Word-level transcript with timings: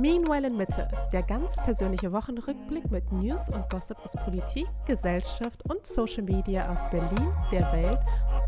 Meanwhile 0.00 0.46
in 0.46 0.56
Mitte, 0.56 0.86
der 1.12 1.24
ganz 1.24 1.56
persönliche 1.56 2.12
Wochenrückblick 2.12 2.88
mit 2.88 3.10
News 3.10 3.48
und 3.48 3.68
Gossip 3.68 3.98
aus 4.04 4.12
Politik, 4.12 4.68
Gesellschaft 4.86 5.68
und 5.68 5.84
Social 5.84 6.22
Media 6.22 6.72
aus 6.72 6.88
Berlin, 6.88 7.32
der 7.50 7.72
Welt 7.72 7.98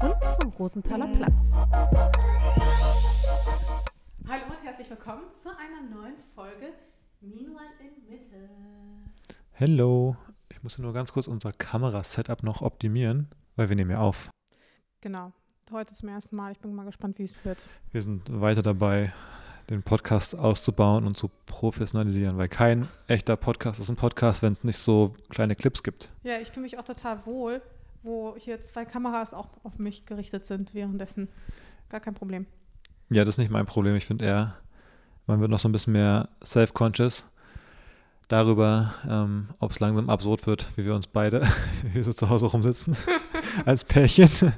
und 0.01 0.15
vom 0.41 0.53
Rosenthaler 0.53 1.09
Platz. 1.09 1.53
Hallo 4.29 4.45
und 4.45 4.63
herzlich 4.63 4.89
willkommen 4.91 5.25
zu 5.33 5.49
einer 5.49 5.83
neuen 5.93 6.15
Folge 6.37 6.67
Meanwhile 7.21 7.75
in 7.81 8.09
Mitte. 8.09 8.49
Hello, 9.51 10.17
ich 10.51 10.63
muss 10.63 10.79
nur 10.79 10.93
ganz 10.93 11.13
kurz 11.13 11.27
unser 11.27 11.53
Kamerasetup 11.53 12.45
noch 12.45 12.63
optimieren, 12.63 13.29
weil 13.57 13.69
wir 13.69 13.75
nehmen 13.75 13.91
ja 13.91 13.99
auf. 13.99 14.31
Genau, 15.01 15.33
heute 15.73 15.95
zum 15.95 16.11
ersten 16.11 16.37
Mal. 16.37 16.53
Ich 16.53 16.61
bin 16.61 16.73
mal 16.73 16.87
gespannt, 16.87 17.19
wie 17.19 17.25
es 17.25 17.45
wird. 17.45 17.59
Wir 17.91 18.03
sind 18.03 18.41
weiter 18.41 18.63
dabei, 18.63 19.13
den 19.71 19.83
Podcast 19.85 20.37
auszubauen 20.37 21.07
und 21.07 21.17
zu 21.17 21.31
professionalisieren, 21.47 22.37
weil 22.37 22.49
kein 22.49 22.89
echter 23.07 23.37
Podcast 23.37 23.79
ist 23.79 23.89
ein 23.89 23.97
Podcast, 23.97 24.43
wenn 24.43 24.53
es 24.53 24.65
nicht 24.65 24.79
so 24.79 25.15
kleine 25.29 25.55
Clips 25.55 25.83
gibt. 25.85 26.11
Ja, 26.25 26.39
ich 26.41 26.49
fühle 26.49 26.63
mich 26.63 26.79
auch 26.79 26.85
total 26.85 27.25
wohl, 27.25 27.63
wo 28.03 28.35
hier 28.37 28.61
zwei 28.61 28.85
Kameras 28.85 29.33
auch 29.33 29.49
auf 29.63 29.79
mich 29.79 30.07
gerichtet 30.07 30.45
sind 30.45 30.75
währenddessen. 30.75 31.29
Gar 31.89 32.01
kein 32.01 32.15
Problem. 32.15 32.47
Ja, 33.11 33.25
das 33.25 33.35
ist 33.35 33.39
nicht 33.39 33.51
mein 33.51 33.67
Problem. 33.67 33.95
Ich 33.95 34.07
finde 34.07 34.25
eher, 34.25 34.57
man 35.27 35.41
wird 35.41 35.51
noch 35.51 35.61
so 35.61 35.69
ein 35.69 35.73
bisschen 35.73 35.93
mehr 35.93 36.29
self-conscious 36.45 37.25
darüber, 38.27 38.95
ähm, 39.09 39.49
ob 39.61 39.71
es 39.71 39.81
langsam 39.81 40.11
absurd 40.11 40.47
wird, 40.47 40.67
wie 40.77 40.85
wir 40.85 40.95
uns 40.95 41.07
beide, 41.07 41.43
wie 41.83 41.95
wir 41.95 42.05
so 42.05 42.13
zu 42.13 42.29
Hause 42.29 42.47
rumsitzen, 42.47 42.97
als 43.67 43.85
Pärchen, 43.85 44.53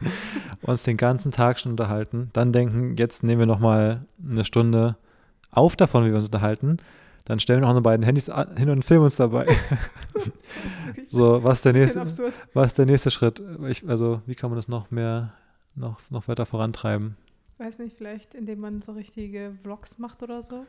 uns 0.62 0.82
den 0.82 0.96
ganzen 0.96 1.32
Tag 1.32 1.58
schon 1.58 1.72
unterhalten, 1.72 2.30
dann 2.32 2.52
denken, 2.52 2.96
jetzt 2.96 3.22
nehmen 3.22 3.40
wir 3.40 3.46
nochmal 3.46 4.06
eine 4.24 4.44
Stunde 4.44 4.96
auf 5.50 5.76
davon, 5.76 6.04
wie 6.04 6.10
wir 6.10 6.16
uns 6.16 6.26
unterhalten, 6.26 6.78
dann 7.24 7.40
stellen 7.40 7.60
wir 7.60 7.62
noch 7.62 7.70
unsere 7.70 7.82
beiden 7.82 8.04
Handys 8.04 8.30
hin 8.56 8.70
und 8.70 8.84
filmen 8.84 9.04
uns 9.04 9.16
dabei. 9.16 9.46
so, 11.08 11.42
was 11.44 11.58
ist 11.58 11.64
der 11.64 11.72
nächste, 11.72 12.00
was 12.52 12.66
ist 12.68 12.78
der 12.78 12.86
nächste 12.86 13.10
Schritt? 13.10 13.42
Ich, 13.68 13.88
also, 13.88 14.22
wie 14.26 14.34
kann 14.34 14.50
man 14.50 14.56
das 14.56 14.68
noch 14.68 14.90
mehr, 14.90 15.32
noch, 15.74 16.00
noch 16.10 16.28
weiter 16.28 16.46
vorantreiben? 16.46 17.16
Weiß 17.58 17.78
nicht, 17.78 17.96
vielleicht 17.96 18.34
indem 18.34 18.60
man 18.60 18.82
so 18.82 18.92
richtige 18.92 19.54
Vlogs 19.62 19.98
macht 19.98 20.22
oder 20.22 20.42
so? 20.42 20.66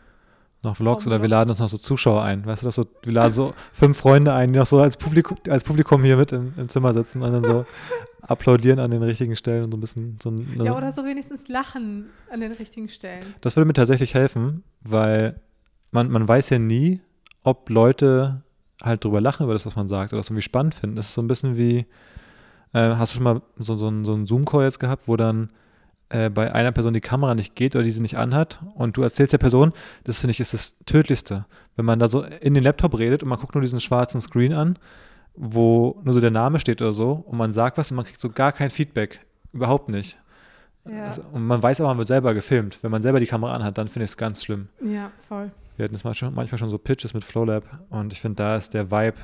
Noch 0.63 0.77
Vlogs 0.77 1.05
oder 1.05 1.21
wir 1.21 1.29
laden 1.29 1.49
uns 1.49 1.59
noch 1.59 1.69
so 1.69 1.77
Zuschauer 1.77 2.23
ein. 2.23 2.45
Weißt 2.45 2.61
du, 2.61 2.65
das 2.65 2.75
so, 2.75 2.85
wir 3.03 3.13
laden 3.13 3.33
so 3.33 3.53
fünf 3.73 3.97
Freunde 3.97 4.33
ein, 4.33 4.53
die 4.53 4.59
noch 4.59 4.65
so 4.65 4.79
als 4.79 4.97
Publikum, 4.97 5.37
als 5.49 5.63
Publikum 5.63 6.03
hier 6.03 6.17
mit 6.17 6.31
im, 6.31 6.53
im 6.57 6.69
Zimmer 6.69 6.93
sitzen 6.93 7.21
und 7.21 7.31
dann 7.31 7.43
so 7.43 7.65
applaudieren 8.21 8.79
an 8.79 8.89
den 8.91 9.03
richtigen 9.03 9.35
Stellen 9.35 9.65
und 9.65 9.71
so 9.71 9.77
ein 9.77 9.81
bisschen 9.81 10.17
so 10.23 10.29
eine, 10.29 10.65
Ja, 10.65 10.77
oder 10.77 10.93
so 10.93 11.03
wenigstens 11.03 11.47
lachen 11.49 12.09
an 12.31 12.39
den 12.39 12.53
richtigen 12.53 12.87
Stellen. 12.87 13.25
Das 13.41 13.55
würde 13.55 13.67
mir 13.67 13.73
tatsächlich 13.73 14.13
helfen, 14.13 14.63
weil 14.81 15.35
man, 15.91 16.09
man 16.09 16.27
weiß 16.27 16.49
ja 16.49 16.59
nie, 16.59 17.01
ob 17.43 17.69
Leute 17.69 18.41
halt 18.81 19.03
drüber 19.03 19.21
lachen 19.21 19.43
über 19.43 19.53
das, 19.53 19.65
was 19.65 19.75
man 19.75 19.87
sagt 19.87 20.13
oder 20.13 20.19
das 20.19 20.27
irgendwie 20.27 20.41
spannend 20.41 20.75
finden. 20.75 20.95
Das 20.95 21.07
ist 21.07 21.13
so 21.13 21.21
ein 21.21 21.27
bisschen 21.27 21.57
wie, 21.57 21.85
äh, 22.73 22.95
hast 22.95 23.11
du 23.11 23.15
schon 23.15 23.23
mal 23.23 23.41
so, 23.57 23.75
so, 23.75 23.91
so 24.03 24.13
einen 24.13 24.25
Zoom-Call 24.25 24.63
jetzt 24.63 24.79
gehabt, 24.79 25.07
wo 25.07 25.17
dann 25.17 25.51
äh, 26.13 26.29
bei 26.29 26.53
einer 26.53 26.71
Person 26.71 26.93
die 26.93 27.01
Kamera 27.01 27.33
nicht 27.33 27.55
geht 27.55 27.75
oder 27.75 27.83
die 27.83 27.91
sie 27.91 28.01
nicht 28.01 28.17
anhat 28.17 28.61
und 28.75 28.95
du 28.97 29.01
erzählst 29.01 29.33
der 29.33 29.39
Person, 29.39 29.73
das 30.03 30.19
finde 30.19 30.31
ich 30.31 30.39
ist 30.39 30.53
das 30.53 30.77
Tödlichste. 30.85 31.45
Wenn 31.75 31.85
man 31.85 31.97
da 31.99 32.07
so 32.07 32.23
in 32.23 32.53
den 32.53 32.63
Laptop 32.63 32.97
redet 32.97 33.23
und 33.23 33.29
man 33.29 33.39
guckt 33.39 33.55
nur 33.55 33.61
diesen 33.61 33.81
schwarzen 33.81 34.21
Screen 34.21 34.53
an, 34.53 34.77
wo 35.35 35.99
nur 36.03 36.13
so 36.13 36.21
der 36.21 36.31
Name 36.31 36.59
steht 36.59 36.81
oder 36.81 36.93
so 36.93 37.11
und 37.11 37.37
man 37.37 37.51
sagt 37.51 37.77
was 37.77 37.89
und 37.89 37.97
man 37.97 38.05
kriegt 38.05 38.21
so 38.21 38.29
gar 38.29 38.51
kein 38.51 38.69
Feedback. 38.69 39.25
Überhaupt 39.53 39.89
nicht. 39.89 40.19
Ja. 40.85 41.05
Also, 41.05 41.23
und 41.31 41.47
man 41.47 41.63
weiß 41.63 41.79
aber, 41.81 41.89
man 41.89 41.97
wird 41.97 42.09
selber 42.09 42.33
gefilmt. 42.33 42.83
Wenn 42.83 42.91
man 42.91 43.01
selber 43.01 43.19
die 43.19 43.25
Kamera 43.25 43.53
anhat, 43.53 43.77
dann 43.77 43.87
finde 43.87 44.05
ich 44.05 44.11
es 44.11 44.17
ganz 44.17 44.43
schlimm. 44.43 44.67
Ja, 44.81 45.11
voll. 45.27 45.51
Wir 45.77 45.85
hatten 45.85 45.95
es 45.95 46.03
manchmal 46.03 46.57
schon 46.57 46.69
so 46.69 46.77
Pitches 46.77 47.13
mit 47.13 47.23
Flowlab 47.23 47.63
und 47.89 48.13
ich 48.13 48.21
finde, 48.21 48.35
da 48.35 48.57
ist 48.57 48.73
der 48.73 48.91
Vibe 48.91 49.17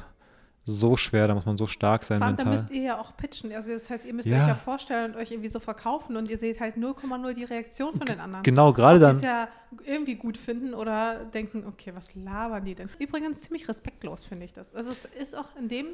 so 0.70 0.98
schwer, 0.98 1.28
da 1.28 1.36
muss 1.36 1.46
man 1.46 1.58
so 1.58 1.68
stark 1.68 2.04
sein 2.04 2.20
Vor 2.20 2.28
allem, 2.28 2.36
mental. 2.36 2.56
Da 2.56 2.62
müsst 2.62 2.74
ihr 2.74 2.84
ja 2.84 3.00
auch 3.00 3.16
pitchen. 3.18 3.52
Also 3.54 3.72
das 3.72 3.90
heißt, 3.90 4.06
ihr 4.06 4.14
müsst 4.14 4.28
ja. 4.28 4.42
euch 4.42 4.48
ja 4.48 4.56
vorstellen 4.56 5.12
und 5.12 5.18
euch 5.18 5.32
irgendwie 5.32 5.50
so 5.50 5.60
verkaufen 5.60 6.16
und 6.16 6.30
ihr 6.30 6.38
seht 6.38 6.60
halt 6.60 6.76
0,0 6.76 7.34
die 7.34 7.44
Reaktion 7.44 7.94
von 7.98 8.06
den 8.06 8.20
anderen. 8.20 8.44
Genau, 8.44 8.74
gerade 8.74 9.00
dann. 9.00 9.20
Die 9.20 9.26
es 9.26 9.32
ja 9.32 9.48
irgendwie 9.86 10.16
gut 10.16 10.38
finden 10.38 10.74
oder 10.74 11.26
denken, 11.34 11.66
okay, 11.68 11.92
was 11.96 12.16
labern 12.16 12.66
die 12.66 12.76
denn? 12.76 12.90
Übrigens 13.00 13.42
ziemlich 13.42 13.68
respektlos, 13.68 14.24
finde 14.24 14.46
ich 14.46 14.54
das. 14.54 14.74
Also 14.74 14.92
es 14.92 15.06
ist 15.06 15.38
auch 15.38 15.56
in 15.58 15.68
dem 15.68 15.88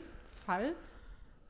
Fall 0.46 0.74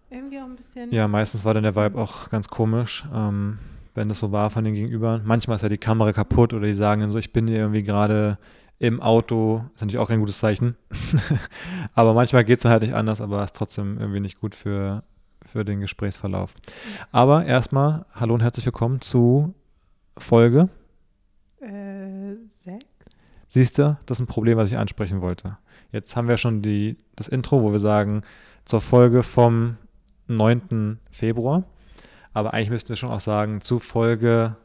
irgendwie 0.10 0.40
auch 0.40 0.46
ein 0.46 0.56
bisschen. 0.56 0.92
Ja, 0.92 1.08
meistens 1.08 1.44
war 1.46 1.54
dann 1.54 1.64
der 1.64 1.76
Vibe 1.76 2.00
auch 2.00 2.30
ganz 2.30 2.48
komisch. 2.48 3.06
Ähm, 3.14 3.60
wenn 3.96 4.10
das 4.10 4.20
so 4.20 4.32
war 4.32 4.50
von 4.50 4.64
den 4.64 4.74
Gegenübern. 4.74 5.22
Manchmal 5.26 5.56
ist 5.56 5.62
ja 5.62 5.70
die 5.70 5.78
Kamera 5.78 6.12
kaputt 6.14 6.54
oder 6.54 6.68
die 6.68 6.74
sagen 6.74 7.02
dann 7.02 7.10
so, 7.10 7.18
ich 7.18 7.32
bin 7.32 7.48
irgendwie 7.48 7.82
gerade 7.82 8.38
im 8.80 9.02
Auto. 9.02 9.64
Ist 9.76 9.82
natürlich 9.82 10.00
auch 10.00 10.08
kein 10.08 10.20
gutes 10.20 10.40
Zeichen. 10.40 10.76
aber 11.94 12.14
manchmal 12.14 12.44
geht 12.44 12.58
es 12.58 12.64
dann 12.64 12.72
halt 12.72 12.82
nicht 12.82 12.94
anders, 12.94 13.22
aber 13.22 13.44
ist 13.44 13.56
trotzdem 13.56 13.98
irgendwie 14.00 14.20
nicht 14.20 14.40
gut 14.40 14.56
für, 14.56 15.04
für 15.46 15.66
den 15.66 15.82
Gesprächsverlauf. 15.82 16.56
Aber 17.12 17.46
erstmal, 17.46 18.06
hallo 18.14 18.34
und 18.34 18.42
herzlich 18.42 18.66
willkommen 18.66 19.02
zu 19.02 19.54
Folge. 20.18 20.70
Äh, 21.60 22.36
sechs? 22.64 22.86
Siehst 23.48 23.78
du, 23.78 23.98
das 24.06 24.18
ist 24.18 24.24
ein 24.24 24.28
Problem, 24.28 24.58
was 24.58 24.72
ich 24.72 24.78
ansprechen 24.78 25.22
wollte. 25.22 25.58
Jetzt 25.92 26.16
haben 26.16 26.28
wir 26.28 26.38
schon 26.38 26.62
die, 26.62 26.98
das 27.16 27.28
Intro, 27.28 27.62
wo 27.62 27.72
wir 27.72 27.80
sagen, 27.80 28.22
zur 28.66 28.82
Folge 28.82 29.24
vom 29.24 29.78
9. 30.28 31.00
Februar. 31.12 31.64
Aber 32.34 32.54
eigentlich 32.54 32.70
müssten 32.70 32.90
wir 32.90 32.96
schon 32.98 33.12
auch 33.12 33.22
sagen, 33.22 33.62
zu 33.62 33.80
Folge 33.80 34.58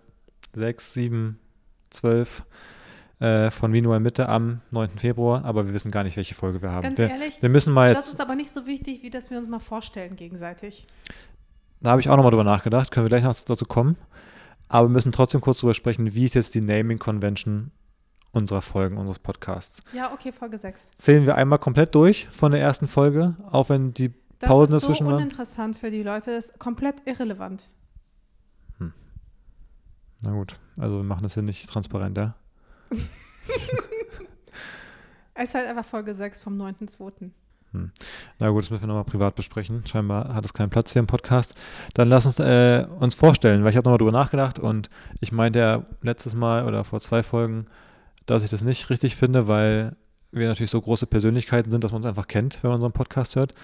6, 0.55 0.95
7, 0.95 1.39
12 1.91 2.45
äh, 3.21 3.51
von 3.51 3.71
Minual 3.71 4.01
Mitte 4.01 4.29
am 4.29 4.63
9. 4.71 4.99
Februar, 4.99 5.45
aber 5.45 5.67
wir 5.67 5.75
wissen 5.75 5.91
gar 5.91 6.05
nicht, 6.05 6.17
welche 6.17 6.35
Folge 6.35 6.63
wir 6.63 6.73
haben. 6.73 6.83
Ganz 6.83 6.99
wir, 6.99 7.11
ehrlich, 7.11 7.41
wir 7.41 7.49
müssen 7.49 7.73
mal 7.73 7.89
jetzt, 7.89 7.99
das 7.99 8.13
ist 8.15 8.21
aber 8.21 8.35
nicht 8.35 8.51
so 8.51 8.67
wichtig, 8.67 9.03
wie 9.03 9.11
dass 9.11 9.31
wir 9.31 9.39
uns 9.39 9.49
mal 9.49 9.61
vorstellen 9.61 10.17
gegenseitig. 10.17 10.87
Da 11.81 11.91
habe 11.91 12.01
ich 12.01 12.09
auch 12.09 12.17
nochmal 12.17 12.31
drüber 12.31 12.45
nachgedacht, 12.45 12.91
können 12.91 13.05
wir 13.05 13.11
gleich 13.11 13.25
noch 13.25 13.39
dazu 13.39 13.65
kommen. 13.65 13.97
Aber 14.69 14.89
wir 14.89 14.93
müssen 14.93 15.13
trotzdem 15.13 15.41
kurz 15.41 15.59
drüber 15.59 15.75
sprechen, 15.75 16.15
wie 16.15 16.25
ist 16.25 16.35
jetzt 16.35 16.55
die 16.55 16.61
Naming 16.61 16.99
Convention 16.99 17.73
unserer 18.33 18.63
Folgen, 18.63 18.97
unseres 18.97 19.19
Podcasts. 19.19 19.83
Ja, 19.93 20.13
okay, 20.13 20.33
Folge 20.33 20.59
6. 20.59 20.91
Zählen 20.95 21.27
wir 21.27 21.35
einmal 21.35 21.59
komplett 21.59 21.95
durch 21.95 22.29
von 22.29 22.53
der 22.53 22.61
ersten 22.61 22.87
Folge, 22.87 23.35
auch 23.51 23.69
wenn 23.69 23.93
die 23.93 24.11
Pausen 24.39 24.73
dazwischen 24.73 25.07
waren? 25.07 25.17
Das 25.17 25.25
ist 25.25 25.47
so 25.47 25.63
uninteressant 25.63 25.79
für 25.79 25.91
die 25.91 26.03
Leute, 26.03 26.31
das 26.37 26.47
ist 26.47 26.59
komplett 26.59 27.03
irrelevant. 27.07 27.69
Hm. 28.79 28.93
Na 30.23 30.33
gut, 30.33 30.61
also 30.77 30.99
wir 30.99 31.05
machen 31.05 31.25
das 31.25 31.35
hier 31.35 31.43
nicht 31.43 31.69
transparent, 31.69 32.17
ja? 32.17 32.37
Es 35.35 35.49
ist 35.49 35.55
halt 35.55 35.69
einfach 35.69 35.85
Folge 35.85 36.15
6 36.15 36.41
vom 36.41 36.61
9.2. 36.61 37.31
Hm. 37.73 37.91
Na 38.39 38.49
gut, 38.49 38.65
das 38.65 38.71
müssen 38.71 38.83
wir 38.83 38.89
nochmal 38.89 39.05
privat 39.05 39.35
besprechen. 39.37 39.87
Scheinbar 39.87 40.35
hat 40.35 40.45
es 40.45 40.53
keinen 40.53 40.71
Platz 40.71 40.93
hier 40.93 41.01
im 41.01 41.07
Podcast. 41.07 41.55
Dann 41.95 42.09
lass 42.09 42.27
uns 42.27 42.39
äh, 42.41 42.85
uns 42.99 43.15
vorstellen, 43.15 43.63
weil 43.63 43.71
ich 43.71 43.77
habe 43.77 43.85
nochmal 43.85 43.99
drüber 43.99 44.13
nachgedacht 44.13 44.59
und 44.59 44.91
ich 45.21 45.31
meinte 45.31 45.61
ja 45.61 45.87
letztes 46.03 46.35
Mal 46.35 46.67
oder 46.67 46.85
vor 46.85 47.01
zwei 47.01 47.23
Folgen, 47.23 47.67
dass 48.27 48.43
ich 48.43 48.51
das 48.51 48.63
nicht 48.63 48.91
richtig 48.91 49.15
finde, 49.17 49.47
weil 49.47 49.97
wir 50.33 50.49
natürlich 50.49 50.71
so 50.71 50.81
große 50.81 51.07
Persönlichkeiten 51.07 51.71
sind, 51.71 51.85
dass 51.85 51.93
man 51.93 51.99
uns 51.99 52.07
einfach 52.07 52.27
kennt, 52.27 52.63
wenn 52.63 52.71
man 52.71 52.77
unseren 52.77 52.93
Podcast 52.93 53.37
hört. 53.37 53.55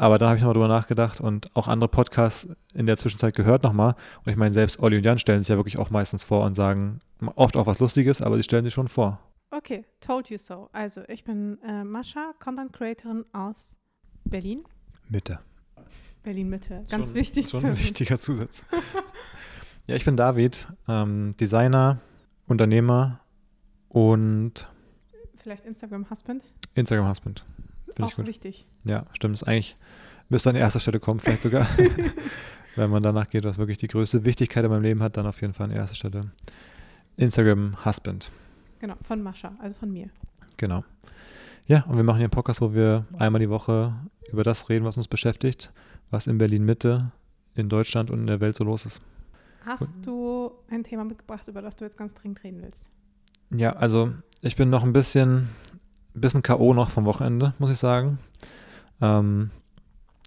Aber 0.00 0.18
da 0.18 0.28
habe 0.28 0.36
ich 0.36 0.42
nochmal 0.42 0.54
drüber 0.54 0.68
nachgedacht 0.68 1.20
und 1.20 1.54
auch 1.56 1.66
andere 1.66 1.88
Podcasts 1.88 2.48
in 2.72 2.86
der 2.86 2.96
Zwischenzeit 2.96 3.34
gehört 3.34 3.64
nochmal. 3.64 3.96
Und 4.24 4.30
ich 4.30 4.36
meine, 4.36 4.52
selbst 4.52 4.78
Olli 4.78 4.96
und 4.96 5.04
Jan 5.04 5.18
stellen 5.18 5.42
sich 5.42 5.48
ja 5.48 5.56
wirklich 5.56 5.76
auch 5.76 5.90
meistens 5.90 6.22
vor 6.22 6.44
und 6.46 6.54
sagen 6.54 7.00
oft 7.34 7.56
auch 7.56 7.66
was 7.66 7.80
Lustiges, 7.80 8.22
aber 8.22 8.36
sie 8.36 8.44
stellen 8.44 8.64
sich 8.64 8.72
schon 8.72 8.86
vor. 8.86 9.18
Okay, 9.50 9.84
told 10.00 10.30
you 10.30 10.38
so. 10.38 10.68
Also, 10.72 11.02
ich 11.08 11.24
bin 11.24 11.58
äh, 11.66 11.82
Mascha, 11.82 12.32
Content 12.38 12.72
Creatorin 12.72 13.24
aus 13.32 13.76
Berlin. 14.24 14.62
Mitte. 15.08 15.40
Berlin 16.22 16.48
Mitte, 16.48 16.84
ganz 16.88 17.08
schon, 17.08 17.16
wichtig. 17.16 17.48
Schon 17.48 17.64
ein 17.64 17.76
wichtiger 17.76 18.20
Zusatz. 18.20 18.62
ja, 19.88 19.96
ich 19.96 20.04
bin 20.04 20.16
David, 20.16 20.68
ähm, 20.86 21.34
Designer, 21.40 21.98
Unternehmer 22.46 23.20
und. 23.88 24.70
Vielleicht 25.38 25.64
Instagram 25.64 26.08
Husband? 26.08 26.44
Instagram 26.74 27.08
Husband. 27.08 27.42
Find 27.94 28.12
auch 28.12 28.18
wichtig. 28.18 28.66
Ja, 28.84 29.06
stimmt. 29.12 29.34
Das 29.34 29.44
eigentlich 29.44 29.76
müsste 30.28 30.50
an 30.50 30.56
erster 30.56 30.80
Stelle 30.80 31.00
kommen, 31.00 31.20
vielleicht 31.20 31.42
sogar. 31.42 31.66
Wenn 32.76 32.90
man 32.90 33.02
danach 33.02 33.28
geht, 33.28 33.44
was 33.44 33.58
wirklich 33.58 33.78
die 33.78 33.88
größte 33.88 34.24
Wichtigkeit 34.24 34.64
in 34.64 34.70
meinem 34.70 34.82
Leben 34.82 35.02
hat, 35.02 35.16
dann 35.16 35.26
auf 35.26 35.40
jeden 35.40 35.52
Fall 35.52 35.70
an 35.70 35.76
erster 35.76 35.96
Stelle. 35.96 36.30
Instagram 37.16 37.84
Husband. 37.84 38.30
Genau, 38.78 38.94
von 39.02 39.22
Mascha, 39.22 39.52
also 39.58 39.76
von 39.76 39.92
mir. 39.92 40.08
Genau. 40.56 40.84
Ja, 41.66 41.82
und 41.82 41.96
wir 41.96 42.04
machen 42.04 42.18
hier 42.18 42.26
einen 42.26 42.30
Podcast, 42.30 42.60
wo 42.60 42.72
wir 42.72 43.04
einmal 43.18 43.40
die 43.40 43.50
Woche 43.50 43.92
über 44.30 44.44
das 44.44 44.68
reden, 44.68 44.84
was 44.84 44.96
uns 44.96 45.08
beschäftigt, 45.08 45.72
was 46.10 46.26
in 46.26 46.38
Berlin 46.38 46.64
Mitte, 46.64 47.10
in 47.54 47.68
Deutschland 47.68 48.10
und 48.10 48.20
in 48.20 48.26
der 48.26 48.40
Welt 48.40 48.56
so 48.56 48.64
los 48.64 48.86
ist. 48.86 49.00
Hast 49.66 49.96
du 50.06 50.52
ein 50.70 50.84
Thema 50.84 51.04
mitgebracht, 51.04 51.46
über 51.48 51.60
das 51.60 51.76
du 51.76 51.84
jetzt 51.84 51.98
ganz 51.98 52.14
dringend 52.14 52.42
reden 52.44 52.62
willst? 52.62 52.88
Ja, 53.50 53.72
also 53.72 54.12
ich 54.40 54.56
bin 54.56 54.70
noch 54.70 54.84
ein 54.84 54.92
bisschen 54.92 55.48
ein 56.18 56.20
bisschen 56.20 56.42
K.O. 56.42 56.74
noch 56.74 56.90
vom 56.90 57.04
Wochenende, 57.04 57.54
muss 57.58 57.70
ich 57.70 57.78
sagen. 57.78 58.18
Ähm, 59.00 59.50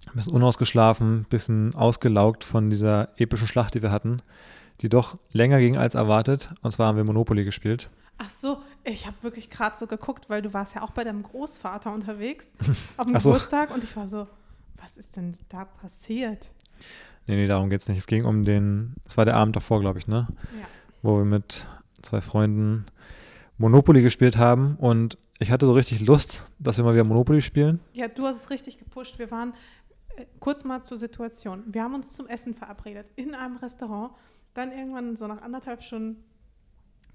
ein 0.08 0.16
bisschen 0.16 0.34
unausgeschlafen, 0.34 1.22
ein 1.22 1.26
bisschen 1.26 1.76
ausgelaugt 1.76 2.44
von 2.44 2.70
dieser 2.70 3.10
epischen 3.18 3.48
Schlacht, 3.48 3.74
die 3.76 3.82
wir 3.82 3.92
hatten, 3.92 4.22
die 4.82 4.90
doch 4.90 5.18
länger 5.32 5.60
ging 5.60 5.78
als 5.78 5.96
erwartet. 5.96 6.50
Und 6.62 6.72
zwar 6.72 6.88
haben 6.88 6.96
wir 6.98 7.04
Monopoly 7.04 7.44
gespielt. 7.44 7.90
Ach 8.18 8.30
so, 8.30 8.62
Ich 8.84 9.06
habe 9.06 9.16
wirklich 9.22 9.50
gerade 9.50 9.76
so 9.78 9.86
geguckt, 9.86 10.30
weil 10.30 10.42
du 10.42 10.54
warst 10.54 10.76
ja 10.76 10.82
auch 10.82 10.92
bei 10.92 11.04
deinem 11.04 11.24
Großvater 11.24 11.94
unterwegs 11.94 12.54
auf 12.98 13.06
dem 13.06 13.20
so. 13.20 13.30
Geburtstag 13.30 13.74
und 13.74 13.84
ich 13.84 13.96
war 13.96 14.08
so, 14.08 14.28
was 14.82 14.98
ist 14.98 15.16
denn 15.16 15.38
da 15.50 15.66
passiert? 15.66 16.52
Nee, 17.28 17.36
nee, 17.36 17.48
darum 17.48 17.70
geht 17.70 17.82
es 17.82 17.88
nicht. 17.90 18.00
Es 18.00 18.08
ging 18.08 18.26
um 18.26 18.46
den, 18.46 18.96
es 19.06 19.18
war 19.18 19.26
der 19.26 19.36
Abend 19.36 19.56
davor, 19.56 19.82
glaube 19.82 20.00
ich, 20.00 20.08
ne? 20.08 20.28
Ja. 20.60 20.68
Wo 21.04 21.18
wir 21.18 21.26
mit 21.26 21.68
zwei 22.02 22.22
Freunden 22.22 22.86
Monopoly 23.62 24.02
gespielt 24.02 24.38
haben 24.38 24.76
und 24.78 25.18
ich 25.40 25.52
hatte 25.52 25.68
so 25.68 25.74
richtig 25.74 26.02
Lust, 26.02 26.44
dass 26.60 26.78
wir 26.78 26.84
mal 26.84 26.94
wieder 26.94 27.04
Monopoly 27.04 27.42
spielen. 27.42 27.80
Ja, 27.94 28.08
du 28.08 28.26
hast 28.26 28.44
es 28.44 28.50
richtig 28.50 28.80
gepusht. 28.80 29.20
Wir 29.20 29.30
waren 29.30 29.54
äh, 30.18 30.26
kurz 30.40 30.64
mal 30.64 30.82
zur 30.84 30.98
Situation. 30.98 31.64
Wir 31.68 31.84
haben 31.84 31.94
uns 31.94 32.12
zum 32.12 32.28
Essen 32.28 32.56
verabredet 32.56 33.06
in 33.16 33.36
einem 33.36 33.58
Restaurant. 33.58 34.14
Dann 34.56 34.72
irgendwann 34.72 35.16
so 35.16 35.28
nach 35.28 35.42
anderthalb 35.44 35.84
Stunden, 35.84 36.24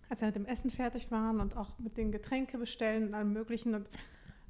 als 0.08 0.20
wir 0.20 0.28
mit 0.28 0.36
dem 0.36 0.46
Essen 0.46 0.70
fertig 0.70 1.10
waren 1.10 1.40
und 1.40 1.56
auch 1.56 1.78
mit 1.78 1.96
den 1.96 2.12
Getränke 2.12 2.58
bestellen 2.58 3.08
und 3.08 3.14
allem 3.14 3.32
Möglichen, 3.32 3.84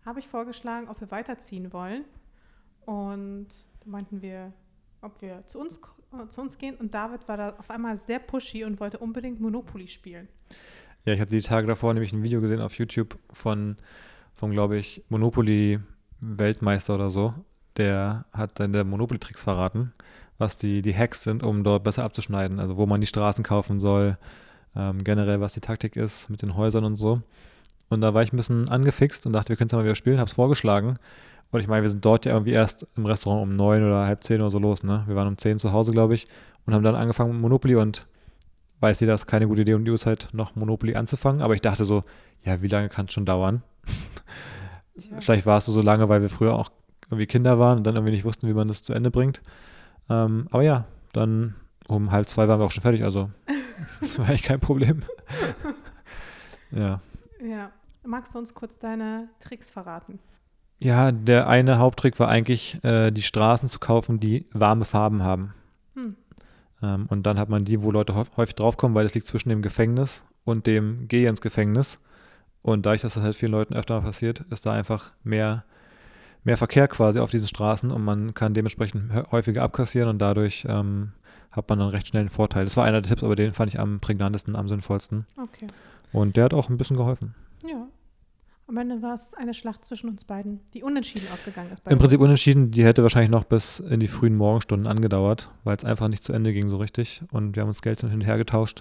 habe 0.05 0.21
ich 0.21 0.29
vorgeschlagen, 0.29 0.89
ob 0.89 1.01
wir 1.01 1.11
weiterziehen 1.11 1.73
wollen. 1.73 2.05
Und 2.85 3.49
da 3.81 3.91
meinten 3.91 4.21
wir, 4.21 4.53
ob 5.01 5.23
wir 5.23 5.47
zu 5.47 5.59
uns, 5.59 5.81
äh, 6.13 6.29
zu 6.29 6.43
uns 6.43 6.59
gehen. 6.59 6.77
Und 6.77 6.93
David 6.93 7.27
war 7.27 7.39
da 7.39 7.57
auf 7.59 7.71
einmal 7.71 7.97
sehr 7.97 8.19
pushy 8.19 8.65
und 8.65 8.81
wollte 8.81 8.99
unbedingt 8.99 9.41
Monopoly 9.41 9.89
spielen. 9.89 10.29
Ja, 11.07 11.13
ich 11.13 11.21
hatte 11.21 11.31
die 11.31 11.41
Tage 11.41 11.69
davor 11.69 11.95
nämlich 11.95 12.13
ein 12.13 12.25
Video 12.25 12.41
gesehen 12.41 12.61
auf 12.61 12.77
YouTube 12.77 13.17
von, 13.33 13.77
von 14.33 14.51
glaube 14.51 14.77
ich, 14.77 15.05
Monopoly-Weltmeister 15.09 16.97
oder 16.97 17.11
so. 17.11 17.33
Der 17.77 18.25
hat 18.33 18.59
dann 18.59 18.73
der 18.73 18.83
Monopoly-Tricks 18.83 19.41
verraten, 19.41 19.93
was 20.37 20.57
die, 20.57 20.83
die 20.83 20.97
Hacks 20.97 21.23
sind, 21.23 21.45
um 21.45 21.63
dort 21.63 21.85
besser 21.85 22.03
abzuschneiden. 22.03 22.59
Also 22.59 22.77
wo 22.77 22.87
man 22.87 23.01
die 23.01 23.07
Straßen 23.07 23.45
kaufen 23.45 23.79
soll, 23.79 24.17
ähm, 24.75 25.05
generell 25.05 25.41
was 25.41 25.53
die 25.53 25.61
Taktik 25.61 25.95
ist 25.95 26.29
mit 26.29 26.43
den 26.43 26.57
Häusern 26.57 26.85
und 26.85 26.97
so. 26.97 27.23
Und 27.89 28.01
da 28.01 28.13
war 28.13 28.25
ich 28.25 28.33
ein 28.33 28.37
bisschen 28.37 28.69
angefixt 28.69 29.27
und 29.27 29.33
dachte, 29.33 29.51
wir 29.51 29.57
können 29.57 29.69
es 29.69 29.75
mal 29.75 29.85
wieder 29.85 29.95
spielen, 29.95 30.19
habe 30.19 30.29
es 30.29 30.35
vorgeschlagen. 30.35 30.99
Und 31.53 31.61
ich 31.61 31.69
meine, 31.69 31.83
wir 31.83 31.91
sind 31.91 32.05
dort 32.05 32.27
ja 32.27 32.33
irgendwie 32.33 32.51
erst 32.51 32.85
im 32.97 33.07
Restaurant 33.07 33.45
um 33.45 33.55
neun 33.55 33.85
oder 33.85 34.07
halb 34.07 34.25
zehn 34.25 34.41
oder 34.41 34.51
so 34.51 34.59
los, 34.59 34.83
ne? 34.83 35.05
Wir 35.07 35.15
waren 35.15 35.29
um 35.29 35.39
zehn 35.39 35.61
zu 35.61 35.73
Hause, 35.73 35.93
glaube 35.93 36.17
ich, 36.17 36.27
und 36.67 36.75
haben 36.75 36.83
dann 36.83 36.97
angefangen 36.97 37.31
mit 37.31 37.41
Monopoly 37.41 37.77
und 37.77 38.07
weiß 38.81 39.01
jeder, 39.01 39.13
das 39.13 39.23
ist 39.23 39.27
keine 39.27 39.49
gute 39.49 39.63
Idee, 39.63 39.75
um 39.75 39.85
die 39.85 39.91
Uhrzeit 39.91 40.29
noch 40.33 40.57
Monopoly 40.57 40.95
anzufangen. 40.95 41.43
Aber 41.43 41.55
ich 41.55 41.63
dachte 41.63 41.85
so, 41.85 42.03
ja, 42.45 42.63
wie 42.63 42.69
lange 42.69 42.89
kann 42.89 43.07
es 43.07 43.13
schon 43.13 43.25
dauern? 43.27 43.63
Tja. 44.99 45.21
Vielleicht 45.21 45.47
war 45.47 45.59
es 45.59 45.67
so 45.67 45.83
lange, 45.83 46.09
weil 46.09 46.23
wir 46.23 46.29
früher 46.29 46.55
auch 46.55 46.71
irgendwie 47.07 47.27
Kinder 47.27 47.59
waren 47.59 47.79
und 47.79 47.85
dann 47.85 47.95
irgendwie 47.95 48.13
nicht 48.13 48.25
wussten, 48.25 48.49
wie 48.49 48.55
man 48.55 48.69
das 48.69 48.83
zu 48.83 48.93
Ende 48.93 49.11
bringt. 49.11 49.43
Ähm, 50.09 50.49
aber 50.51 50.63
ja, 50.63 50.87
dann 51.13 51.55
um 51.89 52.11
halb 52.11 52.29
zwei 52.29 52.49
waren 52.49 52.61
wir 52.61 52.65
auch 52.65 52.71
schon 52.71 52.83
fertig, 52.83 53.05
also 53.05 53.31
das 54.01 54.19
war 54.19 54.27
eigentlich 54.27 54.43
kein 54.43 54.61
Problem. 54.61 55.03
ja. 56.71 57.01
Ja. 57.45 57.71
Magst 58.05 58.35
du 58.35 58.39
uns 58.39 58.55
kurz 58.55 58.79
deine 58.79 59.29
Tricks 59.41 59.71
verraten? 59.71 60.21
Ja, 60.79 61.11
der 61.11 61.49
eine 61.49 61.79
Haupttrick 61.79 62.19
war 62.21 62.29
eigentlich, 62.29 62.83
äh, 62.85 63.11
die 63.11 63.23
Straßen 63.23 63.69
zu 63.69 63.81
kaufen, 63.81 64.21
die 64.21 64.45
warme 64.53 64.85
Farben 64.85 65.23
haben. 65.23 65.55
Hm. 65.95 66.17
Ähm, 66.83 67.07
und 67.09 67.25
dann 67.25 67.39
hat 67.39 67.49
man 67.49 67.65
die, 67.65 67.83
wo 67.83 67.91
Leute 67.91 68.15
häufig, 68.37 68.55
draufkommen, 68.55 68.95
weil 68.95 69.05
das 69.05 69.15
liegt 69.15 69.27
zwischen 69.27 69.49
dem 69.49 69.63
Gefängnis 69.63 70.23
und 70.45 70.67
dem 70.67 71.09
Geh 71.09 71.27
ins 71.27 71.41
Gefängnis. 71.41 71.99
Und 72.63 72.85
dadurch, 72.87 73.03
dass 73.03 73.15
das 73.15 73.23
halt 73.23 73.37
vielen 73.37 73.53
Leuten 73.53 73.75
öfter 73.75 73.95
mal 74.01 74.07
passiert, 74.07 74.41
ist 74.51 74.67
da 74.67 74.73
einfach 74.73 75.13
mehr, 75.23 75.65
mehr 76.45 76.57
Verkehr 76.57 76.89
quasi 76.89 77.19
auf 77.21 77.31
diesen 77.31 77.49
Straßen 77.49 77.91
und 77.91 78.05
man 78.05 78.35
kann 78.35 78.55
dementsprechend 78.55 79.13
hä- 79.13 79.25
häufiger 79.31 79.63
abkassieren 79.63 80.09
und 80.11 80.19
dadurch 80.19 80.67
ähm, 80.69 81.13
hat 81.53 81.69
man 81.69 81.79
dann 81.79 81.89
recht 81.89 82.09
schnell 82.09 82.21
einen 82.21 82.29
Vorteil. 82.29 82.65
Das 82.65 82.77
war 82.77 82.85
einer 82.85 83.01
der 83.01 83.09
Tipps, 83.09 83.23
aber 83.23 83.37
den 83.37 83.53
fand 83.55 83.73
ich 83.73 83.79
am 83.81 84.01
prägnantesten, 84.01 84.57
am 84.57 84.69
sinnvollsten. 84.69 85.27
Okay. 85.41 85.67
Und 86.13 86.37
der 86.37 86.45
hat 86.45 86.55
auch 86.55 86.69
ein 86.69 86.77
bisschen 86.77 86.97
geholfen. 86.97 87.35
Ja. 87.65 87.87
Am 88.69 88.77
Ende 88.79 89.01
war 89.01 89.15
es 89.15 89.33
eine 89.35 89.55
Schlacht 89.55 89.85
zwischen 89.85 90.09
uns 90.09 90.25
beiden, 90.25 90.61
die 90.75 90.83
unentschieden 90.83 91.29
ausgegangen 91.33 91.71
ist. 91.71 91.83
Im. 91.89 91.99
Prinzip 91.99 92.21
unentschieden, 92.21 92.73
die 92.73 92.85
hätte 92.85 93.05
wahrscheinlich 93.05 93.31
noch 93.31 93.45
bis 93.45 93.79
in 93.79 94.01
die 94.01 94.09
frühen 94.09 94.35
Morgenstunden 94.35 94.89
angedauert, 94.89 95.53
weil 95.63 95.77
es 95.77 95.85
einfach 95.85 96.09
nicht 96.09 96.25
zu 96.25 96.33
Ende 96.33 96.53
ging 96.53 96.69
so 96.69 96.79
richtig. 96.79 97.23
Und 97.31 97.55
wir 97.55 97.63
haben 97.63 97.69
uns 97.69 97.81
Geld 97.81 98.01
hin 98.01 98.13
und 98.13 98.23
her 98.23 98.39
getauscht. 98.39 98.81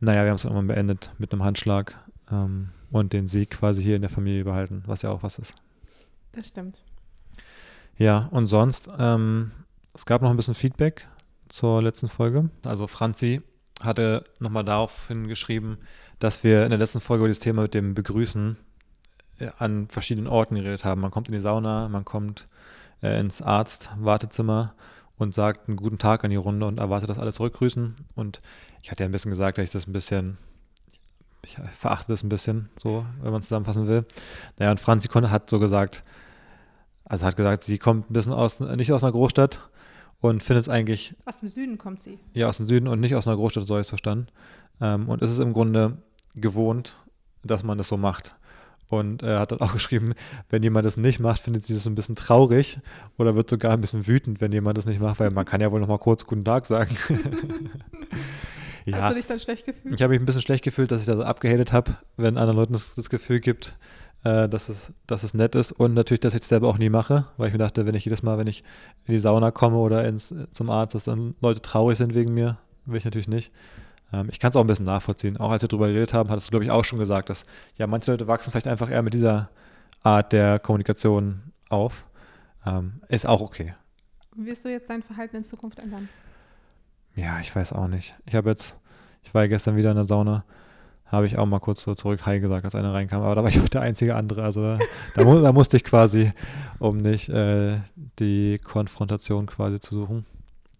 Naja, 0.00 0.22
wir 0.22 0.30
haben 0.30 0.36
es 0.36 0.44
irgendwann 0.44 0.66
beendet 0.66 1.12
mit 1.18 1.32
einem 1.32 1.44
Handschlag 1.44 1.94
ähm, 2.30 2.70
und 2.90 3.12
den 3.12 3.28
Sieg 3.28 3.50
quasi 3.50 3.82
hier 3.82 3.96
in 3.96 4.02
der 4.02 4.10
Familie 4.10 4.44
behalten, 4.44 4.82
was 4.86 5.02
ja 5.02 5.10
auch 5.10 5.22
was 5.22 5.38
ist. 5.38 5.54
Das 6.32 6.48
stimmt. 6.48 6.82
Ja, 7.98 8.28
und 8.30 8.46
sonst, 8.46 8.88
ähm, 8.98 9.52
es 9.94 10.06
gab 10.06 10.22
noch 10.22 10.30
ein 10.30 10.36
bisschen 10.36 10.54
Feedback 10.54 11.06
zur 11.50 11.82
letzten 11.82 12.08
Folge. 12.08 12.48
Also 12.64 12.86
Franzi 12.86 13.42
hatte 13.84 14.24
nochmal 14.40 14.64
daraufhin 14.64 15.28
geschrieben, 15.28 15.76
dass 16.18 16.44
wir 16.44 16.64
in 16.64 16.70
der 16.70 16.78
letzten 16.78 17.00
Folge 17.00 17.24
über 17.24 17.28
das 17.28 17.40
Thema 17.40 17.62
mit 17.62 17.74
dem 17.74 17.94
Begrüßen 17.94 18.56
an 19.58 19.88
verschiedenen 19.88 20.28
Orten 20.28 20.54
geredet 20.54 20.84
haben. 20.84 21.00
Man 21.00 21.10
kommt 21.10 21.28
in 21.28 21.34
die 21.34 21.40
Sauna, 21.40 21.88
man 21.88 22.04
kommt 22.04 22.46
äh, 23.02 23.18
ins 23.20 23.42
Arzt-Wartezimmer 23.42 24.74
und 25.18 25.34
sagt 25.34 25.68
einen 25.68 25.76
guten 25.76 25.98
Tag 25.98 26.24
an 26.24 26.30
die 26.30 26.36
Runde 26.36 26.66
und 26.66 26.78
erwartet, 26.78 27.10
dass 27.10 27.18
alle 27.18 27.32
zurückgrüßen. 27.32 27.94
Und 28.14 28.38
ich 28.82 28.90
hatte 28.90 29.02
ja 29.02 29.08
ein 29.08 29.12
bisschen 29.12 29.30
gesagt, 29.30 29.58
dass 29.58 29.64
ich 29.64 29.70
das 29.70 29.86
ein 29.86 29.92
bisschen, 29.92 30.38
ich 31.44 31.56
verachte 31.72 32.12
das 32.12 32.22
ein 32.22 32.28
bisschen, 32.28 32.68
so, 32.76 33.06
wenn 33.20 33.32
man 33.32 33.42
zusammenfassen 33.42 33.86
will. 33.86 34.04
Naja, 34.58 34.70
und 34.70 34.80
Franzi 34.80 35.08
hat 35.08 35.48
so 35.50 35.58
gesagt, 35.58 36.02
also 37.04 37.26
hat 37.26 37.36
gesagt, 37.36 37.62
sie 37.62 37.78
kommt 37.78 38.10
ein 38.10 38.14
bisschen 38.14 38.32
aus, 38.32 38.60
nicht 38.60 38.92
aus 38.92 39.04
einer 39.04 39.12
Großstadt 39.12 39.68
und 40.20 40.42
findet 40.42 40.62
es 40.62 40.68
eigentlich 40.68 41.14
Aus 41.26 41.38
dem 41.40 41.48
Süden 41.48 41.78
kommt 41.78 42.00
sie. 42.00 42.18
ja 42.32 42.48
aus 42.48 42.56
dem 42.56 42.68
Süden 42.68 42.88
und 42.88 43.00
nicht 43.00 43.14
aus 43.14 43.26
einer 43.26 43.36
Großstadt, 43.36 43.66
so 43.66 43.74
habe 43.74 43.80
ich 43.80 43.86
es 43.86 43.90
verstanden. 43.90 44.28
Ähm, 44.80 45.08
und 45.08 45.22
es 45.22 45.30
ist 45.30 45.38
im 45.40 45.52
Grunde 45.52 45.98
gewohnt, 46.34 46.96
dass 47.44 47.62
man 47.62 47.76
das 47.76 47.88
so 47.88 47.96
macht. 47.96 48.34
Und 48.92 49.22
er 49.22 49.40
hat 49.40 49.52
dann 49.52 49.60
auch 49.62 49.72
geschrieben, 49.72 50.12
wenn 50.50 50.62
jemand 50.62 50.84
das 50.84 50.98
nicht 50.98 51.18
macht, 51.18 51.40
findet 51.40 51.64
sie 51.64 51.72
das 51.72 51.86
ein 51.86 51.94
bisschen 51.94 52.14
traurig 52.14 52.78
oder 53.16 53.34
wird 53.34 53.48
sogar 53.48 53.72
ein 53.72 53.80
bisschen 53.80 54.06
wütend, 54.06 54.42
wenn 54.42 54.52
jemand 54.52 54.76
das 54.76 54.84
nicht 54.84 55.00
macht, 55.00 55.18
weil 55.18 55.30
man 55.30 55.46
kann 55.46 55.62
ja 55.62 55.72
wohl 55.72 55.80
noch 55.80 55.88
mal 55.88 55.96
kurz 55.96 56.26
Guten 56.26 56.44
Tag 56.44 56.66
sagen. 56.66 56.94
Hast 57.08 58.86
ja, 58.86 59.08
du 59.08 59.14
dich 59.14 59.26
dann 59.26 59.40
schlecht 59.40 59.64
gefühlt? 59.64 59.94
ich 59.94 60.02
habe 60.02 60.10
mich 60.10 60.20
ein 60.20 60.26
bisschen 60.26 60.42
schlecht 60.42 60.62
gefühlt, 60.62 60.90
dass 60.90 61.00
ich 61.00 61.06
da 61.06 61.16
so 61.16 61.22
abgehatet 61.22 61.72
habe, 61.72 61.92
wenn 62.18 62.36
anderen 62.36 62.58
Leuten 62.58 62.74
das, 62.74 62.94
das 62.94 63.08
Gefühl 63.08 63.40
gibt, 63.40 63.78
äh, 64.24 64.46
dass, 64.46 64.68
es, 64.68 64.92
dass 65.06 65.22
es 65.22 65.32
nett 65.32 65.54
ist 65.54 65.72
und 65.72 65.94
natürlich, 65.94 66.20
dass 66.20 66.34
ich 66.34 66.42
es 66.42 66.48
selber 66.48 66.68
auch 66.68 66.76
nie 66.76 66.90
mache, 66.90 67.24
weil 67.38 67.46
ich 67.46 67.54
mir 67.54 67.60
dachte, 67.60 67.86
wenn 67.86 67.94
ich 67.94 68.04
jedes 68.04 68.22
Mal, 68.22 68.36
wenn 68.36 68.46
ich 68.46 68.62
in 69.06 69.14
die 69.14 69.20
Sauna 69.20 69.52
komme 69.52 69.78
oder 69.78 70.04
ins, 70.04 70.34
zum 70.50 70.68
Arzt, 70.68 70.94
dass 70.94 71.04
dann 71.04 71.34
Leute 71.40 71.62
traurig 71.62 71.96
sind 71.96 72.14
wegen 72.14 72.34
mir, 72.34 72.58
will 72.84 72.98
ich 72.98 73.06
natürlich 73.06 73.28
nicht. 73.28 73.52
Ähm, 74.12 74.28
ich 74.30 74.38
kann 74.38 74.50
es 74.50 74.56
auch 74.56 74.60
ein 74.60 74.66
bisschen 74.66 74.86
nachvollziehen. 74.86 75.36
Auch 75.38 75.50
als 75.50 75.62
wir 75.62 75.68
darüber 75.68 75.88
geredet 75.88 76.14
haben, 76.14 76.30
hattest 76.30 76.48
du, 76.48 76.50
glaube 76.50 76.64
ich, 76.64 76.70
auch 76.70 76.84
schon 76.84 76.98
gesagt, 76.98 77.30
dass 77.30 77.44
ja, 77.76 77.86
manche 77.86 78.10
Leute 78.10 78.26
wachsen 78.26 78.50
vielleicht 78.50 78.68
einfach 78.68 78.90
eher 78.90 79.02
mit 79.02 79.14
dieser 79.14 79.50
Art 80.02 80.32
der 80.32 80.58
Kommunikation 80.58 81.52
auf. 81.68 82.06
Ähm, 82.66 83.00
ist 83.08 83.26
auch 83.26 83.40
okay. 83.40 83.74
Wirst 84.34 84.64
du 84.64 84.70
jetzt 84.70 84.88
dein 84.88 85.02
Verhalten 85.02 85.36
in 85.36 85.44
Zukunft 85.44 85.78
ändern? 85.78 86.08
Ja, 87.14 87.40
ich 87.40 87.54
weiß 87.54 87.72
auch 87.72 87.88
nicht. 87.88 88.14
Ich 88.24 88.34
habe 88.34 88.50
jetzt, 88.50 88.78
ich 89.22 89.34
war 89.34 89.42
ja 89.42 89.48
gestern 89.48 89.76
wieder 89.76 89.90
in 89.90 89.96
der 89.96 90.04
Sauna, 90.04 90.44
habe 91.06 91.26
ich 91.26 91.36
auch 91.36 91.44
mal 91.44 91.60
kurz 91.60 91.82
so 91.82 91.94
zurück 91.94 92.24
Hi 92.24 92.40
gesagt, 92.40 92.64
als 92.64 92.74
einer 92.74 92.94
reinkam, 92.94 93.22
aber 93.22 93.34
da 93.34 93.42
war 93.42 93.50
ich 93.50 93.60
auch 93.62 93.68
der 93.68 93.82
einzige 93.82 94.16
andere. 94.16 94.42
Also 94.42 94.78
da, 95.14 95.24
mu 95.24 95.40
da 95.40 95.52
musste 95.52 95.76
ich 95.76 95.84
quasi, 95.84 96.32
um 96.78 96.98
nicht 96.98 97.28
äh, 97.28 97.76
die 98.18 98.58
Konfrontation 98.58 99.46
quasi 99.46 99.78
zu 99.80 100.00
suchen. 100.00 100.26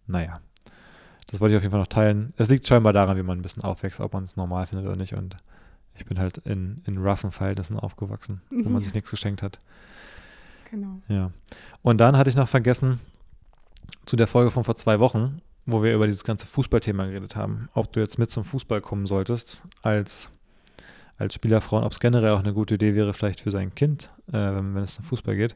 Naja, 0.06 0.34
das 1.32 1.40
wollte 1.40 1.54
ich 1.54 1.56
auf 1.56 1.62
jeden 1.62 1.72
Fall 1.72 1.80
noch 1.80 1.86
teilen. 1.86 2.34
Es 2.36 2.50
liegt 2.50 2.66
scheinbar 2.66 2.92
daran, 2.92 3.16
wie 3.16 3.22
man 3.22 3.38
ein 3.38 3.42
bisschen 3.42 3.64
aufwächst, 3.64 4.00
ob 4.00 4.12
man 4.12 4.24
es 4.24 4.36
normal 4.36 4.66
findet 4.66 4.86
oder 4.86 4.96
nicht. 4.96 5.14
Und 5.14 5.38
ich 5.94 6.04
bin 6.04 6.18
halt 6.18 6.38
in, 6.38 6.82
in 6.86 6.98
roughen 6.98 7.30
Verhältnissen 7.30 7.78
aufgewachsen, 7.78 8.42
wo 8.50 8.68
man 8.68 8.82
sich 8.84 8.92
nichts 8.92 9.10
geschenkt 9.10 9.42
hat. 9.42 9.58
Genau. 10.70 11.00
Ja. 11.08 11.30
Und 11.80 11.98
dann 11.98 12.18
hatte 12.18 12.28
ich 12.28 12.36
noch 12.36 12.48
vergessen, 12.48 13.00
zu 14.04 14.16
der 14.16 14.26
Folge 14.26 14.50
von 14.50 14.64
vor 14.64 14.76
zwei 14.76 15.00
Wochen, 15.00 15.40
wo 15.64 15.82
wir 15.82 15.94
über 15.94 16.06
dieses 16.06 16.22
ganze 16.22 16.46
Fußballthema 16.46 17.06
geredet 17.06 17.34
haben, 17.34 17.66
ob 17.72 17.92
du 17.92 18.00
jetzt 18.00 18.18
mit 18.18 18.30
zum 18.30 18.44
Fußball 18.44 18.82
kommen 18.82 19.06
solltest 19.06 19.62
als, 19.80 20.30
als 21.16 21.34
Spielerfrau 21.34 21.78
und 21.78 21.84
ob 21.84 21.92
es 21.92 22.00
generell 22.00 22.32
auch 22.32 22.40
eine 22.40 22.52
gute 22.52 22.74
Idee 22.74 22.94
wäre, 22.94 23.14
vielleicht 23.14 23.40
für 23.40 23.50
sein 23.50 23.74
Kind, 23.74 24.10
äh, 24.28 24.32
wenn, 24.32 24.74
wenn 24.74 24.84
es 24.84 24.96
zum 24.96 25.04
Fußball 25.06 25.34
geht. 25.34 25.54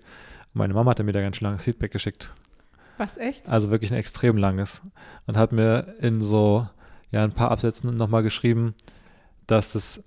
Meine 0.54 0.72
Mama 0.72 0.92
hatte 0.92 1.04
mir 1.04 1.12
da 1.12 1.20
ganz 1.20 1.36
schön 1.36 1.46
langes 1.46 1.64
Feedback 1.64 1.92
geschickt. 1.92 2.32
Was, 2.98 3.16
echt? 3.16 3.48
Also 3.48 3.70
wirklich 3.70 3.92
ein 3.92 3.98
extrem 3.98 4.36
langes. 4.36 4.82
Und 5.26 5.36
hat 5.36 5.52
mir 5.52 5.86
in 6.00 6.20
so 6.20 6.68
ja, 7.10 7.24
ein 7.24 7.32
paar 7.32 7.50
Absätzen 7.50 7.94
nochmal 7.96 8.22
geschrieben, 8.22 8.74
dass 9.46 9.74
es 9.74 10.02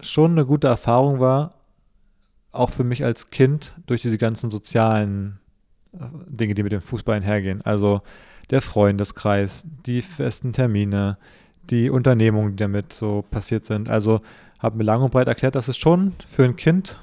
schon 0.00 0.32
eine 0.32 0.46
gute 0.46 0.68
Erfahrung 0.68 1.20
war, 1.20 1.54
auch 2.52 2.70
für 2.70 2.84
mich 2.84 3.04
als 3.04 3.30
Kind, 3.30 3.76
durch 3.86 4.02
diese 4.02 4.18
ganzen 4.18 4.50
sozialen 4.50 5.40
äh, 5.92 6.06
Dinge, 6.26 6.54
die 6.54 6.62
mit 6.62 6.72
dem 6.72 6.82
Fußball 6.82 7.16
einhergehen. 7.16 7.62
Also 7.62 8.00
der 8.50 8.62
Freundeskreis, 8.62 9.64
die 9.86 10.02
festen 10.02 10.52
Termine, 10.52 11.18
die 11.70 11.90
Unternehmungen, 11.90 12.52
die 12.52 12.62
damit 12.62 12.92
so 12.92 13.24
passiert 13.30 13.64
sind. 13.64 13.88
Also 13.88 14.20
habe 14.58 14.76
mir 14.76 14.84
lang 14.84 15.02
und 15.02 15.10
breit 15.10 15.28
erklärt, 15.28 15.54
dass 15.54 15.68
es 15.68 15.76
schon 15.76 16.14
für 16.28 16.44
ein 16.44 16.56
Kind 16.56 17.00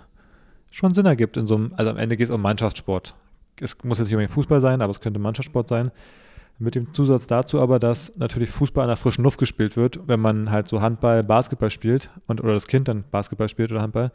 schon 0.71 0.93
Sinn 0.93 1.05
ergibt 1.05 1.35
in 1.35 1.45
so 1.45 1.55
einem, 1.55 1.73
also 1.75 1.91
am 1.91 1.97
Ende 1.97 2.15
geht 2.15 2.29
es 2.29 2.33
um 2.33 2.41
Mannschaftssport. 2.41 3.15
Es 3.61 3.77
muss 3.83 3.97
jetzt 3.97 4.07
nicht 4.07 4.15
unbedingt 4.15 4.33
Fußball 4.33 4.61
sein, 4.61 4.81
aber 4.81 4.91
es 4.91 4.99
könnte 4.99 5.19
Mannschaftssport 5.19 5.67
sein. 5.67 5.91
Mit 6.59 6.75
dem 6.75 6.93
Zusatz 6.93 7.25
dazu 7.25 7.59
aber, 7.59 7.79
dass 7.79 8.15
natürlich 8.17 8.49
Fußball 8.51 8.83
an 8.83 8.89
der 8.89 8.97
frischen 8.97 9.23
Luft 9.23 9.39
gespielt 9.39 9.77
wird, 9.77 10.07
wenn 10.07 10.19
man 10.19 10.51
halt 10.51 10.67
so 10.67 10.81
Handball, 10.81 11.23
Basketball 11.23 11.71
spielt 11.71 12.11
und 12.27 12.41
oder 12.41 12.53
das 12.53 12.67
Kind 12.67 12.87
dann 12.87 13.03
Basketball 13.09 13.49
spielt 13.49 13.71
oder 13.71 13.81
Handball 13.81 14.11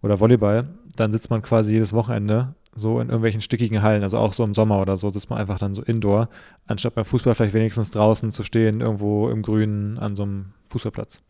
oder 0.00 0.18
Volleyball, 0.18 0.64
dann 0.96 1.12
sitzt 1.12 1.28
man 1.30 1.42
quasi 1.42 1.72
jedes 1.72 1.92
Wochenende 1.92 2.54
so 2.74 3.00
in 3.00 3.08
irgendwelchen 3.08 3.40
stickigen 3.40 3.82
Hallen, 3.82 4.02
also 4.02 4.18
auch 4.18 4.32
so 4.32 4.42
im 4.44 4.54
Sommer 4.54 4.80
oder 4.80 4.96
so, 4.96 5.10
sitzt 5.10 5.30
man 5.30 5.38
einfach 5.38 5.58
dann 5.58 5.74
so 5.74 5.82
indoor, 5.82 6.28
anstatt 6.66 6.94
beim 6.94 7.04
Fußball 7.04 7.34
vielleicht 7.34 7.54
wenigstens 7.54 7.90
draußen 7.90 8.32
zu 8.32 8.42
stehen, 8.42 8.80
irgendwo 8.80 9.28
im 9.28 9.42
Grünen 9.42 9.98
an 9.98 10.16
so 10.16 10.24
einem 10.24 10.52
Fußballplatz. 10.68 11.20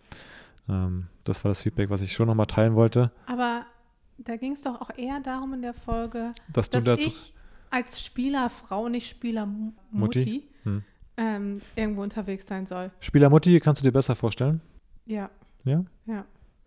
Ähm, 0.68 1.08
das 1.24 1.44
war 1.44 1.50
das 1.50 1.62
Feedback, 1.62 1.90
was 1.90 2.00
ich 2.00 2.12
schon 2.12 2.26
nochmal 2.28 2.46
teilen 2.46 2.74
wollte. 2.74 3.10
Aber 3.26 3.62
da 4.18 4.36
ging 4.36 4.52
es 4.52 4.62
doch 4.62 4.80
auch 4.80 4.90
eher 4.96 5.20
darum 5.20 5.52
in 5.54 5.62
der 5.62 5.74
Folge, 5.74 6.32
Dass 6.52 6.70
du 6.70 6.78
dass 6.78 6.84
dazu. 6.84 7.08
ich 7.08 7.34
als 7.74 8.02
Spielerfrau, 8.04 8.88
nicht 8.88 9.08
Spielermutti, 9.08 9.74
Mutti? 9.90 10.48
Hm. 10.62 10.82
ähm, 11.16 11.54
irgendwo 11.76 12.02
unterwegs 12.02 12.46
sein 12.46 12.66
soll. 12.66 12.90
Spielermutti, 13.00 13.58
kannst 13.60 13.80
du 13.80 13.84
dir 13.84 13.92
besser 13.92 14.14
vorstellen? 14.14 14.60
Ja, 15.06 15.28
Ja? 15.64 15.84
ja. 16.06 16.24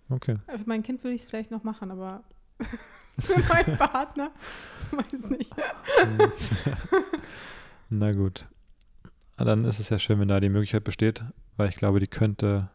Okay. 0.09 0.35
Für 0.47 0.59
mein 0.65 0.83
Kind 0.83 1.03
würde 1.03 1.15
ich 1.15 1.21
es 1.23 1.27
vielleicht 1.27 1.51
noch 1.51 1.63
machen, 1.63 1.91
aber 1.91 2.23
für 3.19 3.39
meinen 3.53 3.77
Partner, 3.77 4.31
weiß 4.91 5.29
nicht. 5.29 5.51
Na 7.89 8.11
gut. 8.11 8.47
Na, 9.37 9.45
Dann 9.45 9.65
ist 9.65 9.79
es 9.79 9.89
ja 9.89 9.99
schön, 9.99 10.19
wenn 10.19 10.27
da 10.27 10.39
die 10.39 10.49
Möglichkeit 10.49 10.83
besteht, 10.83 11.23
weil 11.57 11.69
ich 11.69 11.75
glaube, 11.75 11.99
die 11.99 12.07
könnte, 12.07 12.69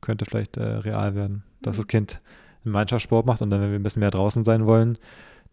könnte 0.00 0.24
vielleicht 0.24 0.56
äh, 0.56 0.62
real 0.62 1.14
werden. 1.14 1.42
Dass 1.62 1.76
Mhm. 1.76 1.80
das 1.80 1.86
Kind 1.88 2.20
einen 2.64 2.72
Mannschaftssport 2.72 3.26
macht 3.26 3.42
und 3.42 3.50
dann, 3.50 3.60
wenn 3.60 3.70
wir 3.70 3.78
ein 3.78 3.82
bisschen 3.82 4.00
mehr 4.00 4.10
draußen 4.10 4.44
sein 4.44 4.66
wollen, 4.66 4.98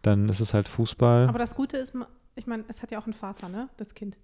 dann 0.02 0.30
ist 0.30 0.40
es 0.40 0.54
halt 0.54 0.68
Fußball. 0.68 1.28
Aber 1.28 1.40
das 1.40 1.56
Gute 1.56 1.78
ist, 1.78 1.94
ich 2.36 2.48
meine, 2.48 2.64
es 2.68 2.82
hat 2.82 2.92
ja 2.92 3.00
auch 3.00 3.06
einen 3.06 3.14
Vater, 3.14 3.50
ne, 3.50 3.70
das 3.78 3.94
Kind. 3.94 4.18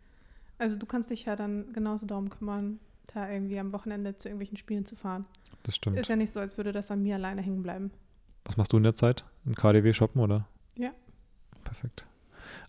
Also 0.58 0.76
du 0.78 0.86
kannst 0.86 1.10
dich 1.10 1.26
ja 1.26 1.36
dann 1.36 1.74
genauso 1.74 2.06
darum 2.06 2.30
kümmern, 2.30 2.80
da 3.14 3.30
irgendwie 3.30 3.60
am 3.60 3.74
Wochenende 3.74 4.18
zu 4.18 4.30
irgendwelchen 4.30 4.58
Spielen 4.58 4.86
zu 4.86 4.96
fahren. 4.96 5.26
das 5.64 5.76
stimmt. 5.76 5.98
Ist 5.98 6.10
ja 6.10 6.16
nicht 6.16 6.32
so, 6.32 6.40
als 6.40 6.58
würde 6.58 6.72
das 6.72 6.92
an 6.92 7.04
mir 7.04 7.16
alleine 7.16 7.42
hängen 7.42 7.62
bleiben. 7.64 7.92
Was 8.46 8.58
machst 8.58 8.72
du 8.74 8.78
in 8.78 8.84
der 8.84 8.94
Zeit? 8.94 9.24
Im 9.46 9.56
KDW 9.56 9.92
shoppen 9.94 10.22
oder? 10.22 10.48
Ja. 10.76 10.92
Perfekt. 11.64 12.06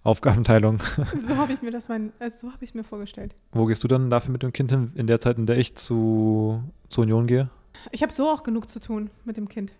Aufgabenteilung. 0.02 0.80
So 1.28 1.36
habe 1.36 1.52
ich 1.52 1.62
mir 1.62 1.70
das 1.70 1.88
mein, 1.88 2.12
also 2.18 2.48
so 2.48 2.52
habe 2.52 2.64
ich 2.64 2.74
mir 2.74 2.84
vorgestellt. 2.84 3.34
Wo 3.52 3.66
gehst 3.66 3.84
du 3.84 3.88
dann 3.88 4.10
dafür 4.10 4.32
mit 4.32 4.42
dem 4.42 4.52
Kind 4.52 4.70
hin, 4.70 4.92
in 4.94 5.06
der 5.06 5.20
Zeit, 5.20 5.36
in 5.38 5.46
der 5.46 5.58
ich 5.58 5.74
zu, 5.76 6.62
zur 6.88 7.02
Union 7.02 7.26
gehe? 7.26 7.50
Ich 7.92 8.02
habe 8.02 8.12
so 8.12 8.28
auch 8.28 8.42
genug 8.42 8.68
zu 8.68 8.80
tun 8.80 9.10
mit 9.24 9.36
dem 9.36 9.48
Kind. 9.48 9.72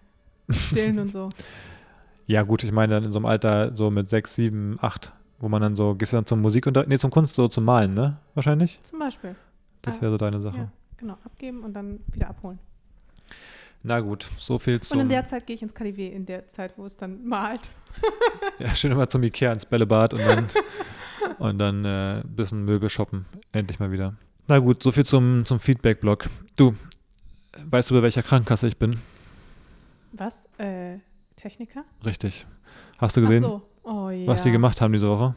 Stillen 0.51 0.99
und 0.99 1.11
so. 1.11 1.29
Ja, 2.27 2.43
gut, 2.43 2.65
ich 2.65 2.73
meine 2.73 2.95
dann 2.95 3.05
in 3.05 3.13
so 3.13 3.19
einem 3.19 3.27
Alter 3.27 3.75
so 3.77 3.91
mit 3.91 4.09
sechs, 4.09 4.35
sieben, 4.35 4.79
acht, 4.81 5.13
wo 5.39 5.49
man 5.49 5.63
dann 5.63 5.77
so, 5.77 5.95
gehst 5.95 6.13
du 6.13 6.17
dann 6.17 6.27
zum 6.27 6.41
Musikunterricht, 6.41 6.89
nee, 6.89 6.99
zum 6.99 7.11
Kunst, 7.11 7.35
so 7.35 7.47
zum 7.49 7.65
Malen, 7.65 7.95
ne? 7.95 8.19
Wahrscheinlich? 8.35 8.81
Zum 8.83 8.99
Beispiel. 8.99 9.37
Das 9.83 10.01
wäre 10.03 10.11
so 10.11 10.19
deine 10.19 10.41
Sache. 10.41 10.57
Ja, 10.57 10.73
genau. 10.97 11.17
Abgeben 11.25 11.63
und 11.63 11.73
dann 11.75 12.01
wieder 12.13 12.29
abholen. 12.29 12.59
Na 13.85 14.01
gut, 14.01 14.29
so 14.37 14.59
viel 14.59 14.75
Und 14.75 14.85
zum. 14.85 15.01
in 15.01 15.09
der 15.09 15.25
Zeit 15.27 15.47
gehe 15.47 15.55
ich 15.55 15.63
ins 15.63 15.73
KDW, 15.73 16.09
in 16.09 16.27
der 16.27 16.49
Zeit, 16.49 16.73
wo 16.77 16.85
es 16.87 16.97
dann 16.97 17.25
malt. 17.25 17.71
ja, 18.59 18.75
schön 18.75 18.91
immer 18.91 19.09
zum 19.09 19.23
Ikea 19.23 19.53
ins 19.53 19.65
Bällebad 19.65 20.15
und 20.15 20.21
dann, 20.21 20.49
und 21.39 21.59
dann 21.59 21.85
äh, 21.85 22.21
ein 22.21 22.35
bisschen 22.35 22.65
Möbel 22.65 22.89
shoppen. 22.91 23.27
Endlich 23.53 23.79
mal 23.79 23.93
wieder. 23.93 24.15
Na 24.49 24.59
gut, 24.59 24.83
so 24.83 24.91
viel 24.91 25.07
zum, 25.07 25.45
zum 25.45 25.61
Feedback-Blog. 25.61 26.29
Du, 26.57 26.75
weißt 27.65 27.91
du, 27.91 27.95
bei 27.95 28.03
welcher 28.03 28.25
Krankenkasse 28.25 28.67
ich 28.67 28.77
bin? 28.77 28.99
Was? 30.13 30.49
Äh, 30.59 30.99
Techniker? 31.47 31.85
Richtig. 32.05 32.45
Hast 32.99 33.17
du 33.17 33.21
gesehen, 33.21 33.45
so. 33.45 33.63
Oh 33.85 34.11
ja. 34.11 34.27
was 34.27 34.43
die 34.43 34.51
gemacht 34.51 34.81
haben 34.81 34.93
diese 34.93 35.09
Woche? 35.09 35.37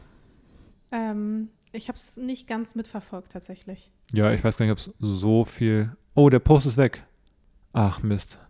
Ähm, 0.90 1.50
ich 1.70 1.86
habe 1.86 1.96
es 1.96 2.16
nicht 2.16 2.48
ganz 2.48 2.74
mitverfolgt 2.74 3.30
tatsächlich. 3.30 3.92
Ja, 4.12 4.32
ich 4.32 4.42
weiß 4.42 4.56
gar 4.56 4.66
nicht, 4.66 4.72
ob 4.72 4.78
es 4.78 4.92
so 4.98 5.44
viel. 5.44 5.96
Oh, 6.16 6.28
der 6.28 6.40
Post 6.40 6.66
ist 6.66 6.76
weg. 6.76 7.06
Ach, 7.72 8.02
Mist. 8.02 8.40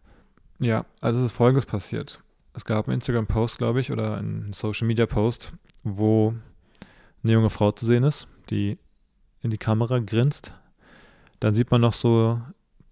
Ja, 0.58 0.86
also 1.02 1.20
es 1.20 1.26
ist 1.26 1.32
folgendes 1.32 1.66
passiert. 1.66 2.22
Es 2.54 2.64
gab 2.64 2.88
einen 2.88 2.94
Instagram-Post, 2.94 3.58
glaube 3.58 3.80
ich, 3.80 3.92
oder 3.92 4.16
einen 4.16 4.54
Social-Media-Post, 4.54 5.52
wo 5.84 6.32
eine 7.22 7.32
junge 7.32 7.50
Frau 7.50 7.72
zu 7.72 7.84
sehen 7.84 8.04
ist, 8.04 8.26
die 8.48 8.78
in 9.42 9.50
die 9.50 9.58
Kamera 9.58 9.98
grinst. 9.98 10.54
Dann 11.40 11.52
sieht 11.52 11.70
man 11.70 11.82
noch 11.82 11.92
so 11.92 12.40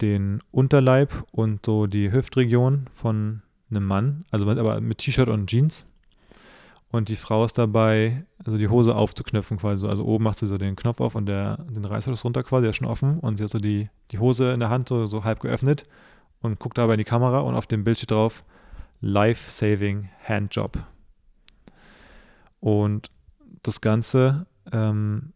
den 0.03 0.41
Unterleib 0.51 1.25
und 1.33 1.65
so 1.65 1.87
die 1.87 2.13
Hüftregion 2.13 2.91
von 2.93 3.41
einem 3.71 3.85
Mann, 3.85 4.25
also 4.31 4.47
mit, 4.47 4.59
aber 4.59 4.81
mit 4.81 4.99
T-Shirt 4.99 5.29
und 5.29 5.49
Jeans. 5.49 5.85
Und 6.91 7.11
die 7.11 7.17
Frau 7.17 7.45
ist 7.45 7.59
dabei, 7.59 8.25
also 8.45 8.57
die 8.57 8.69
Hose 8.69 8.95
aufzuknöpfen 8.95 9.59
quasi. 9.59 9.83
so. 9.83 9.89
Also 9.89 10.05
oben 10.05 10.25
macht 10.25 10.39
sie 10.39 10.47
so 10.47 10.57
den 10.57 10.75
Knopf 10.75 11.01
auf 11.01 11.15
und 11.15 11.27
der, 11.27 11.59
den 11.59 11.85
Reißverschluss 11.85 12.25
runter 12.25 12.43
quasi, 12.43 12.63
der 12.63 12.71
ist 12.71 12.77
schon 12.77 12.89
offen. 12.89 13.19
Und 13.21 13.37
sie 13.37 13.45
hat 13.45 13.51
so 13.51 13.59
die, 13.59 13.89
die 14.11 14.19
Hose 14.19 14.53
in 14.53 14.61
der 14.61 14.71
Hand 14.71 14.89
so, 14.89 15.07
so 15.07 15.25
halb 15.25 15.41
geöffnet 15.41 15.85
und 16.41 16.59
guckt 16.59 16.79
dabei 16.79 16.95
in 16.95 16.99
die 16.99 17.05
Kamera 17.05 17.41
und 17.41 17.55
auf 17.55 17.67
dem 17.67 17.85
Bild 17.85 17.99
steht 17.99 18.11
drauf 18.11 18.43
Life-Saving 19.01 20.09
Handjob. 20.25 20.79
Und 22.61 23.11
das 23.63 23.81
Ganze 23.81 24.47
ähm, 24.73 25.33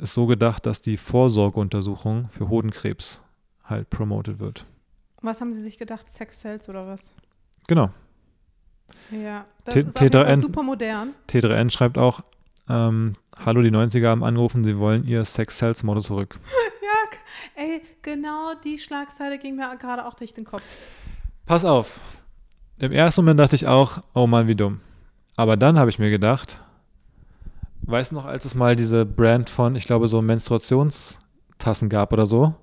ist 0.00 0.14
so 0.14 0.26
gedacht, 0.26 0.66
dass 0.66 0.80
die 0.80 0.96
Vorsorgeuntersuchung 0.96 2.28
für 2.28 2.48
Hodenkrebs 2.48 3.24
halt 3.64 3.90
promoted 3.90 4.38
wird. 4.38 4.64
Was 5.22 5.40
haben 5.40 5.54
Sie 5.54 5.62
sich 5.62 5.78
gedacht? 5.78 6.10
Sex 6.10 6.40
Cells 6.40 6.68
oder 6.68 6.86
was? 6.86 7.14
Genau. 7.66 7.90
Ja, 9.10 9.44
das 9.64 9.74
T- 9.74 9.80
ist 9.80 9.96
auf 9.96 10.02
jeden 10.02 10.12
Fall 10.12 10.26
T3N. 10.26 10.40
super 10.40 10.62
modern. 10.62 11.14
T3N 11.28 11.70
schreibt 11.70 11.98
auch, 11.98 12.20
ähm, 12.68 13.12
hallo, 13.44 13.62
die 13.62 13.70
90er 13.70 14.08
haben 14.08 14.24
angerufen, 14.24 14.64
sie 14.64 14.78
wollen 14.78 15.06
ihr 15.06 15.24
Sex-Sales-Motto 15.24 16.00
zurück. 16.00 16.38
Ja, 17.56 17.62
ey, 17.64 17.82
genau 18.02 18.52
die 18.62 18.78
Schlagzeile 18.78 19.38
ging 19.38 19.56
mir 19.56 19.74
gerade 19.78 20.04
auch 20.06 20.14
durch 20.14 20.34
den 20.34 20.44
Kopf. 20.44 20.62
Pass 21.46 21.64
auf. 21.64 22.00
Im 22.78 22.92
ersten 22.92 23.22
Moment 23.22 23.40
dachte 23.40 23.56
ich 23.56 23.66
auch, 23.66 23.98
oh 24.14 24.26
Mann, 24.26 24.46
wie 24.48 24.54
dumm. 24.54 24.80
Aber 25.36 25.56
dann 25.56 25.78
habe 25.78 25.88
ich 25.90 25.98
mir 25.98 26.10
gedacht, 26.10 26.60
weißt 27.82 28.10
du 28.10 28.16
noch, 28.16 28.26
als 28.26 28.44
es 28.44 28.54
mal 28.54 28.76
diese 28.76 29.06
Brand 29.06 29.48
von, 29.48 29.76
ich 29.76 29.86
glaube, 29.86 30.08
so 30.08 30.20
Menstruationstassen 30.22 31.88
gab 31.88 32.12
oder 32.12 32.26
so, 32.26 32.54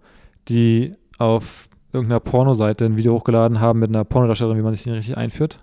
die 0.47 0.91
auf 1.17 1.67
irgendeiner 1.93 2.19
Pornoseite 2.19 2.85
ein 2.85 2.97
Video 2.97 3.13
hochgeladen 3.13 3.59
haben 3.59 3.79
mit 3.79 3.89
einer 3.89 4.03
Pornodarstellerin, 4.03 4.57
wie 4.59 4.63
man 4.63 4.73
sich 4.73 4.83
den 4.83 4.93
richtig 4.93 5.17
einführt? 5.17 5.59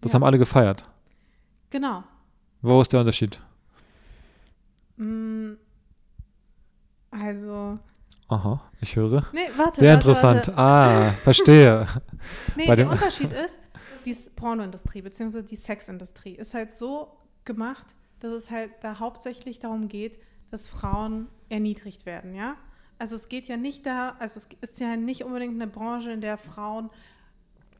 Das 0.00 0.12
Ja. 0.12 0.16
haben 0.16 0.24
alle 0.24 0.38
gefeiert. 0.38 0.84
Genau. 1.70 2.04
Wo 2.62 2.80
ist 2.80 2.92
der 2.92 3.00
Unterschied? 3.00 3.40
Mm, 4.96 5.52
Also, 7.10 7.78
Aha, 8.28 8.60
ich 8.80 8.96
höre. 8.96 9.24
nee, 9.32 9.40
warte. 9.56 9.80
Sehr 9.80 9.94
warte, 9.94 10.08
interessant. 10.08 10.46
Warte. 10.48 10.58
Ah, 10.58 11.12
verstehe. 11.22 11.86
Nee, 12.56 12.66
Bei 12.66 12.74
der 12.76 12.88
Unterschied 12.90 13.32
ist, 13.44 13.58
die 14.06 14.16
Pornoindustrie 14.34 15.02
bzw. 15.02 15.42
die 15.42 15.56
Sexindustrie 15.56 16.32
ist 16.34 16.54
halt 16.54 16.70
so 16.70 17.16
gemacht, 17.44 17.84
dass 18.20 18.32
es 18.34 18.50
halt 18.50 18.70
da 18.80 18.98
hauptsächlich 18.98 19.58
darum 19.60 19.88
geht, 19.88 20.18
dass 20.50 20.68
Frauen 20.68 21.28
erniedrigt 21.50 22.06
werden, 22.06 22.34
ja? 22.34 22.54
Also 22.98 23.16
es 23.16 23.28
geht 23.28 23.48
ja 23.48 23.56
nicht 23.56 23.86
da, 23.86 24.16
also 24.18 24.40
es 24.40 24.70
ist 24.70 24.80
ja 24.80 24.96
nicht 24.96 25.24
unbedingt 25.24 25.54
eine 25.54 25.70
Branche, 25.70 26.12
in 26.12 26.20
der 26.20 26.38
Frauen 26.38 26.90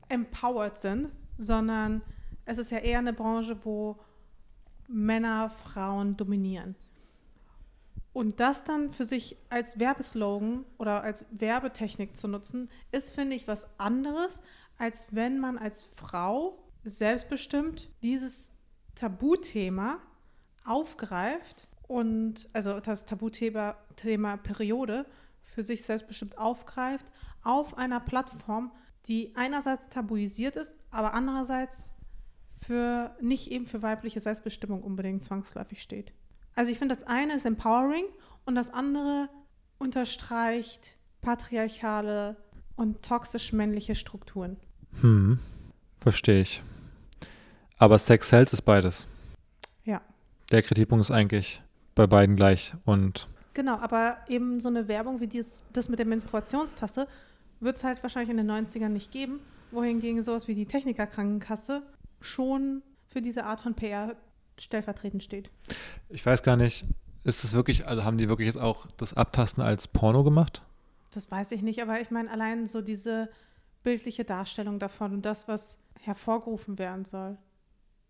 empowered 0.09 0.78
sind, 0.78 1.11
sondern 1.38 2.02
es 2.44 2.59
ist 2.59 2.71
ja 2.71 2.78
eher 2.78 2.99
eine 2.99 3.12
Branche, 3.12 3.56
wo 3.64 3.99
Männer 4.88 5.50
Frauen 5.50 6.16
dominieren. 6.16 6.76
Und 8.12 8.38
das 8.38 8.62
dann 8.62 8.92
für 8.92 9.04
sich 9.04 9.37
als 9.50 9.80
Werbeslogan 9.80 10.64
oder 10.78 11.02
als 11.02 11.26
Werbetechnik 11.33 12.16
zu 12.16 12.28
nutzen, 12.28 12.71
ist, 12.92 13.12
finde 13.12 13.35
ich, 13.35 13.49
was 13.49 13.68
anderes, 13.78 14.40
als 14.78 15.09
wenn 15.14 15.40
man 15.40 15.59
als 15.59 15.83
Frau 15.83 16.62
selbstbestimmt 16.85 17.90
dieses 18.02 18.50
Tabuthema 18.94 19.99
aufgreift 20.64 21.66
und 21.86 22.48
also 22.52 22.80
das 22.80 23.04
Tabuthema 23.04 23.76
Thema 23.96 24.36
Periode 24.36 25.06
für 25.42 25.62
sich 25.62 25.82
selbstbestimmt 25.84 26.38
aufgreift 26.38 27.06
auf 27.42 27.76
einer 27.76 28.00
Plattform, 28.00 28.72
die 29.06 29.32
einerseits 29.36 29.88
tabuisiert 29.88 30.56
ist, 30.56 30.74
aber 30.90 31.14
andererseits 31.14 31.92
für 32.66 33.14
nicht 33.20 33.50
eben 33.50 33.66
für 33.66 33.82
weibliche 33.82 34.20
Selbstbestimmung 34.20 34.82
unbedingt 34.82 35.22
zwangsläufig 35.22 35.82
steht. 35.82 36.12
Also 36.54 36.70
ich 36.70 36.78
finde, 36.78 36.94
das 36.94 37.04
eine 37.04 37.34
ist 37.34 37.44
empowering 37.44 38.04
und 38.46 38.54
das 38.54 38.70
andere 38.70 39.28
unterstreicht 39.78 40.96
patriarchale 41.20 42.36
und 42.76 43.02
toxisch 43.02 43.52
männliche 43.52 43.94
Strukturen. 43.94 44.56
Hm, 45.00 45.38
verstehe 46.00 46.42
ich. 46.42 46.62
Aber 47.78 47.98
Sex 47.98 48.28
Sales 48.28 48.52
ist 48.52 48.62
beides. 48.62 49.06
Ja. 49.84 50.00
Der 50.50 50.62
Kritikpunkt 50.62 51.04
ist 51.04 51.10
eigentlich 51.10 51.60
bei 51.94 52.06
beiden 52.06 52.36
gleich. 52.36 52.74
Und 52.84 53.26
Genau, 53.54 53.76
aber 53.76 54.18
eben 54.28 54.58
so 54.58 54.68
eine 54.68 54.88
Werbung 54.88 55.20
wie 55.20 55.28
dies, 55.28 55.62
das 55.72 55.88
mit 55.88 56.00
der 56.00 56.06
Menstruationstasse 56.06 57.06
wird 57.60 57.76
es 57.76 57.84
halt 57.84 58.02
wahrscheinlich 58.02 58.30
in 58.30 58.36
den 58.36 58.50
90ern 58.50 58.88
nicht 58.88 59.12
geben, 59.12 59.40
wohingegen 59.70 60.22
sowas 60.22 60.48
wie 60.48 60.54
die 60.54 60.66
Technikerkrankenkasse 60.66 61.82
schon 62.20 62.82
für 63.06 63.22
diese 63.22 63.44
Art 63.44 63.60
von 63.60 63.74
PR 63.74 64.16
stellvertretend 64.58 65.22
steht. 65.22 65.50
ich 66.08 66.24
weiß 66.24 66.42
gar 66.42 66.56
nicht, 66.56 66.84
ist 67.24 67.44
es 67.44 67.54
wirklich, 67.54 67.86
also 67.86 68.04
haben 68.04 68.18
die 68.18 68.28
wirklich 68.28 68.46
jetzt 68.46 68.58
auch 68.58 68.86
das 68.96 69.14
Abtasten 69.14 69.62
als 69.62 69.88
Porno 69.88 70.24
gemacht? 70.24 70.62
Das 71.12 71.30
weiß 71.30 71.52
ich 71.52 71.62
nicht, 71.62 71.80
aber 71.80 72.00
ich 72.00 72.10
meine 72.10 72.30
allein 72.30 72.66
so 72.66 72.82
diese 72.82 73.30
bildliche 73.84 74.24
Darstellung 74.24 74.78
davon 74.80 75.12
und 75.12 75.24
das, 75.24 75.46
was 75.46 75.78
hervorgerufen 76.00 76.78
werden 76.78 77.04
soll 77.04 77.38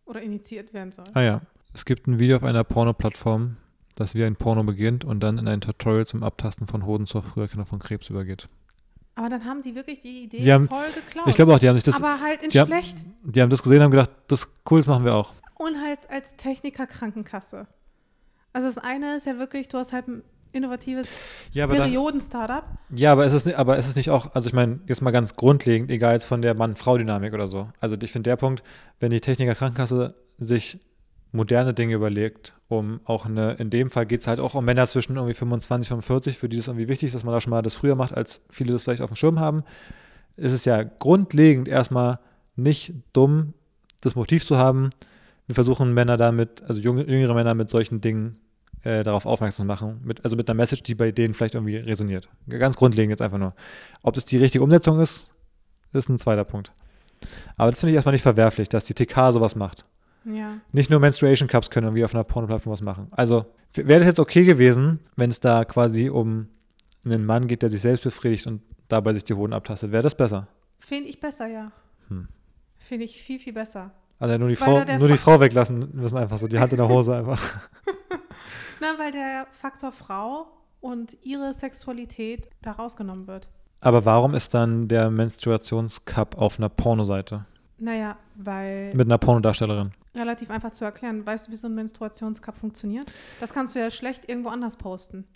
oder 0.06 0.22
initiiert 0.22 0.72
werden 0.72 0.90
soll. 0.90 1.04
Ah 1.12 1.20
ja, 1.20 1.40
es 1.74 1.84
gibt 1.84 2.06
ein 2.06 2.18
Video 2.18 2.36
auf 2.36 2.44
einer 2.44 2.64
Porno-Plattform, 2.64 3.56
das 3.96 4.14
wie 4.14 4.24
ein 4.24 4.36
Porno 4.36 4.62
beginnt 4.64 5.04
und 5.04 5.20
dann 5.20 5.38
in 5.38 5.46
ein 5.48 5.60
Tutorial 5.60 6.06
zum 6.06 6.22
Abtasten 6.22 6.66
von 6.66 6.84
Hoden 6.86 7.06
zur 7.06 7.22
Früherkennung 7.22 7.66
von 7.66 7.78
Krebs 7.78 8.08
übergeht. 8.10 8.48
Aber 9.16 9.28
dann 9.28 9.44
haben 9.44 9.62
die 9.62 9.74
wirklich 9.76 10.00
die 10.00 10.24
Idee 10.24 10.38
Die 10.42 10.52
haben- 10.52 10.68
voll 10.68 10.84
geklaut. 10.92 11.28
Ich 11.28 11.36
glaube 11.36 11.54
auch, 11.54 11.58
die 11.60 11.68
haben 11.68 11.76
sich 11.76 11.84
das, 11.84 11.96
aber 12.02 12.20
halt 12.20 12.42
in 12.42 12.50
die 12.50 12.58
haben- 12.60 12.68
schlecht 12.68 12.98
die 13.22 13.40
haben 13.40 13.50
das 13.50 13.62
gesehen 13.62 13.78
und 13.78 13.84
haben 13.84 13.90
gedacht, 13.92 14.10
das 14.28 14.48
cool, 14.70 14.80
das 14.80 14.86
machen 14.88 15.04
wir 15.04 15.14
auch. 15.14 15.32
und 15.56 15.80
halt 15.80 16.00
als 16.10 16.34
Techniker 16.36 16.86
Krankenkasse. 16.86 17.66
Also 18.52 18.66
das 18.66 18.78
eine 18.78 19.16
ist 19.16 19.26
ja 19.26 19.38
wirklich, 19.38 19.68
du 19.68 19.78
hast 19.78 19.92
halt 19.92 20.08
ein 20.08 20.22
innovatives 20.52 21.08
Ja, 21.52 21.66
Perioden-Startup. 21.68 22.64
ja, 22.90 23.12
aber 23.12 23.24
ist 23.24 23.32
es 23.32 23.44
nicht, 23.44 23.56
aber 23.58 23.76
ist 23.76 23.88
es 23.88 23.96
nicht 23.96 24.10
auch, 24.10 24.34
also 24.34 24.48
ich 24.48 24.52
meine, 24.52 24.80
jetzt 24.86 25.00
mal 25.02 25.10
ganz 25.12 25.36
grundlegend, 25.36 25.90
egal 25.90 26.12
jetzt 26.14 26.26
von 26.26 26.42
der 26.42 26.54
Mann-Frau-Dynamik 26.54 27.32
oder 27.34 27.46
so. 27.48 27.68
Also 27.80 27.96
ich 28.00 28.10
finde 28.12 28.30
der 28.30 28.36
Punkt, 28.36 28.62
wenn 29.00 29.10
die 29.10 29.20
Techniker 29.20 29.54
Krankenkasse 29.54 30.14
sich 30.38 30.78
moderne 31.34 31.74
Dinge 31.74 31.94
überlegt, 31.94 32.54
um 32.68 33.00
auch 33.04 33.26
eine, 33.26 33.54
in 33.54 33.68
dem 33.68 33.90
Fall 33.90 34.06
geht 34.06 34.20
es 34.20 34.26
halt 34.26 34.40
auch 34.40 34.54
um 34.54 34.64
Männer 34.64 34.86
zwischen 34.86 35.16
irgendwie 35.16 35.34
25, 35.34 35.88
45, 35.88 36.38
für 36.38 36.48
die 36.48 36.58
es 36.58 36.68
irgendwie 36.68 36.88
wichtig 36.88 37.08
ist, 37.08 37.14
dass 37.14 37.24
man 37.24 37.34
da 37.34 37.40
schon 37.40 37.50
mal 37.50 37.62
das 37.62 37.74
früher 37.74 37.96
macht, 37.96 38.14
als 38.14 38.40
viele 38.50 38.72
das 38.72 38.84
vielleicht 38.84 39.02
auf 39.02 39.10
dem 39.10 39.16
Schirm 39.16 39.40
haben, 39.40 39.64
ist 40.36 40.52
es 40.52 40.64
ja 40.64 40.82
grundlegend 40.82 41.68
erstmal 41.68 42.20
nicht 42.56 42.94
dumm, 43.12 43.54
das 44.00 44.14
Motiv 44.14 44.44
zu 44.44 44.58
haben. 44.58 44.90
Wir 45.46 45.54
versuchen 45.54 45.92
Männer 45.92 46.16
damit, 46.16 46.62
also 46.68 46.80
jüngere 46.80 47.34
Männer 47.34 47.54
mit 47.54 47.68
solchen 47.68 48.00
Dingen 48.00 48.38
äh, 48.84 49.02
darauf 49.02 49.26
aufmerksam 49.26 49.64
zu 49.64 49.66
machen. 49.66 50.00
Mit, 50.04 50.24
also 50.24 50.36
mit 50.36 50.48
einer 50.48 50.56
Message, 50.56 50.82
die 50.84 50.94
bei 50.94 51.10
denen 51.10 51.34
vielleicht 51.34 51.54
irgendwie 51.54 51.76
resoniert. 51.76 52.28
Ganz 52.48 52.76
grundlegend 52.76 53.10
jetzt 53.10 53.22
einfach 53.22 53.38
nur. 53.38 53.54
Ob 54.02 54.16
es 54.16 54.24
die 54.24 54.36
richtige 54.36 54.62
Umsetzung 54.62 55.00
ist, 55.00 55.32
ist 55.92 56.08
ein 56.08 56.18
zweiter 56.18 56.44
Punkt. 56.44 56.72
Aber 57.56 57.70
das 57.70 57.80
finde 57.80 57.90
ich 57.90 57.96
erstmal 57.96 58.12
nicht 58.12 58.22
verwerflich, 58.22 58.68
dass 58.68 58.84
die 58.84 58.94
TK 58.94 59.32
sowas 59.32 59.56
macht. 59.56 59.84
Ja. 60.24 60.58
Nicht 60.72 60.90
nur 60.90 61.00
Menstruation 61.00 61.48
Cups 61.48 61.70
können 61.70 61.86
irgendwie 61.86 62.04
auf 62.04 62.14
einer 62.14 62.24
Porno-Plattform 62.24 62.72
was 62.72 62.80
machen. 62.80 63.08
Also 63.10 63.46
wäre 63.74 64.00
das 64.00 64.08
jetzt 64.08 64.20
okay 64.20 64.44
gewesen, 64.44 65.00
wenn 65.16 65.30
es 65.30 65.40
da 65.40 65.64
quasi 65.64 66.08
um 66.08 66.48
einen 67.04 67.26
Mann 67.26 67.46
geht, 67.46 67.62
der 67.62 67.70
sich 67.70 67.82
selbst 67.82 68.04
befriedigt 68.04 68.46
und 68.46 68.62
dabei 68.88 69.12
sich 69.12 69.24
die 69.24 69.34
Hoden 69.34 69.52
abtastet. 69.52 69.92
Wäre 69.92 70.02
das 70.02 70.14
besser? 70.14 70.48
Finde 70.78 71.10
ich 71.10 71.20
besser, 71.20 71.46
ja. 71.46 71.72
Hm. 72.08 72.28
Finde 72.78 73.04
ich 73.04 73.20
viel, 73.20 73.38
viel 73.38 73.52
besser. 73.52 73.92
Also 74.18 74.38
nur 74.38 74.48
die, 74.48 74.60
Weil 74.60 74.86
Frau, 74.86 74.98
nur 74.98 75.08
die 75.08 75.16
Frau 75.16 75.40
weglassen 75.40 75.90
müssen 75.92 76.16
einfach 76.16 76.36
so, 76.36 76.46
die 76.46 76.58
Hand 76.58 76.72
in 76.72 76.78
der 76.78 76.88
Hose 76.88 77.16
einfach. 77.16 77.40
Na, 78.80 78.98
weil 78.98 79.12
der 79.12 79.46
Faktor 79.50 79.92
Frau 79.92 80.46
und 80.80 81.16
ihre 81.22 81.52
Sexualität 81.52 82.48
da 82.62 82.72
rausgenommen 82.72 83.26
wird. 83.26 83.48
Aber 83.80 84.04
warum 84.04 84.34
ist 84.34 84.54
dann 84.54 84.88
der 84.88 85.10
Menstruationscup 85.10 86.38
auf 86.38 86.58
einer 86.58 86.68
Pornoseite? 86.68 87.44
Naja, 87.78 88.16
weil 88.34 88.94
Mit 88.94 89.08
einer 89.08 89.18
Pornodarstellerin? 89.18 89.92
Relativ 90.14 90.50
einfach 90.50 90.70
zu 90.72 90.84
erklären. 90.84 91.24
Weißt 91.26 91.46
du, 91.48 91.52
wie 91.52 91.56
so 91.56 91.66
ein 91.66 91.74
Menstruationscup 91.74 92.56
funktioniert? 92.56 93.06
Das 93.40 93.52
kannst 93.52 93.74
du 93.74 93.78
ja 93.80 93.90
schlecht 93.90 94.28
irgendwo 94.28 94.50
anders 94.50 94.76
posten. 94.76 95.26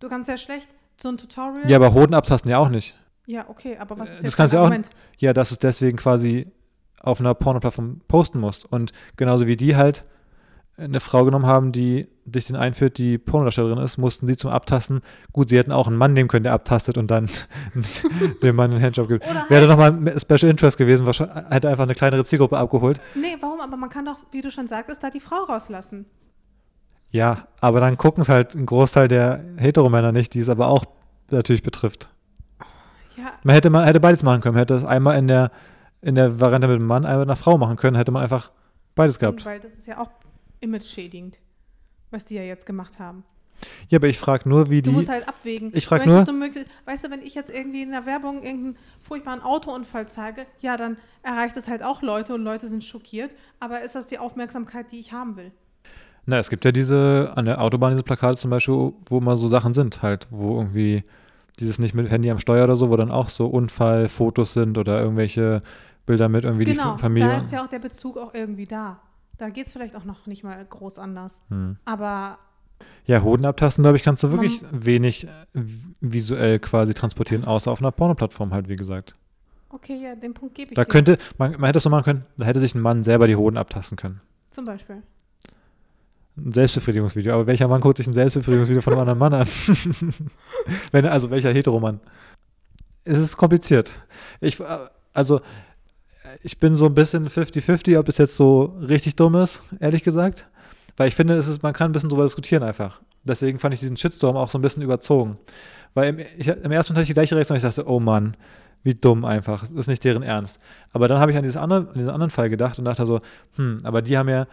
Du 0.00 0.08
kannst 0.08 0.28
ja 0.28 0.36
schlecht 0.36 0.68
so 1.00 1.08
ein 1.08 1.16
Tutorial. 1.18 1.68
Ja, 1.70 1.76
aber 1.76 1.92
Hoden 1.94 2.14
abtasten 2.14 2.50
ja 2.50 2.58
auch 2.58 2.68
nicht. 2.68 2.94
Ja, 3.26 3.48
okay, 3.48 3.76
aber 3.78 3.98
was 3.98 4.08
ist 4.10 4.16
Das 4.18 4.22
jetzt 4.24 4.36
kannst 4.36 4.52
dein 4.52 4.58
du 4.58 4.62
auch- 4.62 4.66
Argument? 4.66 4.90
Ja, 5.18 5.32
dass 5.32 5.48
du 5.48 5.54
es 5.54 5.58
deswegen 5.58 5.96
quasi 5.96 6.50
auf 7.00 7.20
einer 7.20 7.34
Pornoplattform 7.34 8.00
posten 8.08 8.38
musst. 8.40 8.70
Und 8.70 8.92
genauso 9.16 9.46
wie 9.46 9.56
die 9.56 9.76
halt 9.76 10.04
eine 10.76 10.98
Frau 11.00 11.24
genommen 11.24 11.46
haben, 11.46 11.70
die 11.72 12.08
dich 12.24 12.46
den 12.46 12.56
einführt, 12.56 12.98
die 12.98 13.16
Pornodarstellerin 13.18 13.78
ist, 13.78 13.96
mussten 13.96 14.26
sie 14.26 14.36
zum 14.36 14.50
Abtasten. 14.50 15.02
Gut, 15.32 15.48
sie 15.48 15.56
hätten 15.58 15.70
auch 15.70 15.86
einen 15.86 15.96
Mann 15.96 16.12
nehmen 16.14 16.28
können, 16.28 16.42
der 16.44 16.52
abtastet 16.52 16.98
und 16.98 17.10
dann 17.10 17.28
dem 18.42 18.56
Mann 18.56 18.72
einen 18.72 18.82
Handjob 18.82 19.08
gibt. 19.08 19.24
Oder 19.24 19.46
Wäre 19.48 19.68
halt, 19.68 19.70
nochmal 19.70 19.92
ein 19.92 20.18
Special 20.20 20.50
Interest 20.50 20.76
gewesen, 20.76 21.06
wahrscheinlich, 21.06 21.36
hätte 21.50 21.68
einfach 21.68 21.84
eine 21.84 21.94
kleinere 21.94 22.24
Zielgruppe 22.24 22.58
abgeholt. 22.58 23.00
nee, 23.14 23.36
warum? 23.40 23.60
Aber 23.60 23.76
man 23.76 23.88
kann 23.90 24.04
doch, 24.04 24.18
wie 24.32 24.40
du 24.40 24.50
schon 24.50 24.66
sagtest, 24.66 25.02
da 25.02 25.10
die 25.10 25.20
Frau 25.20 25.44
rauslassen. 25.44 26.06
Ja, 27.10 27.46
aber 27.60 27.78
dann 27.78 27.96
gucken 27.96 28.22
es 28.22 28.28
halt 28.28 28.54
ein 28.56 28.66
Großteil 28.66 29.06
der 29.06 29.44
Heteromänner 29.56 30.10
nicht, 30.10 30.34
die 30.34 30.40
es 30.40 30.48
aber 30.48 30.66
auch 30.68 30.84
natürlich 31.30 31.62
betrifft. 31.62 32.08
Ja, 33.16 33.32
Man 33.44 33.54
hätte, 33.54 33.70
man 33.70 33.84
hätte 33.84 34.00
beides 34.00 34.24
machen 34.24 34.40
können. 34.40 34.54
Man 34.54 34.60
hätte 34.62 34.74
es 34.74 34.84
einmal 34.84 35.16
in 35.18 35.28
der, 35.28 35.52
in 36.00 36.16
der 36.16 36.40
Variante 36.40 36.66
mit 36.66 36.80
dem 36.80 36.86
Mann, 36.86 37.04
einmal 37.04 37.20
mit 37.20 37.28
einer 37.28 37.36
Frau 37.36 37.56
machen 37.58 37.76
können, 37.76 37.96
hätte 37.96 38.10
man 38.10 38.24
einfach 38.24 38.50
beides 38.96 39.20
gehabt. 39.20 39.44
weil 39.44 39.60
das 39.60 39.72
ist 39.74 39.86
ja 39.86 39.98
auch 40.00 40.10
image-schädigend, 40.64 41.38
was 42.10 42.24
die 42.24 42.34
ja 42.34 42.42
jetzt 42.42 42.66
gemacht 42.66 42.98
haben. 42.98 43.24
Ja, 43.88 43.98
aber 43.98 44.08
ich 44.08 44.18
frage 44.18 44.48
nur, 44.48 44.68
wie 44.68 44.82
Du 44.82 44.90
die. 44.90 44.96
musst 44.96 45.08
halt 45.08 45.26
abwägen. 45.28 45.70
Ich 45.74 45.86
frag 45.86 46.04
Möchtest 46.04 46.26
nur- 46.26 46.34
Du 46.34 46.38
möglich, 46.38 46.66
weißt 46.86 47.04
du, 47.04 47.10
wenn 47.10 47.22
ich 47.22 47.34
jetzt 47.34 47.50
irgendwie 47.50 47.82
in 47.82 47.92
der 47.92 48.04
Werbung 48.04 48.42
irgendeinen 48.42 48.76
furchtbaren 49.00 49.40
Autounfall 49.42 50.08
zeige, 50.08 50.44
ja, 50.60 50.76
dann 50.76 50.96
erreicht 51.22 51.56
es 51.56 51.68
halt 51.68 51.82
auch 51.82 52.02
Leute 52.02 52.34
und 52.34 52.42
Leute 52.42 52.68
sind 52.68 52.82
schockiert. 52.84 53.30
Aber 53.60 53.80
ist 53.82 53.94
das 53.94 54.06
die 54.08 54.18
Aufmerksamkeit, 54.18 54.90
die 54.92 54.98
ich 54.98 55.12
haben 55.12 55.36
will? 55.36 55.52
Na, 56.26 56.38
es 56.38 56.50
gibt 56.50 56.64
ja 56.64 56.72
diese, 56.72 57.32
an 57.36 57.44
der 57.44 57.60
Autobahn 57.60 57.92
diese 57.92 58.02
Plakate 58.02 58.36
zum 58.38 58.50
Beispiel, 58.50 58.92
wo 59.06 59.20
mal 59.20 59.36
so 59.36 59.46
Sachen 59.48 59.72
sind, 59.72 60.02
halt, 60.02 60.26
wo 60.30 60.58
irgendwie 60.58 61.04
dieses 61.60 61.78
nicht 61.78 61.94
mit 61.94 62.10
Handy 62.10 62.30
am 62.30 62.38
Steuer 62.40 62.64
oder 62.64 62.76
so, 62.76 62.90
wo 62.90 62.96
dann 62.96 63.10
auch 63.12 63.28
so 63.28 63.46
Unfallfotos 63.46 64.54
sind 64.54 64.76
oder 64.78 65.00
irgendwelche 65.00 65.60
Bilder 66.06 66.28
mit 66.28 66.44
irgendwie 66.44 66.64
genau, 66.64 66.94
die 66.96 67.00
Familie. 67.00 67.28
da 67.28 67.38
ist 67.38 67.52
ja 67.52 67.62
auch 67.62 67.68
der 67.68 67.78
Bezug 67.78 68.16
auch 68.18 68.34
irgendwie 68.34 68.66
da. 68.66 69.00
Da 69.38 69.48
geht 69.50 69.66
es 69.66 69.72
vielleicht 69.72 69.96
auch 69.96 70.04
noch 70.04 70.26
nicht 70.26 70.44
mal 70.44 70.64
groß 70.64 70.98
anders. 70.98 71.40
hm. 71.48 71.76
Aber 71.84 72.38
Ja, 73.06 73.22
Hoden 73.22 73.44
abtasten, 73.44 73.82
glaube 73.82 73.96
ich, 73.96 74.02
kannst 74.02 74.22
du 74.22 74.28
Man- 74.28 74.36
wirklich 74.40 74.62
wenig 74.72 75.26
äh, 75.26 75.30
visuell 76.00 76.58
quasi 76.58 76.94
transportieren, 76.94 77.44
außer 77.44 77.70
auf 77.70 77.80
einer 77.80 77.92
Pornoplattform 77.92 78.52
halt, 78.52 78.68
wie 78.68 78.76
gesagt. 78.76 79.14
okay, 79.70 80.00
ja, 80.02 80.14
den 80.14 80.34
Punkt 80.34 80.54
gebe 80.54 80.70
ich 80.72 80.76
Da 80.76 80.84
dir. 80.84 80.90
könnte, 80.90 81.18
man, 81.38 81.52
man 81.52 81.64
hätte 81.64 81.78
es 81.78 81.82
so 81.82 81.90
machen 81.90 82.04
können, 82.04 82.24
da 82.36 82.46
hätte 82.46 82.60
sich 82.60 82.74
ein 82.74 82.80
Mann 82.80 83.02
selber 83.02 83.26
die 83.26 83.36
Hoden 83.36 83.56
abtasten 83.56 83.96
können. 83.96 84.20
Zum 84.50 84.64
Beispiel. 84.64 85.02
Ein 86.36 86.52
Selbstbefriedigungsvideo. 86.52 87.32
Aber 87.34 87.46
welcher 87.46 87.68
Mann 87.68 87.80
guckt 87.80 87.96
sich 87.98 88.06
ein 88.08 88.12
Selbstbefriedigungsvideo 88.14 88.82
von 88.82 88.92
einem 88.94 89.00
anderen 89.02 89.18
Mann 89.18 89.34
an? 89.34 89.48
Wenn, 90.92 91.06
also 91.06 91.30
welcher 91.30 91.52
Heteromann? 91.52 92.00
Es 93.04 93.18
ist 93.18 93.36
kompliziert. 93.36 94.00
Ich, 94.40 94.58
äh, 94.60 94.64
also, 95.12 95.40
ich 96.42 96.58
bin 96.58 96.76
so 96.76 96.86
ein 96.86 96.94
bisschen 96.94 97.28
50-50, 97.28 97.98
ob 97.98 98.06
das 98.06 98.18
jetzt 98.18 98.36
so 98.36 98.76
richtig 98.80 99.16
dumm 99.16 99.34
ist, 99.36 99.62
ehrlich 99.80 100.02
gesagt. 100.02 100.46
Weil 100.96 101.08
ich 101.08 101.14
finde, 101.14 101.34
es 101.34 101.48
ist, 101.48 101.62
man 101.62 101.72
kann 101.72 101.90
ein 101.90 101.92
bisschen 101.92 102.10
drüber 102.10 102.24
diskutieren 102.24 102.62
einfach. 102.62 103.00
Deswegen 103.24 103.58
fand 103.58 103.74
ich 103.74 103.80
diesen 103.80 103.96
Shitstorm 103.96 104.36
auch 104.36 104.50
so 104.50 104.58
ein 104.58 104.62
bisschen 104.62 104.82
überzogen. 104.82 105.36
Weil 105.94 106.10
im, 106.10 106.18
ich, 106.18 106.46
im 106.46 106.72
ersten 106.72 106.92
Moment 106.92 106.96
hatte 106.96 107.02
ich 107.02 107.08
die 107.08 107.14
gleiche 107.14 107.34
Reaktion. 107.34 107.56
Ich 107.56 107.62
dachte, 107.62 107.88
oh 107.88 108.00
Mann, 108.00 108.36
wie 108.82 108.94
dumm 108.94 109.24
einfach. 109.24 109.60
Das 109.62 109.70
ist 109.70 109.86
nicht 109.86 110.04
deren 110.04 110.22
Ernst. 110.22 110.60
Aber 110.92 111.08
dann 111.08 111.18
habe 111.18 111.32
ich 111.32 111.36
an, 111.36 111.42
dieses 111.42 111.56
andere, 111.56 111.88
an 111.88 111.94
diesen 111.94 112.10
anderen 112.10 112.30
Fall 112.30 112.50
gedacht 112.50 112.78
und 112.78 112.84
dachte 112.84 113.06
so, 113.06 113.18
hm, 113.56 113.78
aber 113.82 114.02
die 114.02 114.16
haben 114.16 114.28
ja 114.28 114.46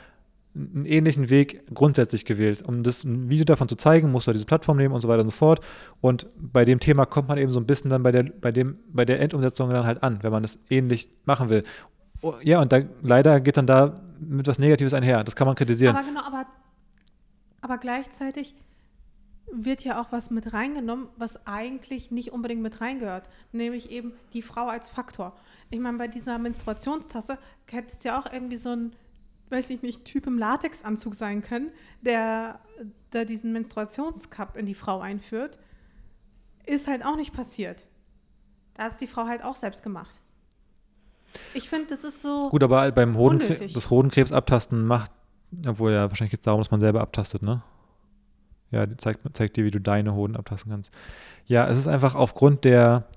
einen 0.53 0.85
ähnlichen 0.85 1.29
Weg 1.29 1.63
grundsätzlich 1.73 2.25
gewählt. 2.25 2.61
Um 2.67 2.83
das 2.83 3.03
ein 3.03 3.29
Video 3.29 3.45
davon 3.45 3.69
zu 3.69 3.75
zeigen, 3.75 4.11
musst 4.11 4.27
du 4.27 4.33
diese 4.33 4.45
Plattform 4.45 4.77
nehmen 4.77 4.93
und 4.93 4.99
so 4.99 5.07
weiter 5.07 5.21
und 5.21 5.29
so 5.29 5.35
fort. 5.35 5.61
Und 6.01 6.27
bei 6.35 6.65
dem 6.65 6.79
Thema 6.79 7.05
kommt 7.05 7.29
man 7.29 7.37
eben 7.37 7.51
so 7.51 7.59
ein 7.59 7.65
bisschen 7.65 7.89
dann 7.89 8.03
bei 8.03 8.11
der, 8.11 8.23
bei 8.23 8.51
dem, 8.51 8.77
bei 8.91 9.05
der 9.05 9.21
Endumsetzung 9.21 9.69
dann 9.69 9.85
halt 9.85 10.03
an, 10.03 10.21
wenn 10.23 10.31
man 10.31 10.43
es 10.43 10.59
ähnlich 10.69 11.09
machen 11.25 11.49
will. 11.49 11.63
Oh, 12.21 12.33
ja, 12.43 12.61
und 12.61 12.71
da 12.71 12.81
leider 13.01 13.39
geht 13.39 13.57
dann 13.57 13.67
da 13.67 14.01
mit 14.19 14.47
was 14.47 14.59
Negatives 14.59 14.93
einher. 14.93 15.23
Das 15.23 15.35
kann 15.35 15.47
man 15.47 15.55
kritisieren. 15.55 15.95
Aber 15.95 16.05
genau, 16.05 16.21
aber, 16.21 16.45
aber 17.61 17.77
gleichzeitig 17.77 18.55
wird 19.51 19.83
ja 19.83 20.01
auch 20.01 20.11
was 20.11 20.31
mit 20.31 20.53
reingenommen, 20.53 21.07
was 21.17 21.45
eigentlich 21.45 22.11
nicht 22.11 22.31
unbedingt 22.31 22.61
mit 22.61 22.81
reingehört, 22.81 23.29
nämlich 23.51 23.91
eben 23.91 24.13
die 24.33 24.41
Frau 24.41 24.67
als 24.67 24.89
Faktor. 24.89 25.35
Ich 25.69 25.79
meine, 25.79 25.97
bei 25.97 26.07
dieser 26.07 26.37
Menstruationstasse 26.37 27.37
hätte 27.69 27.93
es 27.93 28.03
ja 28.03 28.19
auch 28.19 28.31
irgendwie 28.31 28.57
so 28.57 28.69
ein, 28.69 28.95
weiß 29.51 29.69
ich 29.69 29.81
nicht, 29.81 30.05
Typ 30.05 30.27
im 30.27 30.37
Latexanzug 30.37 31.15
sein 31.15 31.41
können, 31.41 31.71
der 32.01 32.59
da 33.11 33.25
diesen 33.25 33.51
Menstruationscup 33.51 34.55
in 34.55 34.65
die 34.65 34.73
Frau 34.73 34.99
einführt. 34.99 35.59
Ist 36.65 36.87
halt 36.87 37.05
auch 37.05 37.15
nicht 37.15 37.33
passiert. 37.33 37.85
Da 38.75 38.87
ist 38.87 38.97
die 38.97 39.07
Frau 39.07 39.25
halt 39.25 39.43
auch 39.43 39.55
selbst 39.55 39.83
gemacht. 39.83 40.21
Ich 41.53 41.69
finde, 41.69 41.87
das 41.87 42.03
ist 42.03 42.21
so. 42.21 42.49
Gut, 42.49 42.63
aber 42.63 42.91
beim 42.91 43.15
Hodenkrebs, 43.15 43.51
Unnötig. 43.51 43.73
das 43.73 43.89
Hodenkrebs 43.89 44.31
abtasten 44.31 44.85
macht, 44.85 45.11
obwohl 45.65 45.91
ja 45.91 46.09
wahrscheinlich 46.09 46.31
geht 46.31 46.41
es 46.41 46.45
darum, 46.45 46.61
dass 46.61 46.71
man 46.71 46.81
selber 46.81 47.01
abtastet, 47.01 47.41
ne? 47.41 47.63
Ja, 48.69 48.85
die 48.85 48.95
zeigt, 48.95 49.21
zeigt 49.35 49.57
dir, 49.57 49.65
wie 49.65 49.71
du 49.71 49.81
deine 49.81 50.15
Hoden 50.15 50.37
abtasten 50.37 50.71
kannst. 50.71 50.91
Ja, 51.45 51.67
es 51.67 51.77
ist 51.77 51.87
einfach 51.87 52.15
aufgrund 52.15 52.63
der 52.63 53.07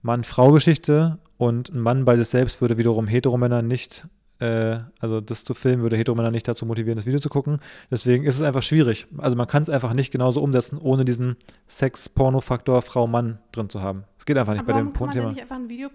Mann-Frau-Geschichte 0.00 1.18
und 1.38 1.68
ein 1.68 1.80
Mann 1.80 2.04
bei 2.04 2.16
sich 2.16 2.28
selbst 2.28 2.60
würde 2.60 2.78
wiederum 2.78 3.06
Heteromänner 3.06 3.60
nicht, 3.62 4.06
äh, 4.42 4.78
also 5.00 5.20
das 5.20 5.44
zu 5.44 5.54
filmen, 5.54 5.82
würde 5.82 5.96
Heteromänner 5.96 6.30
nicht 6.32 6.48
dazu 6.48 6.66
motivieren, 6.66 6.96
das 6.96 7.06
Video 7.06 7.20
zu 7.20 7.28
gucken. 7.28 7.60
Deswegen 7.90 8.24
ist 8.24 8.34
es 8.36 8.42
einfach 8.42 8.62
schwierig. 8.62 9.06
Also 9.18 9.36
man 9.36 9.46
kann 9.46 9.62
es 9.62 9.70
einfach 9.70 9.92
nicht 9.92 10.10
genauso 10.10 10.42
umsetzen, 10.42 10.78
ohne 10.78 11.04
diesen 11.04 11.36
Sex-Porno-Faktor 11.68 12.82
Frau-Mann 12.82 13.38
drin 13.52 13.70
zu 13.70 13.80
haben. 13.82 14.04
Es 14.18 14.24
geht 14.26 14.36
einfach 14.36 14.52
nicht 14.52 14.62
Aber 14.62 14.72
bei 14.72 14.78
dem 14.80 14.92
kann 14.92 15.06
man 15.06 15.10
denn 15.14 15.22
Thema. 15.22 15.32
nicht 15.32 15.42
einfach 15.42 15.56
ein 15.56 15.68
Video 15.68 15.90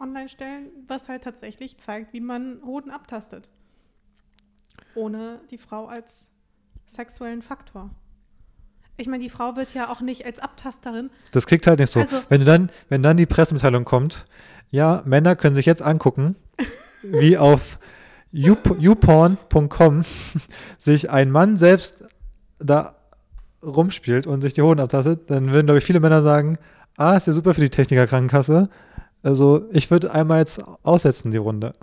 online 0.00 0.28
stellen, 0.28 0.66
was 0.88 1.08
halt 1.08 1.22
tatsächlich 1.22 1.78
zeigt, 1.78 2.12
wie 2.12 2.20
man 2.20 2.60
Hoden 2.66 2.90
abtastet? 2.90 3.48
Ohne 4.94 5.40
die 5.50 5.58
Frau 5.58 5.86
als 5.86 6.30
sexuellen 6.86 7.42
Faktor. 7.42 7.90
Ich 8.96 9.06
meine, 9.06 9.22
die 9.22 9.30
Frau 9.30 9.56
wird 9.56 9.72
ja 9.74 9.88
auch 9.90 10.00
nicht 10.00 10.26
als 10.26 10.38
Abtasterin. 10.38 11.10
Das 11.30 11.46
kriegt 11.46 11.66
halt 11.66 11.78
nicht 11.78 11.90
so. 11.92 12.00
Also- 12.00 12.20
wenn, 12.28 12.40
du 12.40 12.46
dann, 12.46 12.70
wenn 12.88 13.02
dann 13.02 13.16
die 13.16 13.26
Pressemitteilung 13.26 13.84
kommt, 13.84 14.24
ja, 14.70 15.02
Männer 15.06 15.36
können 15.36 15.54
sich 15.54 15.66
jetzt 15.66 15.82
angucken, 15.82 16.36
wie 17.02 17.36
auf 17.38 17.78
youp- 18.32 18.76
youporn.com 18.78 20.04
sich 20.78 21.10
ein 21.10 21.30
Mann 21.30 21.56
selbst 21.56 22.04
da 22.58 22.94
rumspielt 23.64 24.26
und 24.26 24.42
sich 24.42 24.54
die 24.54 24.62
Hoden 24.62 24.80
abtastet, 24.80 25.30
dann 25.30 25.52
würden, 25.52 25.66
glaube 25.66 25.78
ich, 25.78 25.84
viele 25.84 26.00
Männer 26.00 26.22
sagen, 26.22 26.58
ah, 26.96 27.16
ist 27.16 27.26
ja 27.26 27.32
super 27.32 27.54
für 27.54 27.60
die 27.60 27.70
Technikerkrankenkasse. 27.70 28.68
Also 29.22 29.68
ich 29.72 29.90
würde 29.90 30.12
einmal 30.12 30.40
jetzt 30.40 30.62
aussetzen, 30.82 31.30
die 31.30 31.38
Runde. 31.38 31.72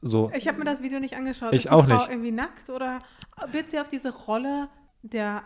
So. 0.00 0.30
Ich 0.36 0.46
habe 0.46 0.58
mir 0.58 0.64
das 0.64 0.80
Video 0.80 1.00
nicht 1.00 1.16
angeschaut. 1.16 1.48
Ich 1.52 1.56
ist 1.56 1.64
die 1.64 1.70
auch 1.70 1.84
Frau 1.84 1.96
nicht. 1.96 2.08
irgendwie 2.08 2.30
nackt 2.30 2.70
oder 2.70 3.00
wird 3.50 3.68
sie 3.68 3.80
auf 3.80 3.88
diese 3.88 4.14
Rolle 4.14 4.68
der 5.02 5.42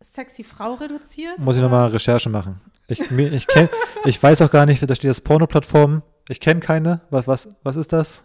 sexy 0.00 0.44
Frau 0.44 0.74
reduziert? 0.74 1.38
Muss 1.40 1.56
ich 1.56 1.62
nochmal 1.62 1.88
Recherche 1.88 2.30
machen. 2.30 2.60
Ich, 2.86 3.00
ich, 3.10 3.46
kenn, 3.48 3.68
ich 4.04 4.22
weiß 4.22 4.42
auch 4.42 4.50
gar 4.52 4.64
nicht, 4.64 4.88
da 4.88 4.94
steht 4.94 5.10
das 5.10 5.20
Porno-Plattform. 5.20 6.02
Ich 6.28 6.40
kenne 6.40 6.60
keine. 6.60 7.00
Was, 7.10 7.26
was, 7.26 7.48
was 7.62 7.76
ist 7.76 7.92
das? 7.92 8.24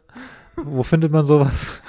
Wo 0.56 0.84
findet 0.84 1.12
man 1.12 1.26
sowas? 1.26 1.82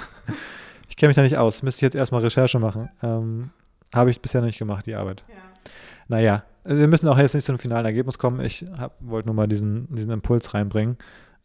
Ich 0.89 0.95
kenne 0.95 1.09
mich 1.09 1.15
da 1.15 1.23
nicht 1.23 1.37
aus. 1.37 1.63
Müsste 1.63 1.79
ich 1.79 1.81
jetzt 1.81 1.95
erstmal 1.95 2.21
Recherche 2.21 2.59
machen. 2.59 2.89
Ähm, 3.01 3.49
Habe 3.95 4.11
ich 4.11 4.21
bisher 4.21 4.41
noch 4.41 4.45
nicht 4.47 4.59
gemacht, 4.59 4.85
die 4.85 4.95
Arbeit. 4.95 5.23
Ja. 5.27 5.35
Naja, 6.07 6.43
wir 6.65 6.87
müssen 6.87 7.07
auch 7.07 7.17
jetzt 7.17 7.33
nicht 7.33 7.45
zum 7.45 7.57
finalen 7.57 7.85
Ergebnis 7.85 8.17
kommen. 8.17 8.39
Ich 8.41 8.65
wollte 8.99 9.27
nur 9.27 9.35
mal 9.35 9.47
diesen, 9.47 9.87
diesen 9.93 10.11
Impuls 10.11 10.53
reinbringen, 10.53 10.97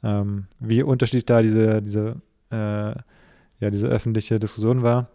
ähm, 0.03 0.47
wie 0.61 0.83
unterschiedlich 0.83 1.25
da 1.27 1.41
diese, 1.43 1.81
diese, 1.83 2.17
äh, 2.51 2.57
ja, 3.61 3.71
diese 3.71 3.89
öffentliche 3.89 4.39
Diskussion 4.39 4.83
war. 4.83 5.09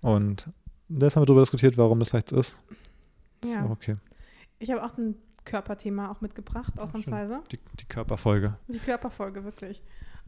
Und 0.00 0.46
jetzt 0.88 1.16
haben 1.16 1.22
wir 1.22 1.26
darüber 1.26 1.42
diskutiert, 1.42 1.78
warum 1.78 1.98
das 1.98 2.10
vielleicht 2.10 2.28
so 2.28 2.36
ist. 2.36 2.60
Das 3.40 3.54
Ja. 3.54 3.60
ist 3.60 3.66
auch 3.66 3.70
okay. 3.70 3.96
Ich 4.58 4.70
habe 4.70 4.84
auch 4.84 4.96
ein 4.98 5.14
Körperthema 5.44 6.10
auch 6.10 6.20
mitgebracht, 6.20 6.78
ausnahmsweise. 6.78 7.42
Die, 7.50 7.58
die 7.78 7.84
Körperfolge. 7.86 8.56
Die 8.68 8.78
Körperfolge, 8.78 9.44
wirklich. 9.44 9.82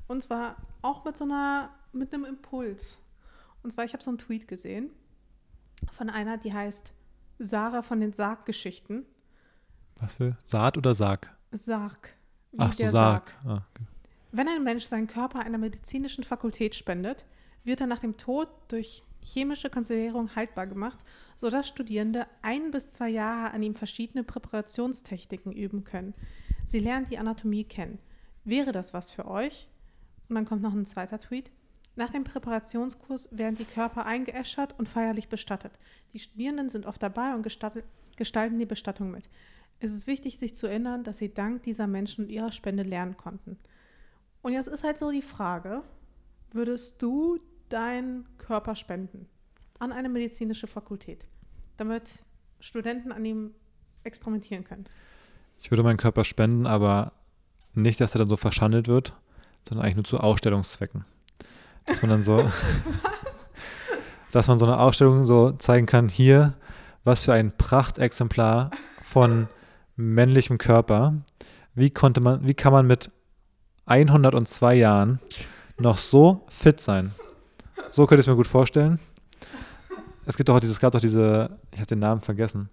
Und 0.07 0.23
zwar 0.23 0.57
auch 0.83 1.05
mit 1.05 1.17
so 1.17 1.25
einer, 1.25 1.71
mit 1.93 2.13
einem 2.13 2.25
Impuls. 2.25 3.01
Und 3.63 3.71
zwar, 3.71 3.85
ich 3.85 3.93
habe 3.93 4.03
so 4.03 4.11
einen 4.11 4.19
Tweet 4.19 4.49
gesehen 4.49 4.91
von 5.93 6.11
einer, 6.11 6.37
die 6.37 6.53
heißt 6.53 6.93
Sarah 7.39 7.83
von 7.83 8.01
den 8.01 8.13
Sarggeschichten. 8.13 9.07
Was 9.99 10.15
für? 10.15 10.37
Saat 10.45 10.77
oder 10.77 10.95
Sarg? 10.95 11.35
Sarg. 11.53 12.15
wie 12.53 12.59
Ach 12.59 12.73
so, 12.73 12.83
der 12.83 12.93
Sarg. 12.93 13.35
Ah, 13.45 13.63
okay. 13.71 13.85
Wenn 14.33 14.49
ein 14.49 14.65
Mensch 14.65 14.85
seinen 14.85 15.07
Körper 15.07 15.41
einer 15.41 15.59
medizinischen 15.59 16.25
Fakultät 16.25 16.75
spendet, 16.75 17.25
wird 17.63 17.81
er 17.81 17.87
nach 17.87 18.01
dem 18.01 18.17
Tod 18.17 18.49
durch 18.69 19.03
chemische 19.25 19.71
Konservierung 19.71 20.37
haltbar 20.37 20.67
gemacht, 20.67 20.99
sodass 21.37 21.67
Studierende 21.67 22.27
ein 22.43 22.71
bis 22.71 22.93
zwei 22.93 23.09
Jahre 23.09 23.53
an 23.53 23.63
ihm 23.63 23.75
verschiedene 23.75 24.23
Präparationstechniken 24.23 25.53
üben 25.53 25.83
können. 25.85 26.15
Sie 26.67 26.79
lernen 26.79 27.07
die 27.11 27.19
Anatomie 27.19 27.65
kennen. 27.65 27.99
Wäre 28.45 28.73
das 28.73 28.95
was 28.95 29.11
für 29.11 29.27
euch? 29.27 29.69
Und 30.29 30.37
dann 30.37 30.45
kommt 30.45 30.63
noch 30.63 30.75
ein 30.75 30.87
zweiter 30.87 31.19
Tweet. 31.19 31.51
Nach 31.97 32.11
dem 32.11 32.25
Präparationskurs 32.25 33.29
werden 33.31 33.57
die 33.57 33.65
Körper 33.65 34.05
eingeäschert 34.05 34.79
und 34.79 34.89
feierlich 34.89 35.29
bestattet. 35.29 35.73
Die 36.13 36.19
Studierenden 36.19 36.69
sind 36.69 36.87
oft 36.87 37.03
dabei 37.03 37.35
und 37.35 37.43
gestalten 37.43 38.59
die 38.59 38.67
Bestattung 38.67 39.11
mit. 39.11 39.29
Es 39.81 39.93
ist 39.93 40.07
wichtig, 40.07 40.39
sich 40.39 40.55
zu 40.55 40.67
erinnern, 40.67 41.05
dass 41.05 41.19
sie 41.19 41.33
dank 41.33 41.63
dieser 41.63 41.87
Menschen 41.87 42.25
und 42.25 42.31
ihrer 42.31 42.53
Spende 42.53 42.83
lernen 42.83 43.17
konnten. 43.17 43.59
Und 44.43 44.53
jetzt 44.53 44.67
ist 44.67 44.85
halt 44.85 44.99
so 44.99 45.11
die 45.11 45.23
Frage, 45.23 45.83
würdest 46.51 47.01
du 47.01 47.39
deinen 47.69 48.27
Körper 48.39 48.77
spenden 48.77 49.27
an 49.79 49.93
eine 49.93 50.09
medizinische 50.09 50.67
Fakultät, 50.67 51.27
damit 51.77 52.25
Studenten 52.61 53.13
an 53.13 53.25
ihm 53.25 53.51
experimentieren 54.05 54.65
können? 54.65 54.85
Ich 55.59 55.71
würde 55.71 55.83
meinen 55.83 55.97
Körper 55.97 56.25
spenden, 56.25 56.67
aber 56.67 57.13
nicht, 57.75 58.01
dass 58.01 58.15
er 58.15 58.21
dann 58.21 58.29
so 58.29 58.37
verschandelt 58.37 58.89
wird, 58.89 59.15
sondern 59.69 59.85
eigentlich 59.85 59.97
nur 59.97 60.05
zu 60.05 60.19
Ausstellungszwecken. 60.19 61.05
Dass 61.87 62.03
man 62.03 62.11
dann 62.11 62.23
so, 62.23 62.39
dass 64.33 64.49
man 64.49 64.59
so 64.59 64.67
eine 64.67 64.79
Ausstellung 64.79 65.25
so 65.25 65.53
zeigen 65.53 65.87
kann, 65.87 66.09
hier, 66.09 66.55
was 67.05 67.25
für 67.25 67.33
ein 67.33 67.57
Prachtexemplar 67.57 68.71
von 69.03 69.49
männlichem 69.97 70.59
Körper. 70.59 71.15
Wie 71.75 71.91
konnte 71.91 72.21
man, 72.21 72.47
wie 72.47 72.55
kann 72.55 72.73
man 72.73 72.87
mit 72.87 73.09
102 73.87 74.75
Jahren 74.75 75.21
noch 75.79 75.99
so 75.99 76.45
fit 76.49 76.81
sein? 76.81 77.13
So 77.95 78.07
könnte 78.07 78.23
ich 78.23 78.27
es 78.27 78.29
mir 78.29 78.35
gut 78.35 78.49
vorstellen. 78.49 78.99
Es 80.27 80.37
gibt 80.37 80.49
doch 80.49 80.59
dieses, 80.59 80.75
es 80.75 80.81
gab 80.81 80.91
doch 80.91 80.99
diese, 80.99 81.49
ich 81.73 81.79
habe 81.79 81.87
den 81.87 82.01
Namen 82.01 82.21
vergessen. 82.21 82.69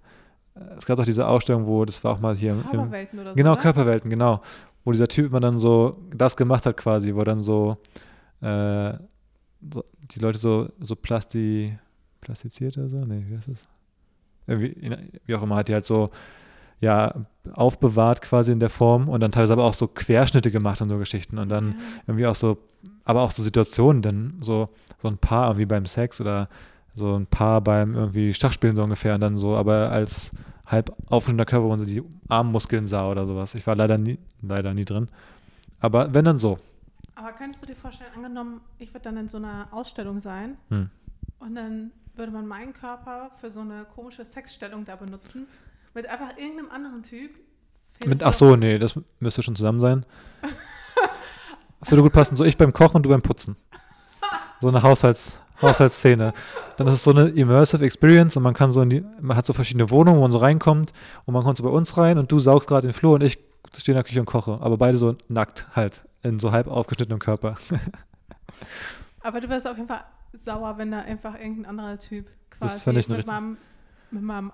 Es 0.75 0.83
gab 0.83 0.97
doch 0.97 1.05
diese 1.05 1.27
Ausstellung, 1.27 1.67
wo, 1.67 1.85
das 1.85 2.03
war 2.03 2.13
auch 2.13 2.19
mal 2.19 2.35
hier 2.35 2.53
im, 2.53 2.61
im 2.61 2.69
Körperwelten 2.71 3.19
oder 3.19 3.29
so. 3.29 3.35
Genau, 3.35 3.51
oder? 3.51 3.61
Körperwelten, 3.61 4.09
genau. 4.09 4.41
Wo 4.83 4.91
dieser 4.91 5.07
Typ 5.07 5.27
immer 5.27 5.39
dann 5.39 5.59
so 5.59 5.95
das 6.11 6.35
gemacht 6.35 6.65
hat 6.65 6.75
quasi, 6.75 7.13
wo 7.13 7.23
dann 7.23 7.39
so, 7.39 7.77
äh, 8.41 8.93
so 9.71 9.83
die 9.99 10.19
Leute 10.19 10.39
so, 10.39 10.69
so 10.79 10.95
plasti, 10.95 11.77
plastiziert 12.19 12.79
oder 12.79 12.89
so? 12.89 13.05
Nee, 13.05 13.23
wie 13.27 13.37
heißt 13.37 13.47
das? 13.47 13.67
Irgendwie, 14.47 14.75
wie 15.27 15.35
auch 15.35 15.43
immer, 15.43 15.57
hat 15.57 15.67
die 15.67 15.75
halt 15.75 15.85
so, 15.85 16.09
ja, 16.81 17.13
aufbewahrt 17.53 18.21
quasi 18.21 18.51
in 18.51 18.59
der 18.59 18.69
Form 18.69 19.07
und 19.09 19.19
dann 19.21 19.31
teilweise 19.31 19.53
aber 19.53 19.63
auch 19.63 19.73
so 19.73 19.87
Querschnitte 19.87 20.51
gemacht 20.51 20.81
und 20.81 20.89
so 20.89 20.97
Geschichten 20.97 21.37
und 21.37 21.49
dann 21.49 21.69
Ja. 21.69 21.75
irgendwie 22.07 22.27
auch 22.27 22.35
so, 22.35 22.57
aber 23.05 23.21
auch 23.21 23.31
so 23.31 23.41
Situationen, 23.43 24.01
dann 24.01 24.37
so, 24.41 24.69
so 25.01 25.07
ein 25.07 25.17
Paar 25.17 25.57
wie 25.57 25.65
beim 25.65 25.85
Sex 25.85 26.19
oder 26.21 26.47
so 26.93 27.15
ein 27.15 27.25
Paar 27.27 27.61
beim 27.61 27.95
irgendwie 27.95 28.33
Schachspielen 28.33 28.75
so 28.75 28.83
ungefähr 28.83 29.15
und 29.15 29.21
dann 29.21 29.37
so, 29.37 29.55
aber 29.55 29.91
als 29.91 30.31
halb 30.65 30.91
aufschnittender 31.09 31.45
Körper, 31.45 31.65
wo 31.65 31.69
man 31.69 31.79
so 31.79 31.85
die 31.85 32.03
Armmuskeln 32.29 32.85
sah 32.85 33.09
oder 33.09 33.25
sowas. 33.25 33.55
Ich 33.55 33.65
war 33.67 33.75
leider 33.75 33.97
nie, 33.97 34.19
leider 34.41 34.73
nie 34.73 34.85
drin. 34.85 35.07
Aber 35.79 36.13
wenn 36.13 36.25
dann 36.25 36.37
so. 36.37 36.57
Aber 37.15 37.31
könntest 37.33 37.61
du 37.61 37.65
dir 37.67 37.75
vorstellen, 37.75 38.11
angenommen, 38.15 38.61
ich 38.79 38.89
würde 38.93 39.03
dann 39.03 39.17
in 39.17 39.27
so 39.29 39.37
einer 39.37 39.67
Ausstellung 39.71 40.19
sein 40.19 40.57
Hm. 40.69 40.89
und 41.39 41.55
dann 41.55 41.91
würde 42.15 42.31
man 42.31 42.47
meinen 42.47 42.73
Körper 42.73 43.31
für 43.39 43.49
so 43.51 43.61
eine 43.61 43.85
komische 43.95 44.23
Sexstellung 44.25 44.85
da 44.85 44.95
benutzen, 44.95 45.47
mit 45.93 46.07
einfach 46.07 46.37
irgendeinem 46.37 46.69
anderen 46.71 47.03
Typ. 47.03 47.31
Mit, 48.05 48.23
ach 48.23 48.33
so, 48.33 48.55
nee, 48.55 48.79
das 48.79 48.95
müsste 49.19 49.43
schon 49.43 49.55
zusammen 49.55 49.79
sein. 49.79 50.05
Das 51.79 51.91
würde 51.91 52.01
gut 52.03 52.13
passen. 52.13 52.35
So 52.35 52.43
ich 52.45 52.57
beim 52.57 52.73
Kochen 52.73 52.97
und 52.97 53.03
du 53.03 53.09
beim 53.09 53.21
Putzen. 53.21 53.55
So 54.59 54.67
eine 54.67 54.83
Haushalts, 54.83 55.39
Haushaltsszene. 55.61 56.33
Dann 56.77 56.87
ist 56.87 56.93
es 56.93 57.03
so 57.03 57.11
eine 57.11 57.27
Immersive 57.29 57.83
Experience 57.85 58.37
und 58.37 58.43
man 58.43 58.53
kann 58.53 58.71
so 58.71 58.81
in 58.81 58.89
die, 58.89 59.05
man 59.21 59.35
hat 59.37 59.45
so 59.45 59.53
verschiedene 59.53 59.89
Wohnungen, 59.89 60.17
wo 60.17 60.21
man 60.23 60.31
so 60.31 60.37
reinkommt 60.39 60.93
und 61.25 61.33
man 61.33 61.43
kommt 61.43 61.57
so 61.57 61.63
bei 61.63 61.69
uns 61.69 61.97
rein 61.97 62.17
und 62.17 62.31
du 62.31 62.39
saugst 62.39 62.67
gerade 62.69 62.87
den 62.87 62.93
Flur 62.93 63.13
und 63.13 63.23
ich 63.23 63.39
stehe 63.75 63.93
in 63.93 63.97
der 63.97 64.03
Küche 64.03 64.19
und 64.19 64.25
koche. 64.25 64.59
Aber 64.61 64.77
beide 64.77 64.97
so 64.97 65.15
nackt 65.27 65.67
halt, 65.75 66.03
in 66.23 66.39
so 66.39 66.51
halb 66.51 66.67
aufgeschnittenem 66.67 67.19
Körper. 67.19 67.55
Aber 69.21 69.39
du 69.41 69.49
wirst 69.49 69.67
auf 69.67 69.77
jeden 69.77 69.87
Fall 69.87 70.03
sauer, 70.33 70.77
wenn 70.77 70.91
da 70.91 70.99
einfach 71.01 71.35
irgendein 71.35 71.65
anderer 71.65 71.99
Typ 71.99 72.27
quasi 72.49 72.73
Das 72.73 72.87
ich 72.87 73.07
mit, 73.07 73.17
richtig- 73.17 73.27
meinem, 73.27 73.57
mit 74.11 74.23
meinem 74.23 74.51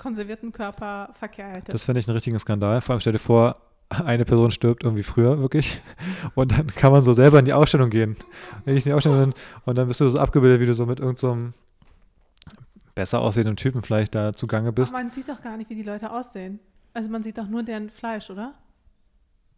konservierten 0.00 0.50
Körper 0.50 1.10
Verkehr 1.16 1.48
hätte. 1.48 1.70
Das 1.70 1.84
fände 1.84 2.00
ich 2.00 2.08
einen 2.08 2.16
richtigen 2.16 2.38
Skandal. 2.38 2.80
Vor 2.80 2.94
allem 2.94 3.00
stell 3.00 3.12
dir 3.12 3.20
vor, 3.20 3.54
eine 3.90 4.24
Person 4.24 4.50
stirbt 4.50 4.84
irgendwie 4.84 5.02
früher, 5.02 5.38
wirklich. 5.38 5.80
Und 6.34 6.52
dann 6.52 6.66
kann 6.68 6.90
man 6.90 7.02
so 7.02 7.12
selber 7.12 7.38
in 7.38 7.44
die 7.44 7.52
Ausstellung 7.52 7.90
gehen. 7.90 8.16
Wenn 8.64 8.76
ich 8.76 8.86
in 8.86 8.90
die 8.90 8.94
Ausstellung 8.94 9.20
bin, 9.20 9.34
und 9.64 9.78
dann 9.78 9.88
bist 9.88 10.00
du 10.00 10.08
so 10.08 10.18
abgebildet, 10.18 10.60
wie 10.60 10.66
du 10.66 10.74
so 10.74 10.86
mit 10.86 11.00
irgendeinem 11.00 11.52
so 11.54 12.90
besser 12.94 13.20
aussehenden 13.20 13.56
Typen 13.56 13.82
vielleicht 13.82 14.14
da 14.14 14.32
zugange 14.32 14.72
bist. 14.72 14.92
Aber 14.92 15.02
man 15.02 15.12
sieht 15.12 15.28
doch 15.28 15.40
gar 15.42 15.56
nicht, 15.56 15.70
wie 15.70 15.74
die 15.74 15.82
Leute 15.82 16.10
aussehen. 16.10 16.58
Also 16.92 17.08
man 17.08 17.22
sieht 17.22 17.38
doch 17.38 17.48
nur 17.48 17.62
deren 17.62 17.90
Fleisch, 17.90 18.30
oder? 18.30 18.54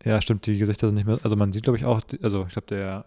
Ja, 0.04 0.20
stimmt, 0.20 0.46
die 0.46 0.58
Gesichter 0.58 0.88
sind 0.88 0.96
nicht 0.96 1.06
mehr. 1.06 1.18
Also 1.22 1.36
man 1.36 1.52
sieht, 1.52 1.62
glaube 1.62 1.78
ich, 1.78 1.84
auch, 1.84 2.00
also 2.22 2.44
ich 2.46 2.52
glaube, 2.52 2.66
der 2.68 3.04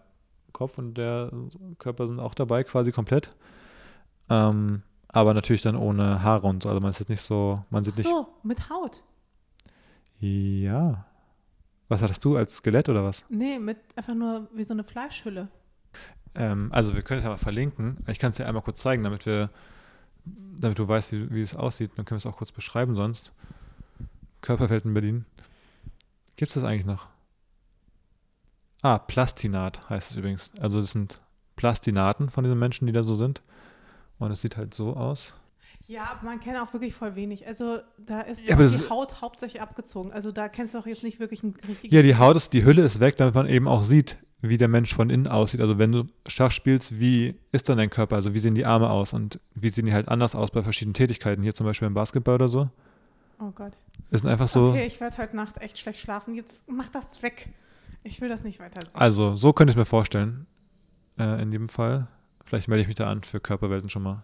Kopf 0.52 0.78
und 0.78 0.96
der 0.98 1.32
Körper 1.80 2.08
sind 2.08 2.20
auch 2.20 2.34
dabei, 2.34 2.64
quasi 2.64 2.92
komplett. 2.92 3.30
Ähm, 4.30 4.82
aber 5.16 5.34
natürlich 5.34 5.62
dann 5.62 5.78
ohne 5.78 6.24
Haare 6.24 6.46
und 6.46 6.62
so. 6.62 6.68
Also 6.68 6.82
man 6.82 6.92
ist 6.92 7.00
jetzt 7.00 7.08
nicht 7.08 7.22
so, 7.22 7.62
man 7.70 7.84
sieht 7.84 7.98
nicht. 7.98 8.10
So, 8.10 8.28
mit 8.44 8.70
Haut. 8.70 9.02
Ja. 10.20 11.06
Was 11.88 12.02
hattest 12.02 12.26
du 12.26 12.36
als 12.36 12.58
Skelett 12.58 12.90
oder 12.90 13.06
was? 13.06 13.24
Nee, 13.30 13.58
mit 13.58 13.78
einfach 13.96 14.14
nur 14.14 14.50
wie 14.54 14.66
so 14.66 14.74
eine 14.74 14.84
Fleischhülle. 14.84 15.48
Ähm, 16.36 16.70
also 16.74 16.96
wir 16.96 17.02
können 17.02 17.20
es 17.20 17.24
ja 17.24 17.30
mal 17.30 17.38
verlinken. 17.38 18.04
Ich 18.08 18.20
kann 18.20 18.32
es 18.32 18.38
dir 18.38 18.46
einmal 18.46 18.62
kurz 18.62 18.82
zeigen, 18.82 19.04
damit 19.04 19.26
wir, 19.26 19.48
damit 20.26 20.80
du 20.80 20.86
weißt, 20.86 21.14
wie, 21.14 21.32
wie 21.32 21.42
es 21.42 21.56
aussieht. 21.56 21.92
Dann 21.96 22.04
können 22.04 22.18
wir 22.18 22.30
es 22.30 22.34
auch 22.34 22.38
kurz 22.38 22.52
beschreiben 22.52 22.94
sonst. 22.94 23.32
Körperwelten 24.42 24.94
Berlin. 24.94 25.26
Gibt 26.36 26.50
es 26.50 26.56
das 26.56 26.66
eigentlich 26.66 26.86
noch? 26.86 27.08
Ah, 28.82 29.00
Plastinat 29.00 29.90
heißt 29.90 30.12
es 30.12 30.18
übrigens. 30.18 30.52
Also 30.60 30.82
das 30.82 30.92
sind 30.92 31.22
Plastinaten 31.56 32.30
von 32.30 32.44
diesen 32.44 32.60
Menschen, 32.60 32.86
die 32.86 32.92
da 32.92 33.06
so 33.06 33.16
sind. 33.16 33.42
Und 34.18 34.32
es 34.32 34.42
sieht 34.42 34.58
halt 34.58 34.74
so 34.74 34.94
aus. 34.96 35.34
Ja, 35.88 36.04
aber 36.12 36.26
man 36.26 36.40
kennt 36.40 36.58
auch 36.58 36.74
wirklich 36.74 36.94
voll 36.96 37.16
wenig. 37.16 37.46
Also 37.46 37.80
da 37.98 38.22
ist 38.22 38.48
Ja, 38.48 38.56
die 38.56 38.90
Haut 38.90 39.22
hauptsächlich 39.22 39.62
abgezogen. 39.62 40.12
Also 40.12 40.32
da 40.32 40.50
kennst 40.50 40.74
du 40.74 40.80
doch 40.80 40.88
jetzt 40.88 41.04
nicht 41.04 41.20
wirklich 41.20 41.44
einen 41.44 41.56
richtigen. 41.68 41.94
Ja, 41.94 42.02
die 42.02 42.16
Haut 42.16 42.36
ist, 42.36 42.54
die 42.54 42.66
Hülle 42.66 42.82
ist 42.84 43.00
weg, 43.00 43.18
damit 43.18 43.36
man 43.36 43.48
eben 43.48 43.68
auch 43.68 43.84
sieht, 43.84 44.18
wie 44.42 44.58
der 44.58 44.68
Mensch 44.68 44.96
von 44.96 45.10
innen 45.12 45.28
aussieht. 45.28 45.62
Also 45.62 45.78
wenn 45.78 45.92
du 45.92 46.06
Schach 46.28 46.52
spielst, 46.52 47.00
wie 47.00 47.36
ist 47.52 47.70
dann 47.70 47.78
dein 47.78 47.92
Körper? 47.92 48.16
Also 48.16 48.34
wie 48.34 48.40
sehen 48.40 48.56
die 48.56 48.66
Arme 48.66 48.90
aus 48.90 49.14
und 49.14 49.40
wie 49.54 49.70
sehen 49.70 49.86
die 49.86 49.94
halt 49.94 50.08
anders 50.08 50.34
aus 50.34 50.50
bei 50.50 50.64
verschiedenen 50.64 50.96
Tätigkeiten? 50.96 51.44
Hier 51.44 51.54
zum 51.54 51.68
Beispiel 51.68 51.88
im 51.88 51.94
Basketball 51.94 52.36
oder 52.36 52.50
so. 52.50 52.70
Oh 53.40 53.52
Gott. 53.52 53.74
Ist 54.10 54.26
einfach 54.26 54.48
so. 54.48 54.70
Okay, 54.70 54.86
ich 54.86 55.00
werde 55.00 55.18
heute 55.18 55.36
Nacht 55.36 55.58
echt 55.60 55.78
schlecht 55.78 56.00
schlafen. 56.00 56.34
Jetzt 56.34 56.64
mach 56.68 56.88
das 56.88 57.22
weg. 57.22 57.50
Ich 58.04 58.22
will 58.22 58.30
das 58.30 58.44
nicht 58.44 58.60
weiter 58.60 58.82
sehen. 58.82 58.92
Also 58.94 59.36
so 59.36 59.54
könnte 59.54 59.72
ich 59.72 59.78
mir 59.78 59.86
vorstellen. 59.86 60.48
Äh, 61.20 61.42
in 61.42 61.52
dem 61.52 61.70
Fall. 61.70 62.08
Vielleicht 62.46 62.68
melde 62.68 62.82
ich 62.82 62.88
mich 62.88 62.96
da 62.96 63.08
an 63.08 63.24
für 63.24 63.40
Körperwelten 63.40 63.90
schon 63.90 64.04
mal. 64.04 64.24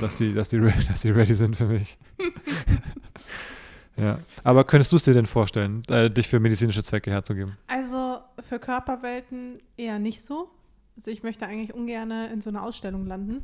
Dass 0.00 0.16
die, 0.16 0.34
dass 0.34 0.48
die, 0.48 0.58
dass 0.88 1.00
die 1.00 1.10
ready 1.10 1.34
sind 1.34 1.56
für 1.56 1.66
mich. 1.66 1.98
ja. 3.96 4.18
Aber 4.44 4.64
könntest 4.64 4.92
du 4.92 4.96
es 4.96 5.04
dir 5.04 5.14
denn 5.14 5.26
vorstellen, 5.26 5.82
äh, 5.88 6.10
dich 6.10 6.28
für 6.28 6.40
medizinische 6.40 6.82
Zwecke 6.82 7.10
herzugeben? 7.10 7.56
Also 7.66 8.18
für 8.40 8.58
Körperwelten 8.58 9.58
eher 9.76 9.98
nicht 9.98 10.22
so. 10.22 10.50
Also 10.96 11.10
ich 11.10 11.22
möchte 11.22 11.46
eigentlich 11.46 11.74
ungern 11.74 12.10
in 12.10 12.40
so 12.40 12.50
einer 12.50 12.62
Ausstellung 12.62 13.06
landen. 13.06 13.42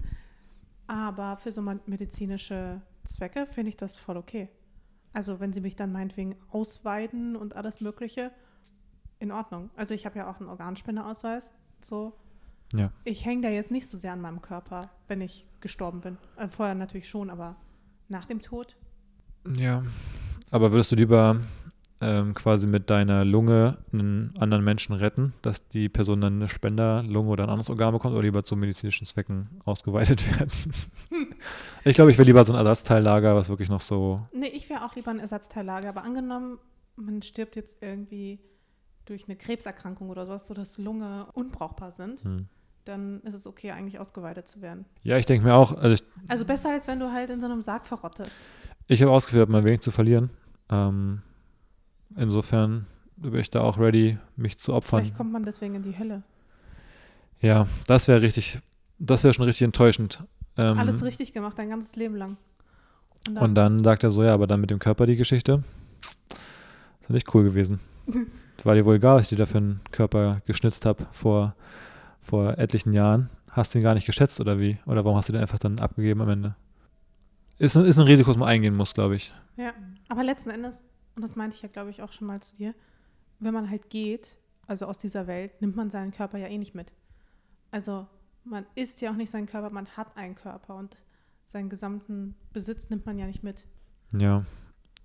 Aber 0.87 1.37
für 1.37 1.53
so 1.53 1.63
medizinische 1.87 2.81
Zwecke 3.05 3.47
finde 3.47 3.71
ich 3.71 3.77
das 3.77 3.99
voll 3.99 4.17
okay. 4.17 4.49
Also 5.13 5.41
wenn 5.41 5.53
sie 5.53 5.61
mich 5.61 5.77
dann 5.77 5.93
meinetwegen 5.93 6.37
ausweiden 6.51 7.37
und 7.37 7.55
alles 7.55 7.81
Mögliche, 7.81 8.33
in 9.23 9.31
Ordnung. 9.31 9.71
Also 9.77 9.95
ich 9.95 10.05
habe 10.05 10.19
ja 10.19 10.29
auch 10.29 10.41
einen 10.41 10.49
Organspendeausweis. 10.49 11.53
So. 11.81 12.13
Ja. 12.73 12.91
Ich 13.05 13.25
hänge 13.25 13.43
da 13.43 13.49
jetzt 13.49 13.71
nicht 13.71 13.87
so 13.89 13.97
sehr 13.97 14.13
an 14.13 14.21
meinem 14.21 14.43
Körper, 14.43 14.91
wenn 15.09 15.21
ich 15.21 15.47
gestorben 15.61 16.01
bin. 16.01 16.19
Äh, 16.37 16.49
vorher 16.49 16.75
natürlich 16.75 17.09
schon, 17.09 17.31
aber 17.31 17.57
nach 18.09 18.25
dem 18.25 18.41
Tod. 18.43 18.77
Ja. 19.57 19.83
Aber 20.51 20.73
würdest 20.73 20.93
du 20.93 20.97
lieber 20.97 21.41
ähm, 22.01 22.35
quasi 22.35 22.67
mit 22.67 22.91
deiner 22.91 23.25
Lunge 23.25 23.79
einen 23.93 24.35
anderen 24.39 24.65
Menschen 24.65 24.95
retten, 24.95 25.33
dass 25.43 25.69
die 25.69 25.89
Person 25.89 26.21
dann 26.21 26.35
eine 26.35 26.49
Spenderlunge 26.49 27.29
oder 27.31 27.45
ein 27.45 27.51
anderes 27.51 27.71
Organ 27.71 27.93
bekommt 27.93 28.15
oder 28.15 28.23
lieber 28.23 28.43
zu 28.43 28.57
medizinischen 28.57 29.07
Zwecken 29.07 29.49
ausgeweitet 29.65 30.25
werden? 30.39 30.51
ich 31.85 31.95
glaube, 31.95 32.11
ich 32.11 32.19
will 32.19 32.27
lieber 32.27 32.45
so 32.45 32.53
ein 32.53 32.59
Ersatzteillager, 32.59 33.35
was 33.37 33.49
wirklich 33.49 33.69
noch 33.69 33.81
so. 33.81 34.27
Nee, 34.33 34.49
ich 34.49 34.69
wäre 34.69 34.85
auch 34.85 34.95
lieber 34.97 35.11
ein 35.11 35.21
Ersatzteillager. 35.21 35.89
Aber 35.89 36.05
angenommen, 36.05 36.59
man 36.97 37.23
stirbt 37.23 37.57
jetzt 37.57 37.79
irgendwie 37.81 38.41
durch 39.05 39.27
eine 39.29 39.37
Krebserkrankung 39.37 40.11
oder 40.11 40.27
sowas, 40.27 40.47
sodass 40.47 40.79
Lunge 40.79 41.27
unbrauchbar 41.35 41.93
sind, 41.93 42.23
Hm. 42.25 42.47
Dann 42.85 43.21
ist 43.23 43.35
es 43.35 43.47
okay, 43.47 43.71
eigentlich 43.71 43.99
ausgeweitet 43.99 44.49
zu 44.49 44.61
werden. 44.61 44.85
Ja, 45.03 45.17
ich 45.19 45.27
denke 45.27 45.45
mir 45.47 45.55
auch, 45.55 45.77
also 45.77 45.95
ich, 45.95 46.05
Also 46.29 46.45
besser, 46.45 46.71
als 46.71 46.87
wenn 46.89 46.99
du 46.99 47.13
halt 47.13 47.31
in 47.31 47.41
so 47.41 47.47
einem 47.47 47.63
Sarg 47.63 47.87
verrottest. 47.87 48.31
ich 48.89 49.03
habe 49.03 49.11
ausgeführt, 49.13 49.49
mein 49.49 49.65
wenig 49.65 49.81
zu 49.81 49.91
verlieren. 49.91 50.31
Ähm, 50.71 51.23
insofern 52.17 52.87
bin 53.17 53.35
ich 53.37 53.51
da 53.51 53.61
auch 53.61 53.79
ready, 53.79 54.19
mich 54.37 54.59
zu 54.59 54.75
opfern. 54.75 55.01
Vielleicht 55.01 55.17
kommt 55.17 55.33
man 55.33 55.45
deswegen 55.45 55.75
in 55.75 55.83
die 55.83 55.99
Hölle. 55.99 56.23
Ja, 57.41 57.67
das 57.87 58.09
wäre 58.09 58.23
richtig, 58.23 58.61
das 58.99 59.25
wäre 59.25 59.35
schon 59.35 59.45
richtig 59.45 59.65
enttäuschend. 59.65 60.23
Ähm, 60.57 60.79
Alles 60.79 61.03
richtig 61.05 61.33
gemacht, 61.33 61.59
dein 61.59 61.71
ganzes 61.71 61.97
Leben 61.97 62.17
lang. 62.17 62.37
Und 63.29 63.35
dann, 63.35 63.45
Und 63.45 63.55
dann 63.55 63.85
sagt 63.85 64.05
er 64.05 64.11
so, 64.11 64.23
ja, 64.25 64.35
aber 64.35 64.47
dann 64.47 64.61
mit 64.61 64.71
dem 64.71 64.79
Körper 64.79 65.07
die 65.07 65.17
Geschichte. 65.17 65.63
Ist 67.01 67.09
ja 67.09 67.15
nicht 67.15 67.33
cool 67.35 67.45
gewesen. 67.45 67.81
War 68.65 68.75
dir 68.77 68.85
wohl 68.85 68.97
egal, 68.97 69.17
was 69.17 69.23
ich 69.23 69.29
dir 69.31 69.37
da 69.39 69.47
für 69.47 69.59
einen 69.59 69.81
Körper 69.91 70.41
geschnitzt 70.47 70.87
habe 70.87 71.07
vor, 71.13 71.57
vor 72.23 72.59
etlichen 72.59 72.93
Jahren. 72.93 73.31
Hast 73.51 73.75
du 73.75 73.79
ihn 73.79 73.83
gar 73.85 73.95
nicht 73.95 74.07
geschätzt 74.07 74.41
oder 74.41 74.59
wie? 74.59 74.79
Oder 74.87 75.05
warum 75.05 75.19
hast 75.19 75.29
du 75.29 75.33
den 75.33 75.43
einfach 75.43 75.59
dann 75.59 75.79
abgegeben 75.79 76.23
am 76.23 76.29
Ende? 76.31 76.57
Ist, 77.59 77.77
ein- 77.77 77.85
ist 77.85 77.99
ein 77.99 78.07
Risiko, 78.07 78.31
das 78.31 78.39
man 78.39 78.49
eingehen 78.49 78.75
muss, 78.75 78.95
glaube 78.95 79.17
ich. 79.17 79.33
ja, 79.57 79.73
aber 80.09 80.23
letzten 80.25 80.51
Endes, 80.51 80.83
und 81.17 81.23
das 81.23 81.37
meinte 81.37 81.57
ich 81.57 81.63
ja, 81.63 81.69
glaube 81.69 81.91
ich, 81.91 82.03
auch 82.03 82.13
schon 82.13 82.27
mal 82.27 82.41
zu 82.41 82.57
dir, 82.57 82.75
wenn 83.39 83.53
man 83.55 83.69
halt 83.71 83.91
geht, 83.91 84.37
also 84.67 84.87
aus 84.87 84.99
dieser 84.99 85.27
Welt, 85.27 85.61
nimmt 85.61 85.77
man 85.77 85.91
seinen 85.91 86.13
Körper 86.13 86.39
ja 86.39 86.49
eh 86.49 86.59
nicht 86.59 86.75
mit. 86.75 86.93
Also 87.71 88.07
man 88.45 88.65
ist 88.75 89.01
ja 89.01 89.11
auch 89.11 89.17
nicht 89.17 89.31
sein 89.31 89.47
Körper, 89.47 89.71
man 89.71 89.87
hat 89.97 90.17
einen 90.17 90.35
Körper 90.35 90.77
und 90.77 90.97
seinen 91.45 91.69
gesamten 91.69 92.35
Besitz 92.53 92.89
nimmt 92.91 93.05
man 93.07 93.19
ja 93.19 93.27
nicht 93.27 93.43
mit. 93.43 93.65
Ja, 94.13 94.45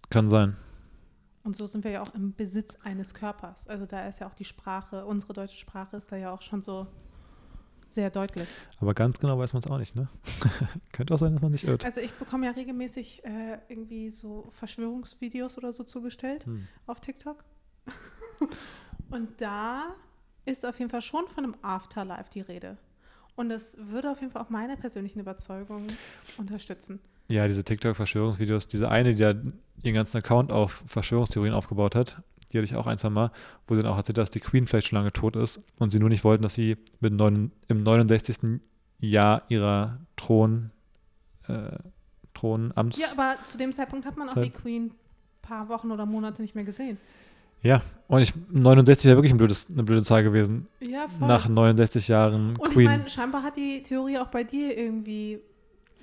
kann 0.10 0.30
sein. 0.30 0.56
Und 1.43 1.56
so 1.58 1.65
sind 1.67 1.84
wir 1.84 1.91
ja 1.91 2.01
auch 2.01 2.13
im 2.13 2.34
Besitz 2.34 2.75
eines 2.84 3.13
Körpers. 3.13 3.67
Also 3.67 3.86
da 3.86 4.08
ist 4.08 4.19
ja 4.19 4.27
auch 4.27 4.34
die 4.34 4.45
Sprache, 4.45 5.06
unsere 5.06 5.34
deutsche 5.34 5.58
Sprache 5.58 5.97
ist 5.97 6.12
da 6.12 6.15
ja 6.17 6.34
auch 6.34 6.41
schon 6.41 6.62
so 6.62 6.88
sehr 7.93 8.10
deutlich. 8.10 8.47
Aber 8.80 8.93
ganz 8.93 9.19
genau 9.19 9.38
weiß 9.39 9.54
man 9.54 9.63
es 9.63 9.69
auch 9.69 9.78
nicht, 9.78 9.95
ne? 9.95 10.08
Könnte 10.91 11.13
auch 11.13 11.17
sein, 11.19 11.34
dass 11.34 11.41
man 11.41 11.52
sich 11.52 11.65
irrt. 11.67 11.86
Also 11.86 12.02
ich 12.02 12.12
bekomme 12.13 12.45
ja 12.45 12.52
regelmäßig 12.52 13.23
äh, 13.26 13.58
irgendwie 13.69 14.10
so 14.12 14.50
Verschwörungsvideos 14.54 15.58
oder 15.58 15.73
so 15.73 15.84
zugestellt 15.84 16.45
Hm. 16.45 16.67
auf 16.86 17.00
TikTok. 17.00 17.43
Und 19.10 19.30
da 19.41 19.95
ist 20.45 20.65
auf 20.65 20.78
jeden 20.80 20.91
Fall 20.91 21.02
schon 21.02 21.28
von 21.28 21.43
einem 21.43 21.56
Afterlife 21.62 22.30
die 22.34 22.41
Rede. 22.41 22.78
Und 23.36 23.50
das 23.50 23.78
würde 23.80 24.12
auf 24.12 24.19
jeden 24.21 24.32
Fall 24.32 24.41
auch 24.41 24.50
meine 24.50 24.76
persönlichen 24.78 25.19
Überzeugungen 25.19 25.88
unterstützen. 26.38 27.00
Ja, 27.30 27.45
diese 27.47 27.63
TikTok-Verschwörungsvideos, 27.63 28.67
diese 28.67 28.89
eine, 28.89 29.13
die 29.13 29.21
da 29.21 29.34
ihren 29.84 29.93
ganzen 29.95 30.17
Account 30.17 30.52
auf 30.52 30.84
Verschwörungstheorien 30.88 31.54
aufgebaut 31.54 31.93
hat, 31.95 32.21
die 32.51 32.57
hatte 32.57 32.65
ich 32.65 32.75
auch 32.75 32.88
ein, 32.88 32.97
zwei 32.97 33.10
Mal, 33.10 33.31
wo 33.67 33.75
sie 33.75 33.81
dann 33.83 33.91
auch 33.91 33.97
erzählt 33.97 34.17
dass 34.17 34.29
die 34.29 34.39
Queen 34.39 34.67
vielleicht 34.67 34.88
schon 34.88 34.97
lange 34.97 35.12
tot 35.13 35.36
ist 35.36 35.60
und 35.79 35.91
sie 35.91 35.99
nur 35.99 36.10
nicht 36.10 36.23
wollten, 36.23 36.43
dass 36.43 36.53
sie 36.55 36.77
mit 36.99 37.13
neun, 37.13 37.51
im 37.67 37.83
69. 37.83 38.62
Jahr 38.99 39.43
ihrer 39.49 39.99
Thron, 40.15 40.71
äh, 41.47 41.77
Thronamts. 42.33 42.99
Ja, 42.99 43.07
aber 43.12 43.36
zu 43.45 43.57
dem 43.57 43.73
Zeitpunkt 43.73 44.05
hat 44.05 44.17
man 44.17 44.27
auch 44.29 44.33
Zeit- 44.33 44.45
die 44.45 44.49
Queen 44.51 44.86
ein 44.88 44.91
paar 45.41 45.69
Wochen 45.69 45.91
oder 45.91 46.05
Monate 46.05 46.41
nicht 46.41 46.55
mehr 46.55 46.63
gesehen. 46.63 46.97
Ja, 47.63 47.81
und 48.07 48.21
ich, 48.21 48.33
69 48.51 49.05
wäre 49.05 49.17
wirklich 49.17 49.33
ein 49.33 49.38
blödes, 49.38 49.69
eine 49.69 49.83
blöde 49.83 50.03
Zahl 50.03 50.23
gewesen. 50.23 50.65
Ja, 50.79 51.07
voll. 51.07 51.27
Nach 51.27 51.47
69 51.49 52.07
Jahren 52.07 52.55
Und 52.55 52.67
ich 52.67 52.73
Queen. 52.73 52.86
meine, 52.86 53.10
scheinbar 53.10 53.41
hat 53.43 53.57
die 53.57 53.81
Theorie 53.81 54.19
auch 54.19 54.27
bei 54.27 54.43
dir 54.43 54.77
irgendwie 54.77 55.39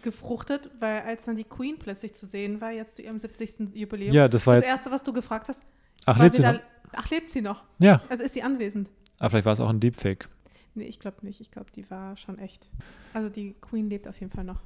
gefruchtet, 0.02 0.70
weil 0.80 1.02
als 1.02 1.24
dann 1.24 1.36
die 1.36 1.44
Queen 1.44 1.78
plötzlich 1.78 2.12
zu 2.14 2.26
sehen 2.26 2.60
war, 2.60 2.72
jetzt 2.72 2.96
zu 2.96 3.02
ihrem 3.02 3.18
70. 3.18 3.72
Jubiläum, 3.74 4.12
ja, 4.12 4.28
das 4.28 4.46
war 4.46 4.56
das 4.56 4.64
jetzt. 4.64 4.72
Erste, 4.74 4.90
was 4.90 5.02
du 5.02 5.12
gefragt 5.12 5.48
hast, 5.48 5.62
Ach, 6.06 6.18
lebt 6.18 6.34
sie 6.34 6.38
wieder, 6.42 6.52
noch? 6.54 6.60
ach, 6.92 7.10
lebt 7.10 7.30
sie 7.30 7.40
noch? 7.40 7.64
Ja, 7.78 8.00
Also 8.08 8.22
ist 8.22 8.34
sie 8.34 8.42
anwesend? 8.42 8.90
aber 9.18 9.30
vielleicht 9.30 9.46
war 9.46 9.52
es 9.54 9.60
auch 9.60 9.70
ein 9.70 9.80
Deepfake. 9.80 10.28
Nee, 10.74 10.84
ich 10.84 10.98
glaube 10.98 11.24
nicht. 11.24 11.40
Ich 11.40 11.50
glaube, 11.52 11.70
die 11.74 11.88
war 11.90 12.16
schon 12.16 12.38
echt. 12.38 12.68
Also 13.12 13.28
die 13.28 13.54
Queen 13.60 13.88
lebt 13.88 14.08
auf 14.08 14.18
jeden 14.18 14.32
Fall 14.32 14.44
noch. 14.44 14.60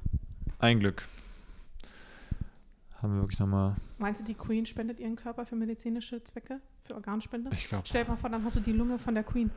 Ein 0.57 0.79
Glück. 0.79 1.03
Haben 3.01 3.13
wir 3.15 3.21
wirklich 3.21 3.39
nochmal. 3.39 3.75
Meinst 3.97 4.19
du, 4.19 4.25
die 4.25 4.33
Queen 4.33 4.65
spendet 4.65 4.99
ihren 4.99 5.15
Körper 5.15 5.45
für 5.45 5.55
medizinische 5.55 6.23
Zwecke? 6.23 6.59
Für 6.83 6.95
Organspende? 6.95 7.51
Ich 7.53 7.65
glaube. 7.65 7.83
Stell 7.87 8.03
dir 8.03 8.09
mal 8.11 8.17
vor, 8.17 8.29
dann 8.29 8.43
hast 8.43 8.55
du 8.55 8.59
die 8.59 8.71
Lunge 8.73 8.97
von 8.99 9.13
der 9.13 9.23
Queen. 9.23 9.51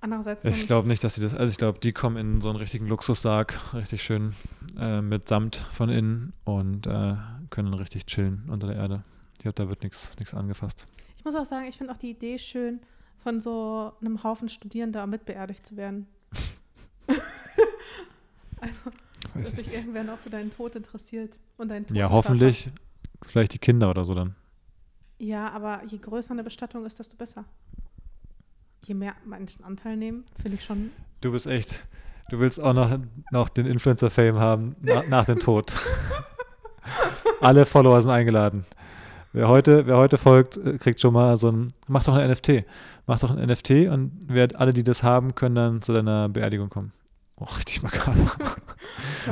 Andererseits 0.00 0.44
Ich 0.44 0.66
glaube 0.66 0.86
nicht, 0.86 1.02
dass 1.02 1.14
sie 1.14 1.22
das. 1.22 1.34
Also 1.34 1.50
ich 1.50 1.56
glaube, 1.56 1.78
die 1.80 1.92
kommen 1.92 2.16
in 2.18 2.40
so 2.42 2.50
einen 2.50 2.58
richtigen 2.58 2.86
Luxussarg, 2.86 3.58
richtig 3.74 4.02
schön 4.02 4.34
äh, 4.78 5.00
mit 5.00 5.26
Samt 5.28 5.56
von 5.56 5.88
innen 5.88 6.34
und 6.44 6.86
äh, 6.86 7.14
können 7.48 7.72
richtig 7.74 8.04
chillen 8.06 8.44
unter 8.48 8.66
der 8.66 8.76
Erde. 8.76 9.02
Ich 9.32 9.38
glaube, 9.40 9.54
da 9.54 9.68
wird 9.68 9.82
nichts 9.82 10.34
angefasst. 10.34 10.86
Ich 11.24 11.32
muss 11.32 11.40
auch 11.40 11.46
sagen, 11.46 11.64
ich 11.66 11.78
finde 11.78 11.90
auch 11.90 11.96
die 11.96 12.10
Idee 12.10 12.36
schön, 12.36 12.80
von 13.16 13.40
so 13.40 13.94
einem 13.98 14.22
Haufen 14.22 14.50
Studierender 14.50 15.06
mitbeerdigt 15.06 15.64
zu 15.64 15.74
werden. 15.74 16.06
also, 18.60 18.80
Weiß 19.32 19.44
dass 19.48 19.58
ich 19.58 19.64
sich 19.64 19.74
irgendwer 19.74 20.04
noch 20.04 20.18
für 20.18 20.28
deinen 20.28 20.50
Tod 20.50 20.76
interessiert 20.76 21.38
und 21.56 21.68
deinen 21.68 21.84
Ja, 21.84 22.08
Totenkörper. 22.08 22.12
hoffentlich. 22.12 22.68
Vielleicht 23.26 23.54
die 23.54 23.58
Kinder 23.58 23.88
oder 23.88 24.04
so 24.04 24.14
dann. 24.14 24.34
Ja, 25.18 25.50
aber 25.52 25.82
je 25.86 25.96
größer 25.96 26.32
eine 26.32 26.44
Bestattung 26.44 26.84
ist, 26.84 26.98
desto 26.98 27.16
besser. 27.16 27.46
Je 28.84 28.92
mehr 28.92 29.14
Menschen 29.24 29.64
Anteil 29.64 29.96
nehmen, 29.96 30.26
finde 30.42 30.58
ich 30.58 30.64
schon. 30.64 30.90
Du 31.22 31.32
bist 31.32 31.46
echt. 31.46 31.86
Du 32.28 32.38
willst 32.38 32.60
auch 32.60 32.74
noch, 32.74 32.98
noch 33.30 33.48
den 33.48 33.64
Influencer-Fame 33.64 34.38
haben 34.38 34.76
na, 34.82 35.02
nach 35.08 35.24
dem 35.24 35.40
Tod. 35.40 35.74
Alle 37.40 37.64
Follower 37.64 38.02
sind 38.02 38.10
eingeladen. 38.10 38.66
Wer 39.34 39.48
heute, 39.48 39.84
wer 39.88 39.96
heute 39.96 40.16
folgt, 40.16 40.58
äh, 40.58 40.78
kriegt 40.78 41.00
schon 41.00 41.12
mal 41.12 41.36
so 41.36 41.50
ein. 41.50 41.72
Mach 41.88 42.04
doch 42.04 42.14
ein 42.14 42.30
NFT. 42.30 42.64
Mach 43.08 43.18
doch 43.18 43.36
ein 43.36 43.44
NFT 43.44 43.88
und 43.90 44.12
wer, 44.28 44.48
alle, 44.54 44.72
die 44.72 44.84
das 44.84 45.02
haben, 45.02 45.34
können 45.34 45.56
dann 45.56 45.82
zu 45.82 45.92
deiner 45.92 46.28
Beerdigung 46.28 46.70
kommen. 46.70 46.92
Oh, 47.36 47.44
richtig 47.56 47.82
makaber. 47.82 48.32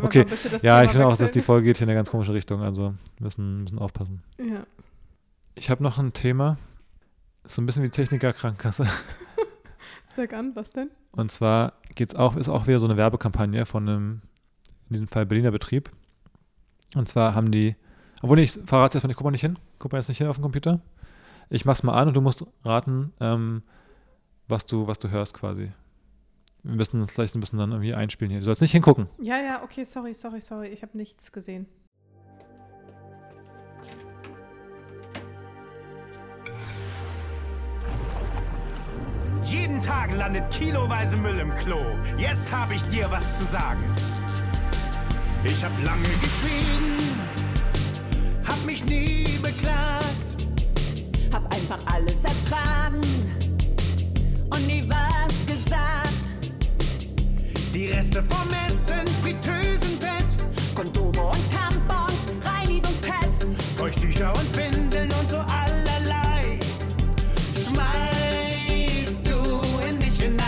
Okay. 0.02 0.24
Ja, 0.62 0.82
ich 0.82 0.90
finde 0.90 1.06
auch, 1.06 1.16
dass 1.16 1.30
die? 1.30 1.42
Folge 1.42 1.66
geht 1.66 1.76
hier 1.76 1.84
in 1.84 1.90
eine 1.90 1.98
ganz 1.98 2.10
komische 2.10 2.32
Richtung. 2.32 2.62
Also 2.62 2.94
müssen, 3.20 3.64
müssen 3.64 3.78
aufpassen. 3.78 4.22
Ja. 4.38 4.64
Ich 5.54 5.68
habe 5.68 5.82
noch 5.82 5.98
ein 5.98 6.14
Thema. 6.14 6.56
Ist 7.44 7.56
so 7.56 7.62
ein 7.62 7.66
bisschen 7.66 7.82
wie 7.82 7.90
Techniker-Krankenkasse. 7.90 8.86
Sag 10.16 10.32
an, 10.32 10.52
was 10.54 10.72
denn? 10.72 10.90
Und 11.12 11.30
zwar 11.30 11.74
geht's 11.94 12.14
auch, 12.14 12.36
ist 12.36 12.48
auch 12.48 12.66
wieder 12.66 12.80
so 12.80 12.86
eine 12.86 12.96
Werbekampagne 12.96 13.66
von 13.66 13.86
einem, 13.86 14.20
in 14.88 14.94
diesem 14.94 15.08
Fall 15.08 15.26
Berliner 15.26 15.50
Betrieb. 15.50 15.90
Und 16.96 17.08
zwar 17.08 17.34
haben 17.34 17.50
die, 17.50 17.76
obwohl 18.22 18.38
ich 18.38 18.52
verrate 18.64 18.88
es 18.88 18.94
erstmal 18.94 19.08
nicht, 19.08 19.18
guck 19.18 19.24
mal 19.26 19.30
nicht 19.32 19.42
hin, 19.42 19.58
guck 19.82 19.90
mal 19.92 19.98
jetzt 19.98 20.08
nicht 20.08 20.18
hin 20.18 20.28
auf 20.28 20.36
den 20.36 20.42
Computer. 20.42 20.80
Ich 21.50 21.64
mach's 21.64 21.82
mal 21.82 21.94
an 21.94 22.08
und 22.08 22.14
du 22.14 22.20
musst 22.20 22.46
raten, 22.64 23.12
ähm, 23.20 23.62
was 24.46 24.64
du, 24.64 24.86
was 24.86 24.98
du 25.00 25.10
hörst 25.10 25.34
quasi. 25.34 25.72
Wir 26.62 26.76
müssen 26.76 27.02
uns 27.02 27.12
gleich 27.12 27.34
ein 27.34 27.40
bisschen 27.40 27.58
dann 27.58 27.72
irgendwie 27.72 27.92
einspielen 27.92 28.30
hier. 28.30 28.38
Du 28.38 28.46
sollst 28.46 28.62
nicht 28.62 28.70
hingucken. 28.70 29.08
Ja, 29.20 29.38
ja, 29.38 29.62
okay, 29.64 29.82
sorry, 29.82 30.14
sorry, 30.14 30.40
sorry. 30.40 30.68
Ich 30.68 30.82
habe 30.82 30.96
nichts 30.96 31.32
gesehen. 31.32 31.66
Jeden 39.42 39.80
Tag 39.80 40.16
landet 40.16 40.48
kiloweise 40.50 41.16
Müll 41.16 41.40
im 41.40 41.52
Klo. 41.54 41.80
Jetzt 42.16 42.52
habe 42.52 42.74
ich 42.74 42.82
dir 42.84 43.10
was 43.10 43.38
zu 43.40 43.44
sagen. 43.44 43.82
Ich 45.42 45.64
hab 45.64 45.72
lange 45.84 46.08
geschwiegen, 46.20 47.18
hab 48.46 48.64
mich 48.64 48.84
nie 48.84 49.38
beklagt. 49.42 50.36
Hab 51.32 51.52
einfach 51.52 51.78
alles 51.86 52.24
ertragen 52.24 53.00
und 54.50 54.66
nie 54.66 54.84
was 54.88 55.46
gesagt. 55.46 56.12
Die 57.72 57.88
Reste 57.88 58.22
vom 58.22 58.48
Essen, 58.66 59.06
Fritteusenfett, 59.22 60.38
Kondome 60.74 61.22
und 61.22 61.42
Tampons, 61.50 62.26
Reinigungspads, 62.44 63.50
Feuchttücher 63.76 64.34
und 64.34 64.56
Windeln 64.56 65.10
und 65.12 65.28
so 65.28 65.38
allerlei. 65.38 66.60
Schmeißt 67.54 69.26
du 69.26 69.88
in 69.88 69.98
dich 69.98 70.20
hinein. 70.20 70.42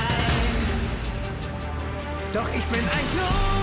Doch 2.33 2.49
ich 2.55 2.65
bin 2.67 2.81
ein 2.81 3.09
Klo 3.13 3.54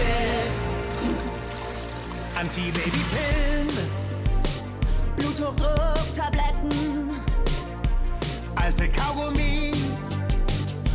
shit. 0.00 0.60
Anti-Baby-Pillen, 2.36 3.68
Bluthochdrucktabletten 5.16 7.00
alte 8.70 8.88
Kaugummis, 8.88 10.16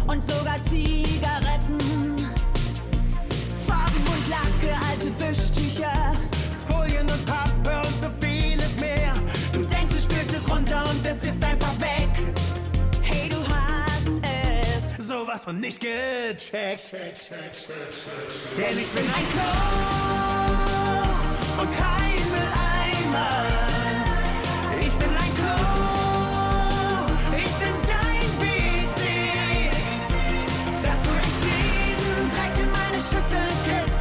und 0.07 0.25
sogar 0.29 0.61
Zigaretten. 0.63 2.15
Farben 3.67 4.03
und 4.07 4.29
Lacke, 4.29 4.73
alte 4.89 5.11
Wischtücher. 5.19 5.64
Von 15.45 15.59
nicht 15.59 15.79
gecheckt. 15.79 16.91
Denn 18.57 18.79
ich 18.79 18.89
bin 18.89 19.03
ein 19.03 19.27
Klo 19.29 19.53
und 21.61 21.71
kein 21.71 22.19
Mülleimer. 22.31 23.45
Ich 24.81 24.93
bin 24.95 25.09
ein 25.09 25.33
Klo, 25.39 25.57
ich 27.37 27.53
bin 27.61 27.75
dein 27.93 28.29
WC. 28.41 29.01
Dass 30.81 30.99
du 31.03 31.11
nicht 31.11 31.41
jeden 31.43 32.25
Dreck 32.33 32.55
in 32.63 32.71
meine 32.71 32.99
Schüssel 32.99 33.47
kriegst. 33.65 33.94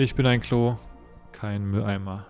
Ich 0.00 0.14
bin 0.14 0.26
ein 0.26 0.40
Klo, 0.40 0.76
kein 1.32 1.64
Mülleimer. 1.64 2.24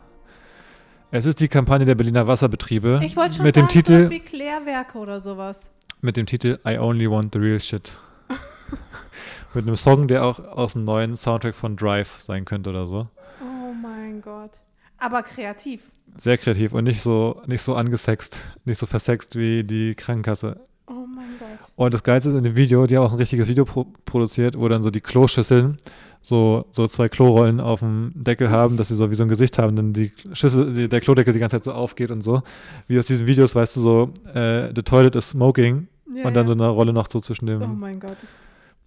Es 1.10 1.26
ist 1.26 1.38
die 1.40 1.48
Kampagne 1.48 1.84
der 1.84 1.94
Berliner 1.96 2.26
Wasserbetriebe 2.26 3.00
Ich 3.04 3.14
wollte 3.14 3.34
schon 3.34 3.44
mit 3.44 3.56
sagen, 3.56 3.68
dem 3.68 3.70
Titel 3.70 3.94
sowas 4.04 4.10
wie 4.10 4.20
Klärwerke 4.20 4.96
oder 4.96 5.20
sowas. 5.20 5.70
mit 6.00 6.16
dem 6.16 6.24
Titel 6.24 6.58
I 6.66 6.78
Only 6.78 7.10
Want 7.10 7.34
the 7.34 7.38
Real 7.38 7.60
Shit. 7.60 7.98
mit 9.54 9.66
einem 9.66 9.76
Song, 9.76 10.08
der 10.08 10.24
auch 10.24 10.38
aus 10.38 10.72
dem 10.72 10.86
neuen 10.86 11.14
Soundtrack 11.14 11.54
von 11.54 11.76
Drive 11.76 12.22
sein 12.22 12.46
könnte 12.46 12.70
oder 12.70 12.86
so. 12.86 13.08
Oh 13.42 13.74
mein 13.74 14.22
Gott. 14.22 14.52
Aber 14.96 15.22
kreativ. 15.22 15.82
Sehr 16.16 16.38
kreativ 16.38 16.72
und 16.72 16.84
nicht 16.84 17.02
so 17.02 17.42
nicht 17.46 17.60
so 17.60 17.74
angesext, 17.74 18.40
nicht 18.64 18.78
so 18.78 18.86
versext 18.86 19.36
wie 19.36 19.62
die 19.62 19.94
Krankenkasse. 19.94 20.58
Oh 20.86 21.04
mein 21.06 21.38
Gott. 21.38 21.70
Und 21.76 21.92
das 21.92 22.02
Geilste 22.02 22.30
ist 22.30 22.34
in 22.34 22.44
dem 22.44 22.56
Video, 22.56 22.86
die 22.86 22.96
haben 22.96 23.04
auch 23.04 23.12
ein 23.12 23.18
richtiges 23.18 23.46
Video 23.46 23.66
pro 23.66 23.84
produziert, 24.06 24.58
wo 24.58 24.68
dann 24.68 24.80
so 24.80 24.90
die 24.90 25.02
Kloschüsseln 25.02 25.76
so, 26.20 26.64
so 26.70 26.86
zwei 26.88 27.08
Klorollen 27.08 27.60
auf 27.60 27.80
dem 27.80 28.12
Deckel 28.14 28.50
haben, 28.50 28.76
dass 28.76 28.88
sie 28.88 28.94
so 28.94 29.10
wie 29.10 29.14
so 29.14 29.22
ein 29.22 29.28
Gesicht 29.28 29.58
haben, 29.58 29.76
dann 29.76 29.92
die 29.92 30.12
Schüssel, 30.32 30.72
die, 30.72 30.88
der 30.88 31.00
Klodeckel 31.00 31.32
die 31.32 31.40
ganze 31.40 31.56
Zeit 31.56 31.64
so 31.64 31.72
aufgeht 31.72 32.10
und 32.10 32.22
so. 32.22 32.42
Wie 32.86 32.98
aus 32.98 33.06
diesen 33.06 33.26
Videos, 33.26 33.54
weißt 33.54 33.76
du, 33.76 33.80
so, 33.80 34.12
äh, 34.34 34.72
the 34.74 34.82
toilet 34.82 35.16
is 35.16 35.30
smoking 35.30 35.88
Ja, 36.14 36.26
und 36.26 36.34
dann 36.34 36.46
so 36.46 36.52
ja. 36.54 36.58
eine 36.58 36.68
Rolle 36.68 36.92
noch 36.92 37.08
so 37.10 37.20
zwischen 37.20 37.46
dem. 37.46 37.62
Oh 37.62 37.66
mein 37.66 38.00
Gott. 38.00 38.16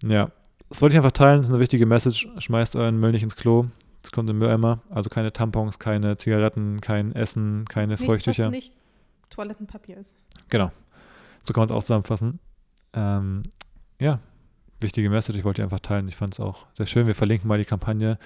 Ja. 0.04 0.30
Das 0.68 0.80
wollte 0.80 0.94
ich 0.94 0.98
einfach 0.98 1.12
teilen, 1.12 1.38
das 1.38 1.48
ist 1.48 1.52
eine 1.52 1.60
wichtige 1.60 1.84
Message. 1.84 2.28
Schmeißt 2.38 2.76
euren 2.76 2.98
Müll 2.98 3.12
nicht 3.12 3.22
ins 3.22 3.36
Klo. 3.36 3.66
Es 4.02 4.10
kommt 4.10 4.28
im 4.30 4.38
Mülleimer. 4.38 4.80
Also 4.90 5.10
keine 5.10 5.32
Tampons, 5.32 5.78
keine 5.78 6.16
Zigaretten, 6.16 6.80
kein 6.80 7.14
Essen, 7.14 7.66
keine 7.68 7.92
Nichts, 7.92 8.06
Feuchttücher. 8.06 8.44
was 8.44 8.50
nicht 8.52 8.72
Toilettenpapier 9.30 9.98
ist. 9.98 10.16
Genau. 10.48 10.70
So 11.44 11.52
kann 11.52 11.62
man 11.62 11.68
es 11.68 11.74
auch 11.74 11.82
zusammenfassen. 11.82 12.38
Ähm, 12.94 13.42
ja, 14.00 14.18
wichtige 14.82 15.10
Message. 15.10 15.38
Ich 15.38 15.44
wollte 15.44 15.60
die 15.60 15.64
einfach 15.64 15.80
teilen. 15.80 16.08
Ich 16.08 16.16
fand 16.16 16.34
es 16.34 16.40
auch 16.40 16.66
sehr 16.72 16.86
schön. 16.86 17.06
Wir 17.06 17.14
verlinken 17.14 17.48
mal 17.48 17.58
die 17.58 17.64
Kampagne 17.64 18.18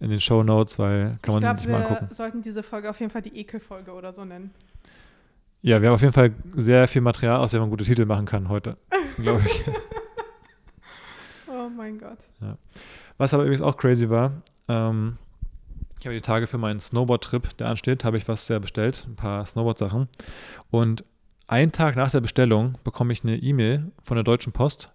in 0.00 0.10
den 0.10 0.20
Show 0.20 0.42
Notes, 0.42 0.78
weil 0.78 1.04
kann 1.04 1.16
ich 1.22 1.28
man 1.28 1.40
glaube, 1.40 1.60
sich 1.60 1.68
mal 1.68 1.80
wir 1.80 1.88
angucken. 1.90 2.14
sollten 2.14 2.42
diese 2.42 2.62
Folge 2.62 2.90
auf 2.90 2.98
jeden 3.00 3.10
Fall 3.10 3.22
die 3.22 3.36
Ekelfolge 3.38 3.92
oder 3.92 4.12
so 4.12 4.24
nennen. 4.24 4.50
Ja, 5.62 5.80
wir 5.80 5.88
haben 5.88 5.94
auf 5.94 6.02
jeden 6.02 6.12
Fall 6.12 6.32
sehr 6.54 6.86
viel 6.88 7.00
Material, 7.00 7.36
aus 7.40 7.52
dem 7.52 7.60
man 7.60 7.70
gute 7.70 7.84
Titel 7.84 8.04
machen 8.04 8.26
kann 8.26 8.48
heute, 8.48 8.76
glaube 9.16 9.42
ich. 9.46 9.64
Oh 11.48 11.68
mein 11.68 11.98
Gott. 11.98 12.18
Was 13.16 13.32
aber 13.32 13.44
übrigens 13.44 13.62
auch 13.62 13.76
crazy 13.76 14.10
war, 14.10 14.32
ähm, 14.68 15.16
ich 16.00 16.06
habe 16.06 16.14
die 16.14 16.20
Tage 16.20 16.46
für 16.46 16.58
meinen 16.58 16.80
Snowboard-Trip, 16.80 17.56
der 17.58 17.68
ansteht, 17.68 18.04
habe 18.04 18.18
ich 18.18 18.28
was 18.28 18.46
sehr 18.46 18.60
bestellt, 18.60 19.06
ein 19.08 19.16
paar 19.16 19.46
Snowboard-Sachen. 19.46 20.08
Und 20.70 21.04
einen 21.46 21.72
Tag 21.72 21.96
nach 21.96 22.10
der 22.10 22.20
Bestellung 22.20 22.76
bekomme 22.84 23.12
ich 23.12 23.22
eine 23.22 23.36
E-Mail 23.36 23.92
von 24.02 24.16
der 24.16 24.24
Deutschen 24.24 24.52
Post, 24.52 24.90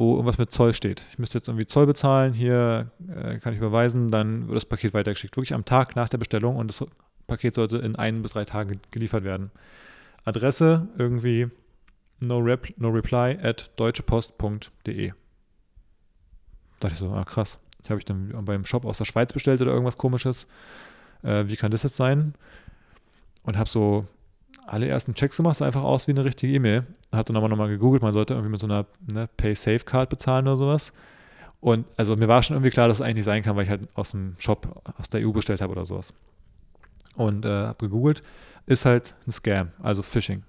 wo 0.00 0.14
irgendwas 0.14 0.38
mit 0.38 0.50
Zoll 0.50 0.72
steht. 0.72 1.02
Ich 1.10 1.18
müsste 1.18 1.36
jetzt 1.36 1.48
irgendwie 1.48 1.66
Zoll 1.66 1.84
bezahlen, 1.84 2.32
hier 2.32 2.90
äh, 3.14 3.36
kann 3.38 3.52
ich 3.52 3.58
überweisen, 3.58 4.10
dann 4.10 4.48
wird 4.48 4.56
das 4.56 4.64
Paket 4.64 4.94
weitergeschickt. 4.94 5.36
Wirklich 5.36 5.52
am 5.52 5.66
Tag 5.66 5.94
nach 5.94 6.08
der 6.08 6.16
Bestellung 6.16 6.56
und 6.56 6.68
das 6.68 6.86
Paket 7.26 7.54
sollte 7.54 7.76
in 7.76 7.96
ein 7.96 8.22
bis 8.22 8.32
drei 8.32 8.46
Tagen 8.46 8.80
geliefert 8.90 9.24
werden. 9.24 9.50
Adresse 10.24 10.88
irgendwie 10.96 11.48
no, 12.18 12.38
rep, 12.38 12.72
no 12.78 12.88
reply 12.88 13.38
at 13.42 13.70
deutschepost.de. 13.76 15.12
Dachte 16.80 16.92
ich 16.94 16.98
so, 16.98 17.10
ah 17.10 17.24
krass. 17.24 17.60
Ich 17.84 17.90
habe 17.90 17.98
ich 17.98 18.06
dann 18.06 18.44
beim 18.46 18.64
Shop 18.64 18.86
aus 18.86 18.96
der 18.96 19.04
Schweiz 19.04 19.34
bestellt 19.34 19.60
oder 19.60 19.72
irgendwas 19.72 19.98
komisches. 19.98 20.46
Äh, 21.22 21.44
wie 21.48 21.56
kann 21.56 21.72
das 21.72 21.82
jetzt 21.82 21.96
sein? 21.96 22.34
Und 23.42 23.58
habe 23.58 23.68
so 23.68 24.06
alle 24.70 24.86
ersten 24.86 25.14
Checks 25.14 25.36
gemacht, 25.36 25.56
sah 25.56 25.66
einfach 25.66 25.82
aus 25.82 26.06
wie 26.06 26.12
eine 26.12 26.24
richtige 26.24 26.54
E-Mail. 26.54 26.86
Habe 27.12 27.24
dann 27.24 27.36
aber 27.36 27.48
nochmal 27.48 27.68
gegoogelt, 27.68 28.02
man 28.02 28.12
sollte 28.12 28.34
irgendwie 28.34 28.52
mit 28.52 28.60
so 28.60 28.66
einer 28.66 28.86
ne, 29.12 29.28
Pay-Safe-Card 29.36 30.08
bezahlen 30.08 30.46
oder 30.46 30.56
sowas. 30.56 30.92
Und 31.60 31.86
also 31.96 32.14
mir 32.14 32.28
war 32.28 32.42
schon 32.42 32.56
irgendwie 32.56 32.70
klar, 32.70 32.88
dass 32.88 32.98
es 32.98 33.02
eigentlich 33.02 33.24
sein 33.24 33.42
kann, 33.42 33.56
weil 33.56 33.64
ich 33.64 33.70
halt 33.70 33.88
aus 33.94 34.12
dem 34.12 34.36
Shop 34.38 34.80
aus 34.98 35.10
der 35.10 35.26
EU 35.26 35.32
bestellt 35.32 35.60
habe 35.60 35.72
oder 35.72 35.84
sowas. 35.84 36.14
Und 37.16 37.44
äh, 37.44 37.48
habe 37.48 37.86
gegoogelt, 37.86 38.20
ist 38.66 38.86
halt 38.86 39.14
ein 39.26 39.32
Scam, 39.32 39.70
also 39.82 40.02
Phishing 40.02 40.42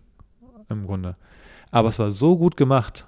im 0.69 0.86
Grunde. 0.86 1.15
Aber 1.71 1.89
es 1.89 1.97
war 1.97 2.12
so 2.12 2.38
gut 2.38 2.55
gemacht. 2.55 3.07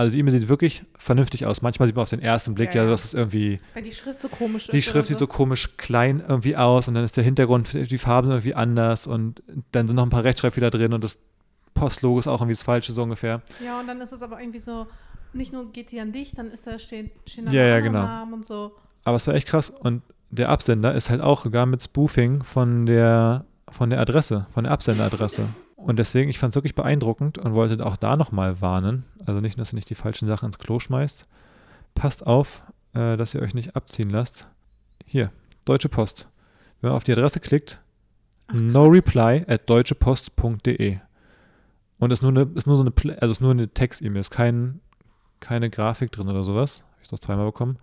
Also 0.00 0.12
die 0.14 0.18
E-Mail 0.20 0.32
sieht 0.32 0.48
wirklich 0.48 0.82
vernünftig 0.96 1.44
aus. 1.44 1.60
Manchmal 1.60 1.86
sieht 1.86 1.94
man 1.94 2.04
auf 2.04 2.08
den 2.10 2.20
ersten 2.22 2.54
Blick, 2.54 2.70
Ja, 2.74 2.76
ja, 2.80 2.84
ja. 2.84 2.90
dass 2.90 3.04
es 3.04 3.14
irgendwie 3.14 3.60
Weil 3.74 3.82
die 3.82 3.92
Schrift 3.92 4.18
so 4.18 4.28
komisch 4.28 4.68
ist. 4.68 4.72
die 4.72 4.82
Schrift 4.82 5.08
sieht 5.08 5.18
so 5.18 5.26
komisch 5.26 5.76
klein 5.76 6.22
irgendwie 6.26 6.56
aus 6.56 6.88
und 6.88 6.94
dann 6.94 7.04
ist 7.04 7.16
der 7.18 7.24
Hintergrund, 7.24 7.74
die 7.74 7.98
Farben 7.98 8.28
sind 8.28 8.36
irgendwie 8.36 8.54
anders 8.54 9.06
und 9.06 9.42
dann 9.72 9.88
sind 9.88 9.96
noch 9.96 10.04
ein 10.04 10.10
paar 10.10 10.24
Rechtschreibfehler 10.24 10.70
drin 10.70 10.94
und 10.94 11.04
das 11.04 11.18
Postlogo 11.74 12.18
ist 12.18 12.26
auch 12.28 12.40
irgendwie 12.40 12.54
das 12.54 12.62
Falsche 12.62 12.92
so 12.92 13.02
ungefähr. 13.02 13.42
Ja, 13.64 13.78
und 13.78 13.86
dann 13.88 14.00
ist 14.00 14.12
es 14.12 14.22
aber 14.22 14.40
irgendwie 14.40 14.58
so, 14.58 14.86
nicht 15.34 15.52
nur 15.52 15.70
geht 15.70 15.90
die 15.92 16.00
an 16.00 16.12
dich, 16.12 16.32
dann 16.34 16.50
ist 16.50 16.66
da 16.66 16.78
stehen, 16.78 17.10
stehen 17.26 17.50
Ja, 17.50 17.66
ja, 17.66 17.80
genau. 17.80 18.02
Namen 18.02 18.32
und 18.32 18.46
so. 18.46 18.72
Aber 19.04 19.16
es 19.16 19.26
war 19.26 19.34
echt 19.34 19.48
krass 19.48 19.68
und 19.68 20.02
der 20.30 20.48
Absender 20.48 20.94
ist 20.94 21.10
halt 21.10 21.20
auch 21.20 21.42
sogar 21.44 21.66
mit 21.66 21.82
Spoofing 21.82 22.42
von 22.42 22.86
der, 22.86 23.44
von 23.70 23.90
der 23.90 24.00
Adresse, 24.00 24.46
von 24.54 24.64
der 24.64 24.72
Absenderadresse. 24.72 25.48
Und 25.82 25.98
deswegen, 25.98 26.28
ich 26.28 26.38
fand 26.38 26.50
es 26.50 26.56
wirklich 26.56 26.74
beeindruckend 26.74 27.38
und 27.38 27.54
wollte 27.54 27.84
auch 27.84 27.96
da 27.96 28.16
nochmal 28.16 28.60
warnen. 28.60 29.04
Also 29.24 29.40
nicht, 29.40 29.58
dass 29.58 29.72
ihr 29.72 29.76
nicht 29.76 29.88
die 29.88 29.94
falschen 29.94 30.28
Sachen 30.28 30.46
ins 30.46 30.58
Klo 30.58 30.78
schmeißt. 30.78 31.24
Passt 31.94 32.26
auf, 32.26 32.62
äh, 32.92 33.16
dass 33.16 33.34
ihr 33.34 33.40
euch 33.40 33.54
nicht 33.54 33.76
abziehen 33.76 34.10
lasst. 34.10 34.48
Hier, 35.06 35.32
Deutsche 35.64 35.88
Post. 35.88 36.28
Wenn 36.80 36.90
man 36.90 36.96
auf 36.98 37.04
die 37.04 37.12
Adresse 37.12 37.40
klickt, 37.40 37.82
no 38.52 38.86
reply 38.86 39.44
at 39.48 39.68
deutschepost.de. 39.70 40.98
Und 41.98 42.12
ist 42.12 42.22
nur, 42.22 42.30
eine, 42.30 42.42
ist 42.54 42.66
nur 42.66 42.76
so 42.76 42.84
eine, 42.84 43.22
also 43.22 43.32
ist 43.32 43.40
nur 43.40 43.50
eine 43.50 43.68
Text-E-Mail, 43.68 44.20
ist 44.20 44.30
kein, 44.30 44.80
keine 45.40 45.70
Grafik 45.70 46.12
drin 46.12 46.28
oder 46.28 46.44
sowas. 46.44 46.84
Habe 46.92 47.02
ich 47.02 47.08
doch 47.08 47.18
zweimal 47.18 47.46
bekommen. 47.46 47.78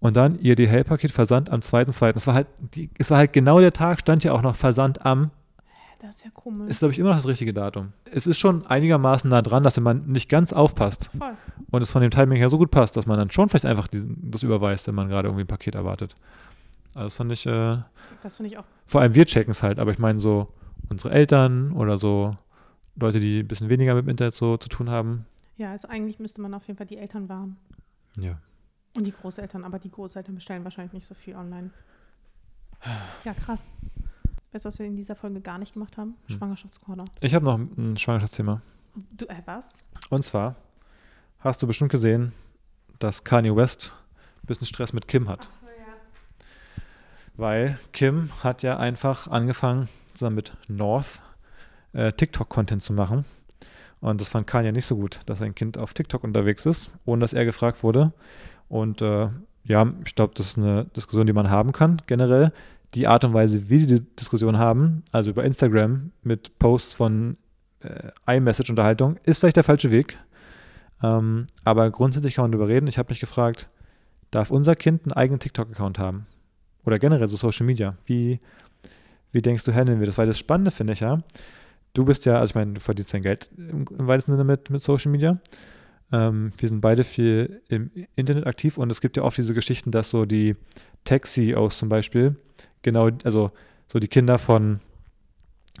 Und 0.00 0.16
dann 0.16 0.38
ihr 0.40 0.54
DHL-Paket 0.54 1.10
Versand 1.10 1.50
am 1.50 1.60
2.2. 1.60 2.14
Es 2.16 2.26
war 2.26 2.34
halt, 2.34 2.46
die, 2.74 2.90
es 2.98 3.10
war 3.10 3.18
halt 3.18 3.32
genau 3.32 3.60
der 3.60 3.72
Tag, 3.72 4.00
stand 4.00 4.24
ja 4.24 4.32
auch 4.32 4.42
noch 4.42 4.56
Versand 4.56 5.04
am 5.04 5.30
Das 6.02 6.16
ist 6.16 6.24
ja 6.24 6.30
komisch. 6.34 6.68
ist, 6.68 6.80
glaube 6.80 6.92
ich, 6.92 6.98
immer 6.98 7.10
noch 7.10 7.16
das 7.16 7.28
richtige 7.28 7.54
Datum. 7.54 7.92
Es 8.12 8.26
ist 8.26 8.36
schon 8.38 8.66
einigermaßen 8.66 9.30
nah 9.30 9.40
dran, 9.40 9.62
dass 9.62 9.76
wenn 9.76 9.84
man 9.84 10.04
nicht 10.06 10.28
ganz 10.28 10.52
aufpasst 10.52 11.10
Voll. 11.16 11.34
und 11.70 11.80
es 11.80 11.90
von 11.92 12.02
dem 12.02 12.10
Timing 12.10 12.36
her 12.38 12.50
so 12.50 12.58
gut 12.58 12.70
passt, 12.72 12.96
dass 12.96 13.06
man 13.06 13.18
dann 13.18 13.30
schon 13.30 13.48
vielleicht 13.48 13.66
einfach 13.66 13.86
die, 13.86 14.02
das 14.20 14.42
überweist, 14.42 14.88
wenn 14.88 14.96
man 14.96 15.08
gerade 15.08 15.28
irgendwie 15.28 15.44
ein 15.44 15.46
Paket 15.46 15.76
erwartet. 15.76 16.16
Also 16.94 17.06
das 17.06 17.14
fand 17.14 17.32
ich, 17.32 17.46
äh, 17.46 17.78
Das 18.22 18.36
finde 18.36 18.50
ich 18.50 18.58
auch. 18.58 18.64
vor 18.84 19.00
allem 19.00 19.14
wir 19.14 19.24
checken 19.26 19.52
es 19.52 19.62
halt, 19.62 19.78
aber 19.78 19.92
ich 19.92 19.98
meine 19.98 20.18
so 20.18 20.48
unsere 20.90 21.14
Eltern 21.14 21.72
oder 21.72 21.96
so 21.98 22.34
Leute, 22.96 23.20
die 23.20 23.38
ein 23.40 23.48
bisschen 23.48 23.68
weniger 23.68 23.94
mit 23.94 24.04
dem 24.04 24.10
Internet 24.10 24.34
so 24.34 24.56
zu 24.56 24.68
tun 24.68 24.90
haben. 24.90 25.24
Ja, 25.56 25.70
also 25.70 25.86
eigentlich 25.88 26.18
müsste 26.18 26.40
man 26.42 26.52
auf 26.52 26.66
jeden 26.66 26.76
Fall 26.76 26.86
die 26.86 26.98
Eltern 26.98 27.28
warnen. 27.28 27.56
Ja. 28.18 28.38
Und 28.96 29.06
die 29.06 29.12
Großeltern, 29.12 29.64
aber 29.64 29.78
die 29.78 29.90
Großeltern 29.90 30.34
bestellen 30.34 30.64
wahrscheinlich 30.64 30.92
nicht 30.92 31.06
so 31.06 31.14
viel 31.14 31.36
online. 31.36 31.70
Ja, 33.24 33.32
krass. 33.32 33.70
Weißt 34.52 34.66
du, 34.66 34.68
was 34.68 34.78
wir 34.78 34.86
in 34.86 34.96
dieser 34.96 35.16
Folge 35.16 35.40
gar 35.40 35.58
nicht 35.58 35.72
gemacht 35.72 35.96
haben? 35.96 36.14
Hm. 36.26 36.36
Schwangerschaftscorner. 36.36 37.04
Ich 37.22 37.34
habe 37.34 37.44
noch 37.46 37.58
ein 37.58 37.96
Schwangerschaftsthema. 37.96 38.60
Du, 39.16 39.24
äh, 39.26 39.42
was? 39.46 39.82
Und 40.10 40.24
zwar 40.24 40.56
hast 41.40 41.62
du 41.62 41.66
bestimmt 41.66 41.90
gesehen, 41.90 42.32
dass 42.98 43.24
Kanye 43.24 43.56
West 43.56 43.94
ein 44.42 44.46
bisschen 44.46 44.66
Stress 44.66 44.92
mit 44.92 45.08
Kim 45.08 45.28
hat. 45.28 45.50
Weil 47.34 47.78
Kim 47.92 48.30
hat 48.44 48.62
ja 48.62 48.76
einfach 48.76 49.26
angefangen, 49.26 49.88
zusammen 50.12 50.36
mit 50.36 50.52
North 50.68 51.22
äh, 51.94 52.12
TikTok-Content 52.12 52.82
zu 52.82 52.92
machen. 52.92 53.24
Und 54.00 54.20
das 54.20 54.28
fand 54.28 54.46
Kanye 54.46 54.72
nicht 54.72 54.84
so 54.84 54.96
gut, 54.96 55.20
dass 55.26 55.38
sein 55.38 55.54
Kind 55.54 55.78
auf 55.78 55.94
TikTok 55.94 56.24
unterwegs 56.24 56.66
ist, 56.66 56.90
ohne 57.06 57.22
dass 57.22 57.32
er 57.32 57.46
gefragt 57.46 57.82
wurde. 57.82 58.12
Und 58.68 59.00
äh, 59.00 59.28
ja, 59.64 59.92
ich 60.04 60.14
glaube, 60.14 60.34
das 60.36 60.48
ist 60.48 60.58
eine 60.58 60.84
Diskussion, 60.96 61.26
die 61.26 61.32
man 61.32 61.48
haben 61.48 61.72
kann, 61.72 62.02
generell. 62.06 62.52
Die 62.94 63.06
Art 63.06 63.24
und 63.24 63.32
Weise, 63.34 63.70
wie 63.70 63.78
sie 63.78 63.86
die 63.86 64.16
Diskussion 64.16 64.58
haben, 64.58 65.02
also 65.12 65.30
über 65.30 65.44
Instagram 65.44 66.12
mit 66.22 66.58
Posts 66.58 66.94
von 66.94 67.36
äh, 67.80 68.36
iMessage-Unterhaltung, 68.36 69.16
ist 69.24 69.38
vielleicht 69.38 69.56
der 69.56 69.64
falsche 69.64 69.90
Weg. 69.90 70.18
Ähm, 71.02 71.46
aber 71.64 71.90
grundsätzlich 71.90 72.34
kann 72.34 72.44
man 72.44 72.52
darüber 72.52 72.68
reden. 72.68 72.86
Ich 72.86 72.98
habe 72.98 73.10
mich 73.10 73.20
gefragt, 73.20 73.68
darf 74.30 74.50
unser 74.50 74.76
Kind 74.76 75.04
einen 75.04 75.12
eigenen 75.12 75.40
TikTok-Account 75.40 75.98
haben? 75.98 76.26
Oder 76.84 76.98
generell 76.98 77.28
so 77.28 77.36
Social 77.36 77.66
Media? 77.66 77.90
Wie, 78.06 78.40
wie 79.30 79.42
denkst 79.42 79.64
du, 79.64 79.72
handeln 79.72 80.00
wir 80.00 80.06
das? 80.06 80.18
Weil 80.18 80.26
das 80.26 80.38
Spannende 80.38 80.70
finde 80.70 80.92
ich 80.92 81.00
ja, 81.00 81.22
du 81.94 82.04
bist 82.04 82.24
ja, 82.24 82.34
also 82.34 82.50
ich 82.50 82.54
meine, 82.54 82.74
du 82.74 82.80
verdienst 82.80 83.14
dein 83.14 83.22
Geld 83.22 83.50
im, 83.56 83.86
im 83.98 84.06
weitesten 84.06 84.32
Sinne 84.32 84.44
mit, 84.44 84.70
mit 84.70 84.80
Social 84.80 85.10
Media. 85.10 85.38
Ähm, 86.12 86.52
wir 86.58 86.68
sind 86.68 86.80
beide 86.80 87.04
viel 87.04 87.62
im 87.68 87.90
Internet 88.14 88.46
aktiv 88.46 88.78
und 88.78 88.90
es 88.90 89.00
gibt 89.00 89.16
ja 89.16 89.22
oft 89.22 89.38
diese 89.38 89.54
Geschichten, 89.54 89.90
dass 89.90 90.10
so 90.10 90.24
die 90.26 90.56
Tech-CEOs 91.04 91.78
zum 91.78 91.88
Beispiel, 91.88 92.36
genau, 92.82 93.08
also 93.24 93.50
so 93.86 93.98
die 93.98 94.08
Kinder 94.08 94.38
von, 94.38 94.80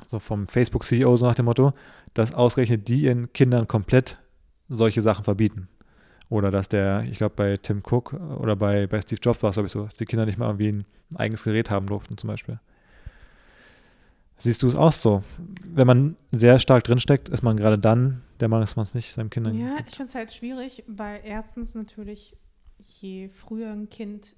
so 0.08 0.18
vom 0.18 0.48
Facebook-CEO, 0.48 1.16
so 1.16 1.26
nach 1.26 1.34
dem 1.34 1.44
Motto, 1.46 1.72
dass 2.14 2.34
ausgerechnet 2.34 2.88
die 2.88 3.02
ihren 3.02 3.32
Kindern 3.32 3.68
komplett 3.68 4.20
solche 4.68 5.02
Sachen 5.02 5.24
verbieten. 5.24 5.68
Oder 6.28 6.50
dass 6.50 6.68
der, 6.68 7.04
ich 7.10 7.18
glaube 7.18 7.34
bei 7.36 7.56
Tim 7.58 7.82
Cook 7.84 8.14
oder 8.14 8.56
bei, 8.56 8.86
bei 8.86 9.00
Steve 9.02 9.20
Jobs 9.22 9.42
war 9.42 9.50
es, 9.50 9.54
glaube 9.56 9.66
ich, 9.66 9.72
so, 9.72 9.84
dass 9.84 9.94
die 9.94 10.06
Kinder 10.06 10.24
nicht 10.24 10.38
mal 10.38 10.46
irgendwie 10.46 10.68
ein 10.72 10.86
eigenes 11.14 11.44
Gerät 11.44 11.70
haben 11.70 11.86
durften, 11.86 12.16
zum 12.16 12.28
Beispiel. 12.28 12.58
Siehst 14.38 14.62
du 14.62 14.68
es 14.68 14.74
auch 14.74 14.92
so? 14.92 15.22
Wenn 15.64 15.86
man 15.86 16.16
sehr 16.32 16.58
stark 16.58 16.84
drinsteckt, 16.84 17.28
ist 17.28 17.42
man 17.42 17.56
gerade 17.56 17.78
dann 17.78 18.22
der 18.40 18.48
Meinung, 18.48 18.62
dass 18.62 18.76
man 18.76 18.84
es 18.84 18.94
nicht 18.94 19.12
seinem 19.12 19.30
Kindern 19.30 19.56
Ja, 19.56 19.76
gibt. 19.76 19.90
ich 19.90 19.96
finde 19.96 20.08
es 20.08 20.14
halt 20.14 20.32
schwierig, 20.32 20.82
weil 20.88 21.20
erstens 21.22 21.74
natürlich, 21.74 22.36
je 22.82 23.28
früher 23.28 23.70
ein 23.70 23.88
Kind 23.88 24.34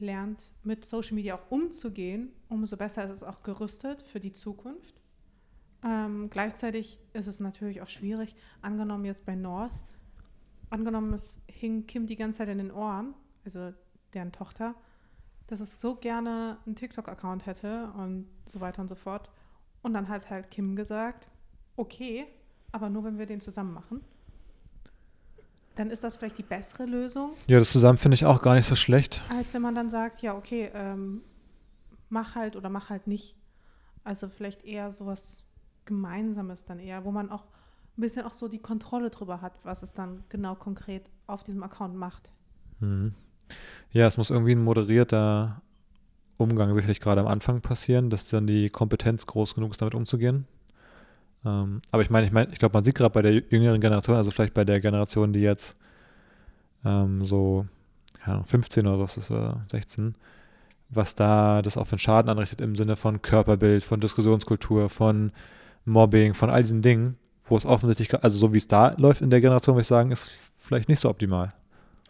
lernt, 0.00 0.52
mit 0.62 0.84
Social 0.84 1.14
Media 1.14 1.34
auch 1.34 1.50
umzugehen, 1.50 2.32
umso 2.48 2.76
besser 2.76 3.04
ist 3.04 3.10
es 3.10 3.22
auch 3.22 3.42
gerüstet 3.42 4.02
für 4.02 4.20
die 4.20 4.32
Zukunft. 4.32 5.00
Ähm, 5.84 6.30
gleichzeitig 6.30 6.98
ist 7.12 7.26
es 7.26 7.40
natürlich 7.40 7.82
auch 7.82 7.88
schwierig, 7.88 8.34
angenommen 8.62 9.04
jetzt 9.04 9.26
bei 9.26 9.34
North, 9.34 9.72
angenommen 10.70 11.12
es 11.12 11.40
hing 11.48 11.86
Kim 11.86 12.06
die 12.06 12.16
ganze 12.16 12.38
Zeit 12.38 12.48
in 12.48 12.58
den 12.58 12.72
Ohren, 12.72 13.14
also 13.44 13.72
deren 14.14 14.32
Tochter, 14.32 14.74
dass 15.46 15.60
es 15.60 15.80
so 15.80 15.94
gerne 15.94 16.58
einen 16.66 16.74
TikTok-Account 16.74 17.46
hätte 17.46 17.92
und 17.96 18.26
so 18.46 18.60
weiter 18.60 18.82
und 18.82 18.88
so 18.88 18.96
fort. 18.96 19.30
Und 19.82 19.94
dann 19.94 20.08
hat 20.08 20.28
halt 20.28 20.50
Kim 20.50 20.74
gesagt, 20.74 21.28
okay, 21.76 22.26
aber 22.72 22.90
nur 22.90 23.04
wenn 23.04 23.18
wir 23.18 23.26
den 23.26 23.40
zusammen 23.40 23.72
machen. 23.72 24.00
Dann 25.76 25.90
ist 25.90 26.02
das 26.02 26.16
vielleicht 26.16 26.38
die 26.38 26.42
bessere 26.42 26.84
Lösung, 26.86 27.32
Ja, 27.46 27.58
das 27.58 27.70
zusammen 27.70 27.98
finde 27.98 28.14
ich 28.16 28.24
auch 28.24 28.42
gar 28.42 28.54
nicht 28.54 28.66
so 28.66 28.74
schlecht. 28.76 29.22
als 29.30 29.54
wenn 29.54 29.62
man 29.62 29.74
dann 29.74 29.90
sagt, 29.90 30.20
ja, 30.22 30.34
okay, 30.34 30.70
ähm, 30.74 31.20
mach 32.08 32.34
halt 32.34 32.56
oder 32.56 32.68
mach 32.68 32.90
halt 32.90 33.06
nicht. 33.06 33.36
Also 34.04 34.28
vielleicht 34.28 34.64
eher 34.64 34.90
sowas 34.92 35.44
Gemeinsames 35.84 36.64
dann 36.64 36.78
eher, 36.78 37.04
wo 37.04 37.12
man 37.12 37.30
auch 37.30 37.44
ein 37.96 38.00
bisschen 38.00 38.24
auch 38.24 38.34
so 38.34 38.48
die 38.48 38.58
Kontrolle 38.58 39.10
drüber 39.10 39.40
hat, 39.40 39.52
was 39.64 39.82
es 39.82 39.92
dann 39.92 40.24
genau 40.28 40.54
konkret 40.54 41.10
auf 41.26 41.44
diesem 41.44 41.62
Account 41.62 41.94
macht. 41.94 42.32
Mhm. 42.80 43.14
Ja, 43.92 44.06
es 44.06 44.16
muss 44.16 44.30
irgendwie 44.30 44.52
ein 44.52 44.62
moderierter 44.62 45.62
Umgang 46.38 46.74
sicherlich 46.74 47.00
gerade 47.00 47.20
am 47.20 47.26
Anfang 47.26 47.60
passieren, 47.62 48.10
dass 48.10 48.28
dann 48.28 48.46
die 48.46 48.68
Kompetenz 48.70 49.26
groß 49.26 49.54
genug 49.54 49.72
ist, 49.72 49.80
damit 49.80 49.94
umzugehen. 49.94 50.46
Ähm, 51.44 51.82
aber 51.90 52.02
ich 52.02 52.10
meine, 52.10 52.26
ich 52.26 52.32
meine, 52.32 52.52
ich 52.52 52.58
glaube, 52.58 52.74
man 52.74 52.84
sieht 52.84 52.94
gerade 52.94 53.12
bei 53.12 53.22
der 53.22 53.32
jüngeren 53.32 53.80
Generation, 53.80 54.16
also 54.16 54.30
vielleicht 54.30 54.54
bei 54.54 54.64
der 54.64 54.80
Generation, 54.80 55.32
die 55.32 55.40
jetzt 55.40 55.76
ähm, 56.84 57.24
so 57.24 57.66
Ahnung, 58.24 58.44
15 58.44 58.86
oder 58.86 59.00
was 59.00 59.16
ist 59.16 59.30
oder 59.30 59.64
16, 59.70 60.14
was 60.88 61.14
da 61.14 61.62
das 61.62 61.76
auch 61.76 61.86
für 61.86 61.92
einen 61.92 62.00
Schaden 62.00 62.30
anrichtet 62.30 62.60
im 62.60 62.76
Sinne 62.76 62.96
von 62.96 63.22
Körperbild, 63.22 63.84
von 63.84 64.00
Diskussionskultur, 64.00 64.88
von 64.88 65.32
Mobbing, 65.84 66.34
von 66.34 66.50
all 66.50 66.62
diesen 66.62 66.82
Dingen, 66.82 67.16
wo 67.44 67.56
es 67.56 67.66
offensichtlich, 67.66 68.12
also 68.22 68.38
so 68.38 68.52
wie 68.52 68.58
es 68.58 68.68
da 68.68 68.94
läuft 68.96 69.22
in 69.22 69.30
der 69.30 69.40
Generation, 69.40 69.76
würde 69.76 69.82
ich 69.82 69.88
sagen, 69.88 70.10
ist 70.10 70.30
vielleicht 70.56 70.88
nicht 70.88 71.00
so 71.00 71.08
optimal. 71.08 71.54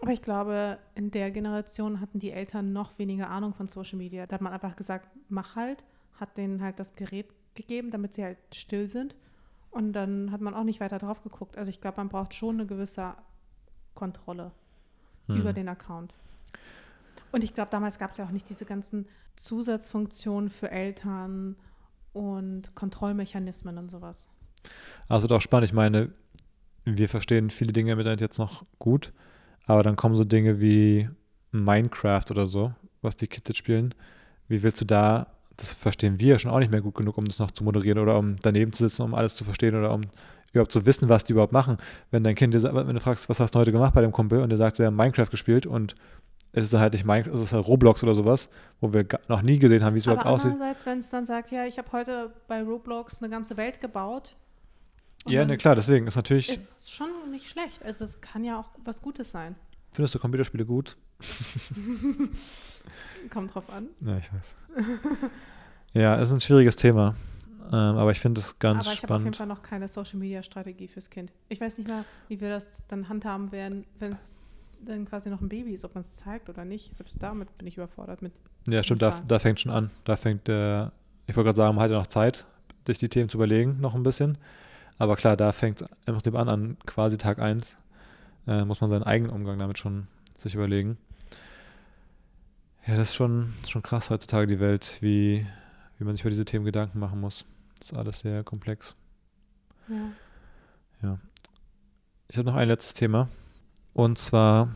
Aber 0.01 0.13
ich 0.13 0.23
glaube, 0.23 0.79
in 0.95 1.11
der 1.11 1.31
Generation 1.31 2.01
hatten 2.01 2.19
die 2.19 2.31
Eltern 2.31 2.73
noch 2.73 2.99
weniger 2.99 3.31
Ahnung 3.31 3.55
von 3.55 3.69
Social 3.69 3.99
Media. 3.99 4.27
Da 4.27 4.35
hat 4.35 4.43
man 4.43 4.53
einfach 4.53 4.77
gesagt, 4.77 5.09
mach 5.29 5.57
halt, 5.57 5.85
hat 6.21 6.37
denen 6.37 6.63
halt 6.63 6.79
das 6.79 6.95
Gerät 6.95 7.27
gegeben, 7.57 7.91
damit 7.91 8.15
sie 8.15 8.25
halt 8.25 8.39
still 8.55 8.89
sind. 8.89 9.15
Und 9.71 9.93
dann 9.93 10.31
hat 10.31 10.41
man 10.41 10.55
auch 10.55 10.65
nicht 10.65 10.81
weiter 10.81 10.99
drauf 10.99 11.23
geguckt. 11.23 11.59
Also 11.59 11.71
ich 11.71 11.81
glaube, 11.81 11.99
man 11.99 12.09
braucht 12.09 12.35
schon 12.35 12.57
eine 12.57 12.67
gewisse 12.67 13.15
Kontrolle 13.95 14.53
Hm. 15.27 15.37
über 15.37 15.53
den 15.53 15.69
Account. 15.69 16.15
Und 17.33 17.45
ich 17.45 17.55
glaube, 17.55 17.71
damals 17.71 17.99
gab 17.99 18.11
es 18.11 18.17
ja 18.17 18.25
auch 18.25 18.31
nicht 18.31 18.49
diese 18.49 18.65
ganzen 18.65 19.07
Zusatzfunktionen 19.37 20.49
für 20.49 20.71
Eltern 20.71 21.57
und 22.13 22.75
Kontrollmechanismen 22.75 23.77
und 23.77 23.91
sowas. 23.91 24.29
Also 25.09 25.27
doch 25.27 25.41
spannend. 25.41 25.69
Ich 25.69 25.75
meine, 25.75 26.13
wir 26.85 27.09
verstehen 27.09 27.51
viele 27.51 27.73
Dinge 27.73 27.93
im 27.93 27.99
Internet 27.99 28.21
jetzt 28.21 28.39
noch 28.39 28.65
gut, 28.79 29.11
aber 29.67 29.83
dann 29.83 29.97
kommen 29.97 30.15
so 30.15 30.25
Dinge 30.25 30.61
wie 30.61 31.09
Minecraft 31.51 32.25
oder 32.31 32.47
so, 32.47 32.73
was 33.03 33.17
die 33.17 33.27
Kids 33.27 33.49
jetzt 33.49 33.59
spielen. 33.59 33.95
Wie 34.49 34.63
willst 34.63 34.81
du 34.81 34.85
da, 34.85 35.27
das 35.57 35.73
verstehen 35.73 36.19
wir 36.21 36.39
schon 36.39 36.51
auch 36.51 36.59
nicht 36.59 36.71
mehr 36.71 36.81
gut 36.81 36.95
genug, 36.95 37.17
um 37.19 37.25
das 37.25 37.39
noch 37.39 37.51
zu 37.51 37.65
moderieren 37.65 37.99
oder 37.99 38.19
um 38.19 38.37
daneben 38.43 38.73
zu 38.73 38.87
sitzen, 38.87 39.03
um 39.03 39.15
alles 39.15 39.35
zu 39.37 39.45
verstehen 39.45 39.75
oder 39.77 39.93
um 39.93 40.03
überhaupt 40.53 40.73
zu 40.73 40.87
wissen, 40.87 41.09
was 41.09 41.25
die 41.25 41.33
überhaupt 41.33 41.53
machen. 41.53 41.77
Wenn 42.11 42.25
dein 42.25 42.35
Kind 42.35 42.55
dir, 42.55 42.63
wenn 42.63 42.95
du 42.95 43.01
fragst, 43.01 43.29
was 43.29 43.41
hast 43.41 43.55
du 43.55 43.59
heute 43.59 43.73
gemacht 43.73 43.95
bei 43.95 44.01
dem 44.01 44.13
Kumpel 44.13 44.41
und 44.41 44.49
der 44.49 44.59
sagt, 44.59 44.79
er 44.81 44.87
hat 44.87 44.95
Minecraft 44.95 45.31
gespielt 45.31 45.67
und 45.67 45.95
es 46.53 46.65
ist 46.65 46.75
halt 46.79 46.95
nicht 46.95 47.05
Minecraft, 47.05 47.35
es 47.35 47.41
ist 47.43 47.53
halt 47.53 47.67
Roblox 47.67 48.03
oder 48.03 48.15
sowas, 48.15 48.49
wo 48.81 48.93
wir 48.93 49.07
noch 49.29 49.43
nie 49.43 49.59
gesehen 49.59 49.85
haben, 49.85 49.95
wie 49.95 49.99
es 49.99 50.07
überhaupt 50.07 50.25
Aber 50.25 50.35
aussieht. 50.35 50.53
andererseits, 50.53 50.87
wenn 50.87 50.99
es 50.99 51.11
dann 51.11 51.27
sagt, 51.27 51.51
ja, 51.51 51.67
ich 51.67 51.79
habe 51.79 51.93
heute 51.93 52.33
bei 52.49 52.63
Roblox 52.63 53.21
eine 53.23 53.31
ganze 53.31 53.57
Welt 53.57 53.81
gebaut. 53.81 54.37
Ja, 55.27 55.45
ne, 55.45 55.57
klar, 55.59 55.75
deswegen 55.75 56.07
ist 56.07 56.17
natürlich, 56.17 56.49
Ist 56.49 56.93
schon 56.93 57.09
nicht 57.31 57.49
schlecht. 57.49 57.85
Also 57.85 58.05
es 58.05 58.21
kann 58.21 58.45
ja 58.45 58.59
auch 58.59 58.71
was 58.85 59.03
Gutes 59.03 59.31
sein. 59.31 59.57
Findest 59.97 60.15
du 60.15 60.19
Computerspiele 60.19 60.65
gut? 60.65 60.97
Kommt 63.31 63.55
drauf 63.55 63.69
an. 63.71 63.89
Ja, 64.01 64.19
ich 64.19 64.33
weiß. 64.33 64.57
ja, 65.95 66.17
es 66.17 66.29
ist 66.29 66.35
ein 66.35 66.41
schwieriges 66.41 66.77
Thema. 66.77 67.15
Ähm, 67.69 67.73
aber 67.73 68.13
ich 68.13 68.21
finde 68.21 68.41
es 68.41 68.59
ganz 68.61 68.87
Aber 68.87 68.93
ich 68.95 69.03
habe 69.03 69.15
auf 69.15 69.21
jeden 69.23 69.35
spannend. 69.35 69.37
Fall 69.37 69.47
noch 69.49 69.63
keine 69.63 69.89
Social-Media-Strategie 69.89 70.87
fürs 70.87 71.11
Kind. 71.11 71.33
Ich 71.49 71.61
weiß 71.61 71.79
nicht 71.79 71.89
mal, 71.89 72.05
wie 72.29 72.41
wir 72.41 72.49
das 72.49 72.87
dann 72.87 73.09
handhaben 73.09 73.51
werden, 73.51 73.85
wenn 73.99 74.13
es 74.13 74.41
dann 74.85 75.05
quasi 75.07 75.31
noch 75.31 75.41
ein 75.41 75.49
Baby 75.49 75.73
ist, 75.73 75.85
ob 75.85 75.95
man 75.95 76.03
es 76.03 76.17
zeigt 76.17 76.49
oder 76.49 76.65
nicht. 76.65 76.95
Selbst 76.95 77.21
damit 77.21 77.57
bin 77.59 77.67
ich 77.67 77.77
überfordert 77.77 78.23
mit. 78.23 78.33
Ja, 78.69 78.83
stimmt, 78.85 79.03
da, 79.03 79.21
da 79.27 79.39
fängt 79.41 79.59
schon 79.61 79.73
an. 79.73 79.91
Da 80.05 80.17
fängt 80.17 80.47
der, 80.47 80.93
ich 81.27 81.35
wollte 81.37 81.49
gerade 81.49 81.57
sagen, 81.57 81.75
man 81.75 81.85
hat 81.85 81.91
ja 81.91 81.99
noch 81.99 82.07
Zeit, 82.07 82.47
sich 82.87 82.99
die 82.99 83.09
Themen 83.09 83.29
zu 83.29 83.39
überlegen, 83.39 83.81
noch 83.81 83.97
ein 83.97 84.05
bisschen. 84.05 84.39
Aber 84.99 85.17
klar, 85.17 85.37
da 85.37 85.51
fängt 85.53 85.83
es 85.83 85.89
im 86.07 86.15
Prinzip 86.15 86.37
an, 86.37 86.49
an 86.49 86.77
quasi 86.87 87.19
Tag 87.19 87.41
1. 87.41 87.77
Äh, 88.47 88.65
muss 88.65 88.81
man 88.81 88.91
seinen 88.91 89.03
eigenen 89.03 89.33
Umgang 89.33 89.59
damit 89.59 89.79
schon 89.79 90.07
sich 90.39 90.55
überlegen. 90.55 90.99
Ja, 92.87 92.97
das 92.97 93.09
ist 93.09 93.15
schon, 93.17 93.55
das 93.57 93.65
ist 93.65 93.71
schon 93.71 93.83
krass 93.83 94.11
heutzutage, 94.11 94.47
die 94.47 94.61
Welt, 94.61 94.99
wie, 95.01 95.45
wie 95.99 96.05
man 96.05 96.15
sich 96.15 96.23
über 96.23 96.31
diese 96.31 96.45
Themen 96.45 96.65
Gedanken 96.65 96.99
machen 96.99 97.21
muss. 97.21 97.45
Das 97.79 97.91
ist 97.91 97.99
alles 97.99 98.21
sehr 98.21 98.45
komplex. 98.45 98.95
Ja. 101.03 101.19
Ich 102.29 102.39
habe 102.39 102.49
noch 102.49 102.57
ein 102.57 102.69
letztes 102.69 102.95
Thema. 102.95 103.29
Und 103.93 104.19
zwar 104.19 104.75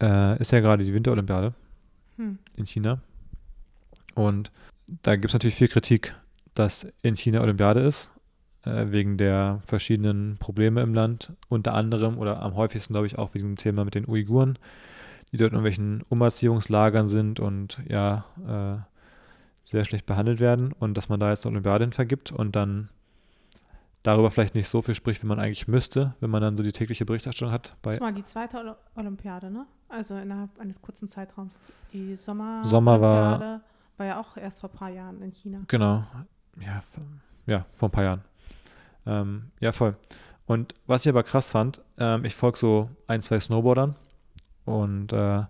äh, 0.00 0.40
ist 0.40 0.52
ja 0.52 0.60
gerade 0.60 0.84
die 0.84 0.94
Winterolympiade 0.94 1.54
Hm. 2.16 2.38
in 2.56 2.66
China. 2.66 3.00
Und 4.14 4.50
da 5.02 5.14
gibt 5.14 5.26
es 5.26 5.32
natürlich 5.32 5.54
viel 5.54 5.68
Kritik, 5.68 6.16
dass 6.54 6.86
in 7.02 7.16
China 7.16 7.40
Olympiade 7.40 7.80
ist, 7.80 8.10
wegen 8.64 9.16
der 9.18 9.60
verschiedenen 9.64 10.36
Probleme 10.38 10.82
im 10.82 10.92
Land. 10.94 11.32
Unter 11.48 11.74
anderem 11.74 12.18
oder 12.18 12.42
am 12.42 12.54
häufigsten, 12.54 12.92
glaube 12.94 13.06
ich, 13.06 13.18
auch 13.18 13.34
wegen 13.34 13.46
dem 13.48 13.56
Thema 13.56 13.84
mit 13.84 13.94
den 13.94 14.06
Uiguren, 14.08 14.58
die 15.32 15.36
dort 15.36 15.52
in 15.52 15.56
irgendwelchen 15.56 16.02
Umerziehungslagern 16.08 17.08
sind 17.08 17.40
und 17.40 17.80
ja, 17.88 18.24
äh, 18.46 18.80
sehr 19.64 19.84
schlecht 19.84 20.06
behandelt 20.06 20.40
werden. 20.40 20.72
Und 20.72 20.96
dass 20.96 21.08
man 21.08 21.20
da 21.20 21.30
jetzt 21.30 21.44
eine 21.46 21.52
Olympiade 21.54 21.84
hin 21.84 21.92
vergibt 21.92 22.32
und 22.32 22.56
dann 22.56 22.88
darüber 24.02 24.30
vielleicht 24.30 24.54
nicht 24.54 24.68
so 24.68 24.80
viel 24.82 24.94
spricht, 24.94 25.22
wie 25.22 25.26
man 25.26 25.38
eigentlich 25.40 25.68
müsste, 25.68 26.14
wenn 26.20 26.30
man 26.30 26.40
dann 26.40 26.56
so 26.56 26.62
die 26.62 26.72
tägliche 26.72 27.04
Berichterstattung 27.04 27.52
hat. 27.52 27.76
Bei 27.82 27.92
Das 27.92 28.00
war 28.00 28.12
die 28.12 28.22
zweite 28.22 28.56
Ol- 28.58 28.76
Olympiade, 28.94 29.50
ne? 29.50 29.66
Also 29.88 30.16
innerhalb 30.16 30.58
eines 30.58 30.80
kurzen 30.80 31.08
Zeitraums. 31.08 31.60
Die 31.92 32.14
Sommer 32.16 32.64
Sommer 32.64 33.00
war- 33.00 33.60
war 33.96 34.06
ja 34.06 34.20
auch 34.20 34.36
erst 34.36 34.60
vor 34.60 34.70
ein 34.70 34.76
paar 34.76 34.90
Jahren 34.90 35.20
in 35.22 35.32
China. 35.32 35.58
Genau. 35.66 36.04
Ja, 36.60 36.82
ja 37.46 37.62
vor 37.76 37.88
ein 37.88 37.92
paar 37.92 38.04
Jahren. 38.04 38.22
Ähm, 39.08 39.50
ja, 39.60 39.72
voll. 39.72 39.96
Und 40.46 40.74
was 40.86 41.04
ich 41.04 41.08
aber 41.08 41.22
krass 41.22 41.50
fand, 41.50 41.80
ähm, 41.98 42.24
ich 42.24 42.34
folge 42.34 42.58
so 42.58 42.90
ein, 43.06 43.22
zwei 43.22 43.40
Snowboardern 43.40 43.96
und 44.64 45.12
äh, 45.12 45.40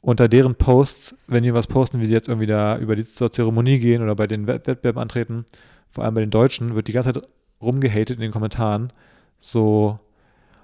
unter 0.00 0.28
deren 0.28 0.54
Posts, 0.56 1.14
wenn 1.28 1.44
die 1.44 1.54
was 1.54 1.66
posten, 1.66 2.00
wie 2.00 2.06
sie 2.06 2.12
jetzt 2.12 2.28
irgendwie 2.28 2.46
da 2.46 2.76
über 2.78 2.96
die 2.96 3.04
zur 3.04 3.30
Zeremonie 3.30 3.78
gehen 3.78 4.02
oder 4.02 4.16
bei 4.16 4.26
den 4.26 4.46
Wett 4.46 4.66
Wettbewerben 4.66 5.00
antreten, 5.00 5.44
vor 5.90 6.04
allem 6.04 6.14
bei 6.14 6.20
den 6.22 6.30
Deutschen, 6.30 6.74
wird 6.74 6.88
die 6.88 6.92
ganze 6.92 7.12
Zeit 7.12 7.22
rumgehatet 7.60 8.16
in 8.16 8.22
den 8.22 8.32
Kommentaren. 8.32 8.92
So, 9.38 9.98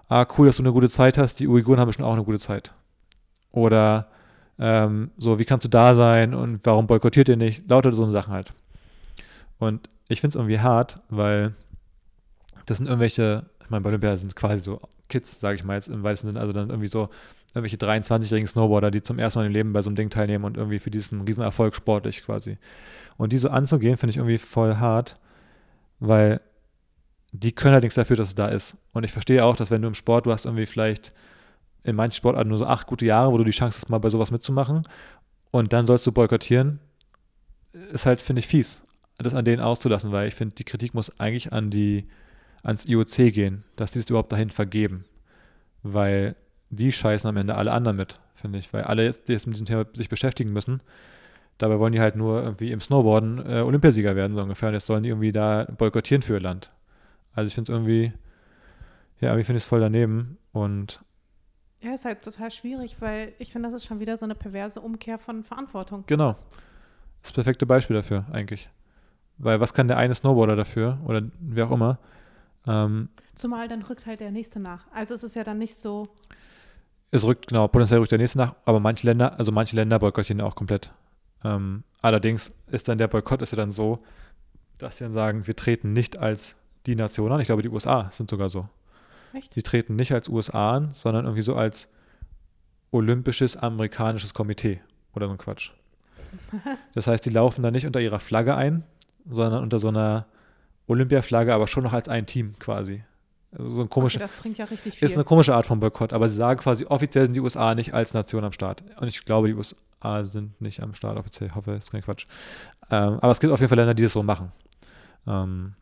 ah, 0.09 0.27
cool, 0.37 0.47
dass 0.47 0.57
du 0.57 0.63
eine 0.63 0.73
gute 0.73 0.89
Zeit 0.89 1.19
hast, 1.19 1.41
die 1.41 1.47
Uiguren 1.47 1.79
haben 1.79 1.89
bestimmt 1.89 2.09
auch 2.09 2.15
eine 2.15 2.25
gute 2.25 2.41
Zeit. 2.41 2.73
Oder 3.53 4.09
ähm, 4.59 5.11
so, 5.17 5.39
wie 5.39 5.45
kannst 5.45 5.65
du 5.65 5.69
da 5.69 5.95
sein 5.95 6.35
und 6.35 6.61
warum 6.65 6.87
boykottiert 6.87 7.29
ihr 7.29 7.37
nicht? 7.37 7.69
Lauter 7.69 7.93
so 7.93 8.09
Sachen 8.09 8.33
halt. 8.33 8.53
Und 9.59 9.89
ich 10.09 10.21
finde 10.21 10.33
es 10.33 10.37
irgendwie 10.37 10.61
hart, 10.61 10.99
weil 11.09 11.55
das 12.69 12.79
sind 12.79 12.87
irgendwelche, 12.87 13.47
ich 13.62 13.71
meine, 13.71 13.83
bei 13.83 13.89
Olympia 13.89 14.16
sind 14.16 14.37
quasi 14.37 14.59
so 14.59 14.81
Kids, 15.09 15.41
sage 15.41 15.57
ich 15.57 15.64
mal 15.64 15.75
jetzt 15.75 15.89
im 15.89 16.03
weitesten 16.03 16.29
Sinne, 16.29 16.41
also 16.41 16.53
dann 16.53 16.69
irgendwie 16.69 16.89
so 16.89 17.09
irgendwelche 17.55 17.77
23-jährigen 17.77 18.49
Snowboarder, 18.49 18.91
die 18.91 19.03
zum 19.03 19.19
ersten 19.19 19.39
Mal 19.39 19.47
im 19.47 19.53
Leben 19.53 19.73
bei 19.73 19.81
so 19.81 19.89
einem 19.89 19.97
Ding 19.97 20.11
teilnehmen 20.11 20.45
und 20.45 20.57
irgendwie 20.57 20.79
für 20.79 20.91
diesen 20.91 21.23
Riesenerfolg 21.23 21.75
sportlich 21.75 22.25
quasi. 22.25 22.57
Und 23.16 23.33
die 23.33 23.39
so 23.39 23.49
anzugehen, 23.49 23.97
finde 23.97 24.11
ich 24.11 24.16
irgendwie 24.19 24.39
voll 24.39 24.77
hart, 24.77 25.19
weil 25.99 26.41
die 27.33 27.53
können 27.53 27.73
halt 27.73 27.85
nichts 27.85 27.97
dafür, 27.97 28.16
dass 28.16 28.29
es 28.29 28.35
da 28.35 28.49
ist. 28.49 28.77
Und 28.93 29.05
ich 29.05 29.12
verstehe 29.12 29.45
auch, 29.45 29.57
dass 29.57 29.71
wenn 29.71 29.83
du 29.83 29.89
im 29.89 29.95
Sport, 29.95 30.27
du 30.27 30.33
hast 30.33 30.45
irgendwie 30.45 30.66
vielleicht 30.66 31.12
in 31.85 31.97
manchen 31.97 32.16
Sportarten 32.16 32.49
nur 32.49 32.59
so 32.59 32.66
acht 32.66 32.87
gute 32.87 33.07
Jahre, 33.07 33.33
wo 33.33 33.39
du 33.39 33.45
die 33.45 33.51
Chance 33.51 33.81
hast, 33.81 33.89
mal 33.89 33.99
bei 33.99 34.11
sowas 34.11 34.31
mitzumachen 34.31 34.83
und 35.51 35.73
dann 35.73 35.87
sollst 35.87 36.07
du 36.07 36.12
boykottieren, 36.12 36.81
ist 37.73 38.07
halt, 38.07 38.21
finde 38.21 38.41
ich, 38.41 38.47
fies, 38.47 38.83
das 39.19 39.35
an 39.35 39.45
denen 39.45 39.62
auszulassen, 39.62 40.12
weil 40.12 40.29
ich 40.29 40.35
finde, 40.35 40.55
die 40.55 40.64
Kritik 40.64 40.95
muss 40.95 41.19
eigentlich 41.19 41.53
an 41.53 41.71
die, 41.71 42.09
ans 42.63 42.87
IOC 42.87 43.33
gehen, 43.33 43.65
dass 43.77 43.93
die 43.93 43.99
das 43.99 44.11
überhaupt 44.11 44.33
dahin 44.33 44.51
vergeben. 44.51 45.05
Weil 45.83 46.37
die 46.71 46.93
scheißen 46.93 47.29
am 47.29 47.37
Ende 47.37 47.55
alle 47.55 47.73
anderen 47.73 47.97
mit, 47.97 48.21
finde 48.35 48.59
ich. 48.59 48.73
Weil 48.73 48.83
alle, 48.83 49.05
jetzt, 49.05 49.29
die 49.29 49.33
jetzt 49.33 49.47
mit 49.47 49.57
diesem 49.57 49.67
Thema 49.67 49.87
sich 49.93 50.09
beschäftigen 50.09 50.53
müssen, 50.53 50.83
dabei 51.59 51.79
wollen 51.79 51.93
die 51.93 52.01
halt 52.01 52.17
nur 52.17 52.43
irgendwie 52.43 52.73
im 52.73 52.81
Snowboarden 52.81 53.45
äh, 53.47 53.61
Olympiasieger 53.61 54.17
werden, 54.17 54.37
so 54.37 54.43
ungefähr. 54.43 54.69
Und 54.69 54.75
jetzt 54.75 54.87
sollen 54.87 55.03
die 55.03 55.09
irgendwie 55.09 55.33
da 55.33 55.65
boykottieren 55.65 56.23
für 56.23 56.35
ihr 56.35 56.41
Land. 56.41 56.73
Also 57.35 57.49
ich 57.49 57.55
finde 57.55 57.73
es 57.73 57.77
irgendwie, 57.77 58.13
ja, 59.21 59.29
irgendwie 59.31 59.45
finde 59.45 59.59
ich 59.59 59.65
es 59.65 59.69
voll 59.69 59.81
daneben. 59.81 60.39
Und 60.53 61.01
Ja, 61.81 61.95
ist 61.95 62.05
halt 62.05 62.23
total 62.23 62.51
schwierig, 62.51 62.97
weil 63.01 63.33
ich 63.39 63.53
finde, 63.53 63.69
das 63.69 63.77
ist 63.77 63.87
schon 63.87 64.01
wieder 64.01 64.17
so 64.17 64.25
eine 64.25 64.35
perverse 64.35 64.81
Umkehr 64.81 65.19
von 65.19 65.45
Verantwortung. 65.45 66.05
Genau. 66.07 66.37
Das 67.23 67.33
perfekte 67.33 67.67
Beispiel 67.67 67.97
dafür, 67.97 68.27
eigentlich. 68.33 68.69
Weil 69.39 69.61
was 69.61 69.73
kann 69.73 69.89
der 69.89 69.99
eine 69.99 70.15
Snowboarder 70.15 70.57
dafür 70.57 70.99
oder 71.05 71.23
wer 71.41 71.67
auch 71.67 71.73
immer? 71.73 71.99
Ähm, 72.69 73.09
Zumal 73.35 73.69
dann 73.69 73.83
rückt 73.83 74.07
halt 74.07 74.21
der 74.21 74.31
nächste 74.31 74.61
nach. 74.61 74.87
Also 74.93 75.14
es 75.14 75.23
ist 75.23 75.35
ja 75.35 75.45
dann 75.45 75.59
nicht 75.59 75.77
so, 75.77 76.09
es 77.11 77.25
rückt, 77.25 77.49
genau, 77.49 77.69
potenziell 77.69 78.01
rückt 78.01 78.12
der 78.12 78.19
nächste 78.19 78.39
nach, 78.39 78.55
aber 78.66 78.81
manche 78.81 79.07
Länder, 79.07 79.39
also 79.39 79.51
manche 79.51 79.77
Länder 79.77 79.99
boykottieren 79.99 80.43
auch 80.43 80.55
komplett. 80.55 80.91
Ähm, 81.43 81.85
allerdings 82.03 82.53
ist 82.71 82.89
dann 82.89 82.99
der 82.99 83.09
Boykott 83.09 83.41
ist 83.43 83.53
ja 83.53 83.57
dann 83.57 83.73
so, 83.73 83.99
dass 84.79 84.99
sie 84.99 85.05
dann 85.05 85.12
sagen, 85.12 85.47
wir 85.47 85.57
treten 85.57 85.93
nicht 85.93 86.19
als 86.19 86.57
die 86.87 86.97
Nation 86.97 87.33
an. 87.33 87.41
Ich 87.41 87.47
glaube, 87.47 87.62
die 87.62 87.71
USA 87.71 88.11
sind 88.12 88.29
sogar 88.29 88.51
so. 88.51 88.66
echt? 89.33 89.57
Die 89.57 89.62
treten 89.62 89.97
nicht 89.97 90.12
als 90.12 90.29
USA 90.29 90.73
an, 90.73 90.93
sondern 90.93 91.25
irgendwie 91.25 91.43
so 91.43 91.55
als 91.55 91.89
olympisches 92.91 93.57
amerikanisches 93.57 94.35
Komitee 94.35 94.81
oder 95.14 95.27
so 95.27 95.33
ein 95.33 95.39
Quatsch. 95.39 95.73
Das 96.95 97.07
heißt, 97.07 97.25
die 97.25 97.31
laufen 97.31 97.62
da 97.62 97.71
nicht 97.71 97.87
unter 97.87 98.01
ihrer 98.01 98.21
Flagge 98.21 98.55
ein, 98.55 98.85
sondern 99.31 99.62
unter 99.62 99.79
so 99.79 99.89
einer 99.89 100.27
Olympiaflagge, 100.89 101.55
aber 101.55 101.68
schon 101.68 101.84
noch 101.84 101.93
als 101.93 102.09
ein 102.09 102.26
Team 102.26 102.55
quasi. 102.59 103.03
Also 103.57 103.70
so 103.70 103.82
ein 103.82 103.89
komischer, 103.89 104.18
Okay, 104.18 104.30
das 104.30 104.41
bringt 104.43 104.59
ja 104.59 104.64
richtig 104.66 104.97
viel. 104.97 105.09
ist 105.09 105.14
eine 105.14 105.24
komische 105.24 105.55
Art 105.55 105.64
von 105.64 105.80
Boykott, 105.80 106.12
aber 106.12 106.28
sie 106.28 106.36
sagen 106.36 106.61
quasi, 106.61 106.84
offiziell 106.84 107.24
sind 107.24 107.34
die 107.34 107.41
USA 107.41 107.74
nicht 107.74 107.95
als 107.95 108.12
Nation 108.12 108.45
am 108.45 108.53
Start. 108.53 108.82
Und 109.01 109.09
ich 109.09 109.24
glaube, 109.24 109.49
die 109.49 109.55
USA 109.55 110.24
sind 110.24 110.61
nicht 110.61 110.82
am 110.82 110.93
Start 110.95 111.16
offiziell. 111.16 111.49
Ich 111.49 111.55
hoffe, 111.55 111.72
das 111.72 111.84
ist 111.84 111.91
kein 111.91 112.03
Quatsch. 112.03 112.26
Ähm, 112.91 113.18
aber 113.20 113.30
es 113.30 113.41
gibt 113.41 113.53
auf 113.53 113.61
jeden 113.61 113.68
Fall 113.68 113.78
Länder, 113.78 113.95
die 113.95 114.03
das 114.03 114.12
so 114.12 114.22
machen. 114.22 114.53
Ähm, 115.26 115.74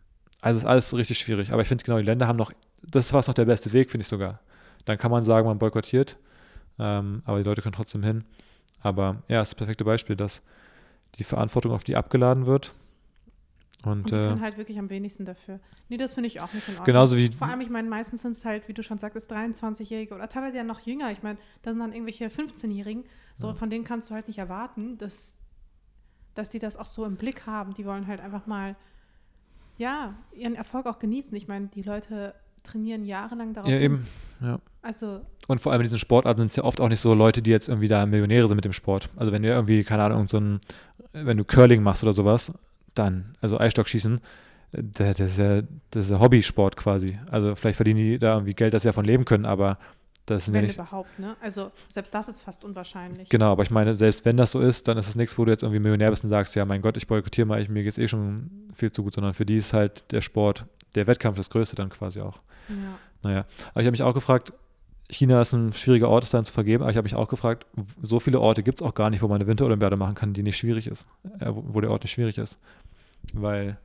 also 0.42 0.60
ist 0.60 0.66
alles 0.66 0.94
richtig 0.96 1.18
schwierig. 1.18 1.52
Aber 1.52 1.62
ich 1.62 1.68
finde 1.68 1.82
genau, 1.82 1.98
die 1.98 2.04
Länder 2.04 2.28
haben 2.28 2.36
noch, 2.36 2.52
das 2.82 3.06
ist 3.06 3.10
fast 3.10 3.26
noch 3.28 3.34
der 3.34 3.46
beste 3.46 3.72
Weg, 3.72 3.90
finde 3.90 4.02
ich 4.02 4.08
sogar. 4.08 4.40
Dann 4.84 4.98
kann 4.98 5.10
man 5.10 5.24
sagen, 5.24 5.48
man 5.48 5.58
boykottiert, 5.58 6.16
ähm, 6.78 7.22
aber 7.24 7.38
die 7.38 7.44
Leute 7.44 7.62
können 7.62 7.74
trotzdem 7.74 8.04
hin. 8.04 8.24
Aber 8.80 9.22
ja, 9.26 9.42
es 9.42 9.48
ist 9.48 9.54
das 9.54 9.58
perfekte 9.58 9.84
Beispiel, 9.84 10.14
dass 10.14 10.42
die 11.16 11.24
Verantwortung 11.24 11.72
auf 11.72 11.82
die 11.82 11.96
abgeladen 11.96 12.46
wird. 12.46 12.72
Und, 13.86 13.98
Und 13.98 14.10
die 14.10 14.16
äh, 14.16 14.40
halt 14.40 14.58
wirklich 14.58 14.78
am 14.78 14.90
wenigsten 14.90 15.24
dafür. 15.24 15.60
Nee, 15.88 15.96
das 15.96 16.12
finde 16.12 16.26
ich 16.26 16.40
auch 16.40 16.52
nicht 16.52 16.68
in 16.68 16.74
Ordnung. 16.74 16.86
genauso 16.86 17.16
wie 17.16 17.30
Vor 17.30 17.46
allem, 17.46 17.60
ich 17.60 17.70
meine, 17.70 17.88
meistens 17.88 18.22
sind 18.22 18.32
es 18.32 18.44
halt, 18.44 18.68
wie 18.68 18.72
du 18.72 18.82
schon 18.82 18.98
sagtest, 18.98 19.32
23-Jährige 19.32 20.14
oder 20.14 20.28
teilweise 20.28 20.56
ja 20.56 20.64
noch 20.64 20.80
jünger. 20.80 21.12
Ich 21.12 21.22
meine, 21.22 21.38
da 21.62 21.70
sind 21.70 21.80
dann 21.80 21.92
irgendwelche 21.92 22.26
15-Jährigen. 22.26 23.04
So, 23.34 23.52
von 23.52 23.70
denen 23.70 23.84
kannst 23.84 24.10
du 24.10 24.14
halt 24.14 24.28
nicht 24.28 24.38
erwarten, 24.38 24.98
dass, 24.98 25.36
dass 26.34 26.48
die 26.48 26.58
das 26.58 26.76
auch 26.76 26.86
so 26.86 27.04
im 27.04 27.16
Blick 27.16 27.46
haben. 27.46 27.74
Die 27.74 27.84
wollen 27.84 28.06
halt 28.06 28.20
einfach 28.20 28.46
mal, 28.46 28.76
ja, 29.78 30.14
ihren 30.32 30.54
Erfolg 30.54 30.86
auch 30.86 30.98
genießen. 30.98 31.36
Ich 31.36 31.46
meine, 31.46 31.68
die 31.68 31.82
Leute 31.82 32.34
trainieren 32.62 33.04
jahrelang 33.04 33.52
darauf. 33.52 33.70
ja, 33.70 33.78
eben. 33.78 34.06
Ja. 34.40 34.58
Also, 34.82 35.20
Und 35.48 35.60
vor 35.60 35.72
allem 35.72 35.80
in 35.80 35.84
diesen 35.84 35.98
Sportarten 35.98 36.40
sind 36.40 36.50
es 36.50 36.56
ja 36.56 36.64
oft 36.64 36.80
auch 36.80 36.88
nicht 36.88 37.00
so 37.00 37.14
Leute, 37.14 37.42
die 37.42 37.50
jetzt 37.50 37.68
irgendwie 37.68 37.88
da 37.88 38.06
Millionäre 38.06 38.46
sind 38.46 38.56
mit 38.56 38.64
dem 38.64 38.72
Sport. 38.72 39.08
Also 39.16 39.32
wenn 39.32 39.42
du 39.42 39.48
irgendwie, 39.48 39.82
keine 39.84 40.04
Ahnung, 40.04 40.26
so 40.26 40.38
ein, 40.38 40.60
wenn 41.12 41.36
du 41.36 41.44
Curling 41.44 41.82
machst 41.82 42.02
oder 42.02 42.12
sowas, 42.12 42.52
dann, 42.98 43.36
also 43.40 43.58
Eisstockschießen, 43.58 44.20
das 44.72 45.20
ist 45.20 45.38
ja, 45.38 45.62
das 45.90 46.06
ist 46.06 46.10
ja 46.10 46.20
Hobbysport 46.20 46.76
quasi. 46.76 47.18
Also 47.30 47.54
vielleicht 47.54 47.76
verdienen 47.76 47.98
die 47.98 48.18
da 48.18 48.34
irgendwie 48.34 48.54
Geld, 48.54 48.74
dass 48.74 48.82
sie 48.82 48.88
davon 48.88 49.04
leben 49.04 49.24
können, 49.24 49.46
aber 49.46 49.78
das 50.26 50.48
ja 50.48 50.54
wenn 50.54 50.64
nicht. 50.64 50.74
überhaupt, 50.74 51.18
ne? 51.20 51.36
Also, 51.40 51.70
selbst 51.88 52.12
das 52.12 52.28
ist 52.28 52.40
fast 52.42 52.64
unwahrscheinlich. 52.64 53.28
Genau, 53.28 53.52
aber 53.52 53.62
ich 53.62 53.70
meine, 53.70 53.94
selbst 53.94 54.24
wenn 54.24 54.36
das 54.36 54.50
so 54.50 54.60
ist, 54.60 54.88
dann 54.88 54.98
ist 54.98 55.08
es 55.08 55.14
nichts, 55.14 55.38
wo 55.38 55.44
du 55.44 55.52
jetzt 55.52 55.62
irgendwie 55.62 55.80
Millionär 55.80 56.10
bist 56.10 56.24
und 56.24 56.30
sagst, 56.30 56.56
ja, 56.56 56.64
mein 56.64 56.82
Gott, 56.82 56.96
ich 56.96 57.06
boykottiere 57.06 57.46
mal, 57.46 57.62
ich, 57.62 57.68
mir 57.68 57.84
geht 57.84 57.92
es 57.92 57.98
eh 57.98 58.08
schon 58.08 58.50
viel 58.74 58.90
zu 58.90 59.04
gut, 59.04 59.14
sondern 59.14 59.34
für 59.34 59.46
die 59.46 59.56
ist 59.56 59.72
halt 59.72 60.10
der 60.10 60.22
Sport, 60.22 60.66
der 60.96 61.06
Wettkampf 61.06 61.36
das 61.36 61.48
Größte 61.48 61.76
dann 61.76 61.90
quasi 61.90 62.20
auch. 62.20 62.38
Ja. 62.68 62.98
Naja, 63.22 63.44
aber 63.70 63.80
ich 63.80 63.86
habe 63.86 63.92
mich 63.92 64.02
auch 64.02 64.14
gefragt, 64.14 64.52
China 65.08 65.40
ist 65.40 65.52
ein 65.52 65.72
schwieriger 65.72 66.08
Ort, 66.08 66.24
es 66.24 66.30
dann 66.30 66.44
zu 66.44 66.52
vergeben, 66.52 66.82
aber 66.82 66.90
ich 66.90 66.96
habe 66.96 67.04
mich 67.04 67.14
auch 67.14 67.28
gefragt, 67.28 67.66
so 68.02 68.18
viele 68.18 68.40
Orte 68.40 68.64
gibt 68.64 68.80
es 68.80 68.86
auch 68.86 68.94
gar 68.94 69.10
nicht, 69.10 69.22
wo 69.22 69.28
man 69.28 69.36
eine 69.36 69.46
Winterolympiade 69.46 69.96
machen 69.96 70.16
kann, 70.16 70.32
die 70.32 70.42
nicht 70.42 70.56
schwierig 70.56 70.88
ist, 70.88 71.06
äh, 71.38 71.46
wo, 71.48 71.62
wo 71.68 71.80
der 71.80 71.90
Ort 71.90 72.02
nicht 72.02 72.12
schwierig 72.12 72.38
ist. 72.38 72.58
Weil, 73.34 73.78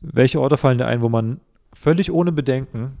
welche 0.00 0.40
Orte 0.40 0.56
fallen 0.56 0.78
dir 0.78 0.86
ein, 0.86 1.00
wo 1.02 1.08
man 1.08 1.40
völlig 1.72 2.10
ohne 2.12 2.32
Bedenken, 2.32 2.98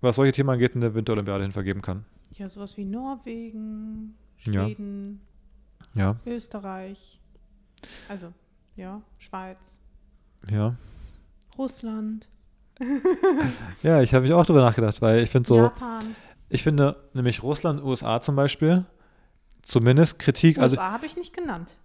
was 0.00 0.16
solche 0.16 0.32
Themen 0.32 0.50
angeht, 0.50 0.74
eine 0.74 0.94
Winterolympiade 0.94 1.42
hin 1.42 1.52
vergeben 1.52 1.82
kann? 1.82 2.04
ja, 2.32 2.48
sowas 2.48 2.76
wie 2.78 2.84
Norwegen, 2.86 4.14
Ja. 4.44 4.64
Schweden, 4.64 5.20
Ja, 5.94 6.16
Österreich, 6.24 7.20
also, 8.08 8.32
ja, 8.76 9.02
Schweiz, 9.18 9.78
ja. 10.50 10.74
Russland, 11.58 12.28
Ja, 13.82 14.00
ich 14.00 14.14
habe 14.14 14.22
mich 14.22 14.32
auch 14.32 14.46
darüber 14.46 14.62
nachgedacht, 14.64 15.02
weil 15.02 15.22
ich 15.22 15.28
finde 15.30 15.46
so, 15.48 15.56
Japan. 15.58 16.16
ich 16.48 16.62
finde 16.62 16.96
nämlich 17.12 17.42
Russland, 17.42 17.82
USA 17.84 18.22
zum 18.22 18.36
Beispiel, 18.36 18.86
zumindest 19.62 20.18
Kritik, 20.18 20.58
also 20.58 20.76
USA 20.76 20.92
habe 20.92 21.04
ich 21.04 21.16
nicht 21.16 21.34
genannt. 21.36 21.76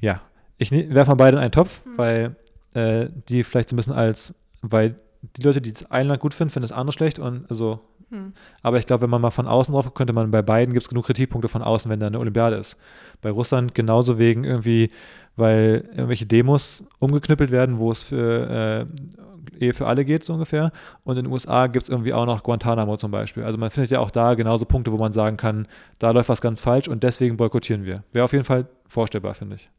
Ja, 0.00 0.20
ich 0.58 0.70
ne, 0.70 0.92
werfe 0.94 1.10
mal 1.10 1.16
beide 1.16 1.36
in 1.36 1.42
einen 1.42 1.52
Topf, 1.52 1.84
Hm. 1.84 1.98
weil 1.98 2.36
äh, 2.74 3.08
die 3.28 3.44
vielleicht 3.44 3.70
so 3.70 3.74
ein 3.74 3.78
bisschen 3.78 3.92
als, 3.94 4.34
weil 4.62 4.96
die 5.36 5.42
Leute, 5.42 5.60
die 5.60 5.72
das 5.72 5.90
eine 5.90 6.10
Land 6.10 6.20
gut 6.20 6.34
finden, 6.34 6.50
finden 6.52 6.68
das 6.68 6.76
andere 6.76 6.92
schlecht 6.92 7.18
und 7.18 7.50
also, 7.50 7.80
Hm. 8.10 8.32
aber 8.62 8.78
ich 8.78 8.86
glaube, 8.86 9.02
wenn 9.02 9.10
man 9.10 9.20
mal 9.20 9.30
von 9.30 9.48
außen 9.48 9.72
drauf 9.72 9.92
könnte 9.94 10.12
man 10.12 10.30
bei 10.30 10.42
beiden 10.42 10.72
gibt 10.72 10.84
es 10.84 10.88
genug 10.88 11.06
Kritikpunkte 11.06 11.48
von 11.48 11.62
außen, 11.62 11.90
wenn 11.90 11.98
da 12.00 12.06
eine 12.06 12.20
Olympiade 12.20 12.56
ist. 12.56 12.76
Bei 13.20 13.30
Russland 13.30 13.74
genauso 13.74 14.18
wegen 14.18 14.44
irgendwie, 14.44 14.90
weil 15.34 15.84
irgendwelche 15.90 16.26
Demos 16.26 16.84
umgeknüppelt 17.00 17.50
werden, 17.50 17.78
wo 17.78 17.90
es 17.90 18.02
für 18.04 18.86
äh, 19.58 19.64
Ehe 19.64 19.74
für 19.74 19.86
alle 19.86 20.04
geht, 20.04 20.22
so 20.22 20.34
ungefähr. 20.34 20.70
Und 21.02 21.16
in 21.16 21.24
den 21.24 21.32
USA 21.32 21.66
gibt 21.66 21.84
es 21.84 21.88
irgendwie 21.88 22.12
auch 22.12 22.26
noch 22.26 22.42
Guantanamo 22.42 22.96
zum 22.96 23.10
Beispiel. 23.10 23.42
Also 23.42 23.58
man 23.58 23.70
findet 23.70 23.90
ja 23.90 24.00
auch 24.00 24.10
da 24.10 24.34
genauso 24.34 24.66
Punkte, 24.66 24.92
wo 24.92 24.98
man 24.98 25.12
sagen 25.12 25.36
kann, 25.36 25.66
da 25.98 26.10
läuft 26.10 26.28
was 26.28 26.40
ganz 26.40 26.60
falsch 26.60 26.88
und 26.88 27.02
deswegen 27.02 27.36
boykottieren 27.36 27.84
wir. 27.84 28.04
Wäre 28.12 28.24
auf 28.24 28.32
jeden 28.32 28.44
Fall 28.44 28.66
vorstellbar, 28.86 29.34
finde 29.34 29.56
ich. 29.56 29.70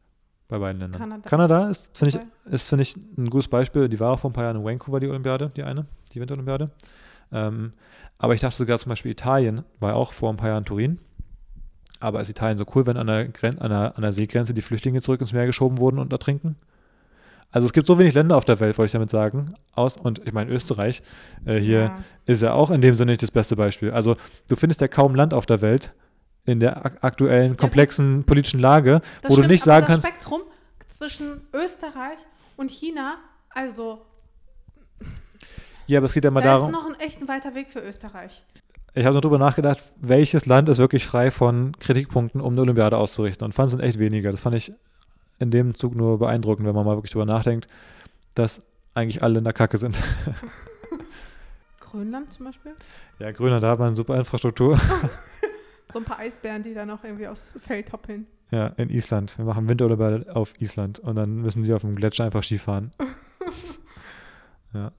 Bei 0.49 0.59
beiden 0.59 0.79
Ländern. 0.79 0.99
Kanada. 1.01 1.29
Kanada 1.29 1.69
ist, 1.69 1.97
finde 1.97 2.17
ich, 2.19 2.51
ist, 2.53 2.69
finde 2.69 2.83
ich, 2.83 2.95
ein 3.17 3.29
gutes 3.29 3.49
Beispiel. 3.49 3.89
Die 3.89 3.99
war 3.99 4.13
auch 4.13 4.19
vor 4.19 4.29
ein 4.29 4.33
paar 4.33 4.45
Jahren 4.45 4.57
in 4.57 4.63
Vancouver, 4.63 4.99
die 4.99 5.09
Olympiade, 5.09 5.49
die 5.55 5.63
eine, 5.63 5.85
die 6.13 6.21
Winterolympiade. 6.21 6.71
Ähm, 7.33 7.73
aber 8.17 8.33
ich 8.33 8.41
dachte 8.41 8.55
sogar 8.55 8.77
zum 8.79 8.89
Beispiel 8.89 9.11
Italien 9.11 9.63
war 9.79 9.95
auch 9.95 10.13
vor 10.13 10.29
ein 10.29 10.37
paar 10.37 10.49
Jahren 10.49 10.63
Turin. 10.65 10.99
Aber 11.99 12.21
ist 12.21 12.29
Italien 12.29 12.57
so 12.57 12.65
cool, 12.75 12.85
wenn 12.85 12.95
an 12.95 13.07
der, 13.07 13.27
Gren 13.27 13.59
an, 13.59 13.69
der, 13.69 13.95
an 13.97 14.01
der 14.03 14.13
Seegrenze 14.13 14.53
die 14.53 14.61
Flüchtlinge 14.61 15.01
zurück 15.01 15.19
ins 15.19 15.33
Meer 15.33 15.47
geschoben 15.47 15.79
wurden 15.79 15.99
und 15.99 16.11
ertrinken? 16.13 16.55
Also 17.51 17.65
es 17.65 17.73
gibt 17.73 17.87
so 17.87 17.97
wenig 17.97 18.13
Länder 18.13 18.35
auf 18.37 18.45
der 18.45 18.59
Welt, 18.59 18.77
wollte 18.77 18.87
ich 18.87 18.91
damit 18.93 19.09
sagen. 19.09 19.49
Aus, 19.73 19.97
und 19.97 20.25
ich 20.25 20.33
meine, 20.33 20.51
Österreich 20.51 21.01
äh, 21.45 21.57
hier 21.59 21.79
Ja. 21.79 21.97
ist 22.25 22.41
ja 22.41 22.53
auch 22.53 22.71
in 22.71 22.81
dem 22.81 22.95
Sinne 22.95 23.11
nicht 23.11 23.23
das 23.23 23.31
beste 23.31 23.55
Beispiel. 23.55 23.91
Also 23.91 24.15
du 24.47 24.55
findest 24.55 24.79
ja 24.81 24.87
kaum 24.87 25.15
Land 25.15 25.33
auf 25.33 25.45
der 25.45 25.61
Welt 25.61 25.93
in 26.47 26.59
der 26.59 26.83
ak 26.83 27.03
aktuellen 27.03 27.55
komplexen 27.57 28.23
politischen 28.23 28.59
Lage, 28.59 29.01
Das 29.21 29.29
wo 29.29 29.35
du 29.35 29.41
stimmt, 29.41 29.51
nicht 29.51 29.61
aber 29.63 29.71
sagen 29.81 29.85
das 29.85 29.93
kannst, 30.03 30.07
Spektrum 30.07 30.41
zwischen 30.87 31.41
Österreich 31.53 32.17
und 32.55 32.71
China, 32.71 33.17
also 33.53 34.01
ja, 35.85 35.99
aber 35.99 36.05
es 36.07 36.13
geht 36.13 36.23
ja 36.23 36.31
mal 36.31 36.41
da 36.41 36.53
darum, 36.53 36.71
ist 36.73 36.79
noch 36.79 36.89
ein 36.89 36.99
echt 36.99 37.21
ein 37.21 37.27
weiter 37.27 37.55
Weg 37.55 37.71
für 37.71 37.79
Österreich. 37.79 38.43
ich 38.93 39.05
habe 39.05 39.13
noch 39.13 39.21
drüber 39.21 39.37
nachgedacht, 39.37 39.81
welches 40.01 40.45
Land 40.45 40.67
ist 40.69 40.79
wirklich 40.79 41.05
frei 41.05 41.31
von 41.31 41.77
Kritikpunkten, 41.79 42.41
um 42.41 42.53
eine 42.53 42.61
Olympiade 42.61 42.97
auszurichten. 42.97 43.45
Und 43.45 43.53
fand 43.53 43.67
es 43.67 43.71
sind 43.71 43.81
echt 43.81 43.97
weniger. 43.99 44.31
Das 44.31 44.41
fand 44.41 44.55
ich 44.55 44.73
in 45.39 45.49
dem 45.51 45.75
Zug 45.75 45.95
nur 45.95 46.19
beeindruckend, 46.19 46.67
wenn 46.67 46.75
man 46.75 46.85
mal 46.85 46.95
wirklich 46.97 47.11
drüber 47.11 47.25
nachdenkt, 47.25 47.67
dass 48.33 48.59
eigentlich 48.95 49.23
alle 49.23 49.37
in 49.37 49.43
der 49.45 49.53
Kacke 49.53 49.77
sind. 49.77 49.97
Grönland 51.79 52.33
zum 52.33 52.47
Beispiel. 52.47 52.73
Ja, 53.19 53.31
Grönland, 53.31 53.63
da 53.63 53.69
hat 53.69 53.79
man 53.79 53.95
super 53.95 54.17
Infrastruktur. 54.17 54.77
So 55.91 55.99
ein 55.99 56.05
paar 56.05 56.19
Eisbären, 56.19 56.63
die 56.63 56.73
da 56.73 56.85
noch 56.85 57.03
irgendwie 57.03 57.27
aufs 57.27 57.55
Feld 57.59 57.91
hoppeln. 57.93 58.27
Ja, 58.51 58.67
in 58.77 58.89
Island. 58.89 59.37
Wir 59.37 59.45
machen 59.45 59.67
Winterolympiade 59.67 60.35
auf 60.35 60.53
Island 60.61 60.99
und 60.99 61.15
dann 61.15 61.41
müssen 61.41 61.63
sie 61.63 61.73
auf 61.73 61.81
dem 61.81 61.95
Gletscher 61.95 62.25
einfach 62.25 62.43
Skifahren. 62.43 62.91
ja, 64.73 64.91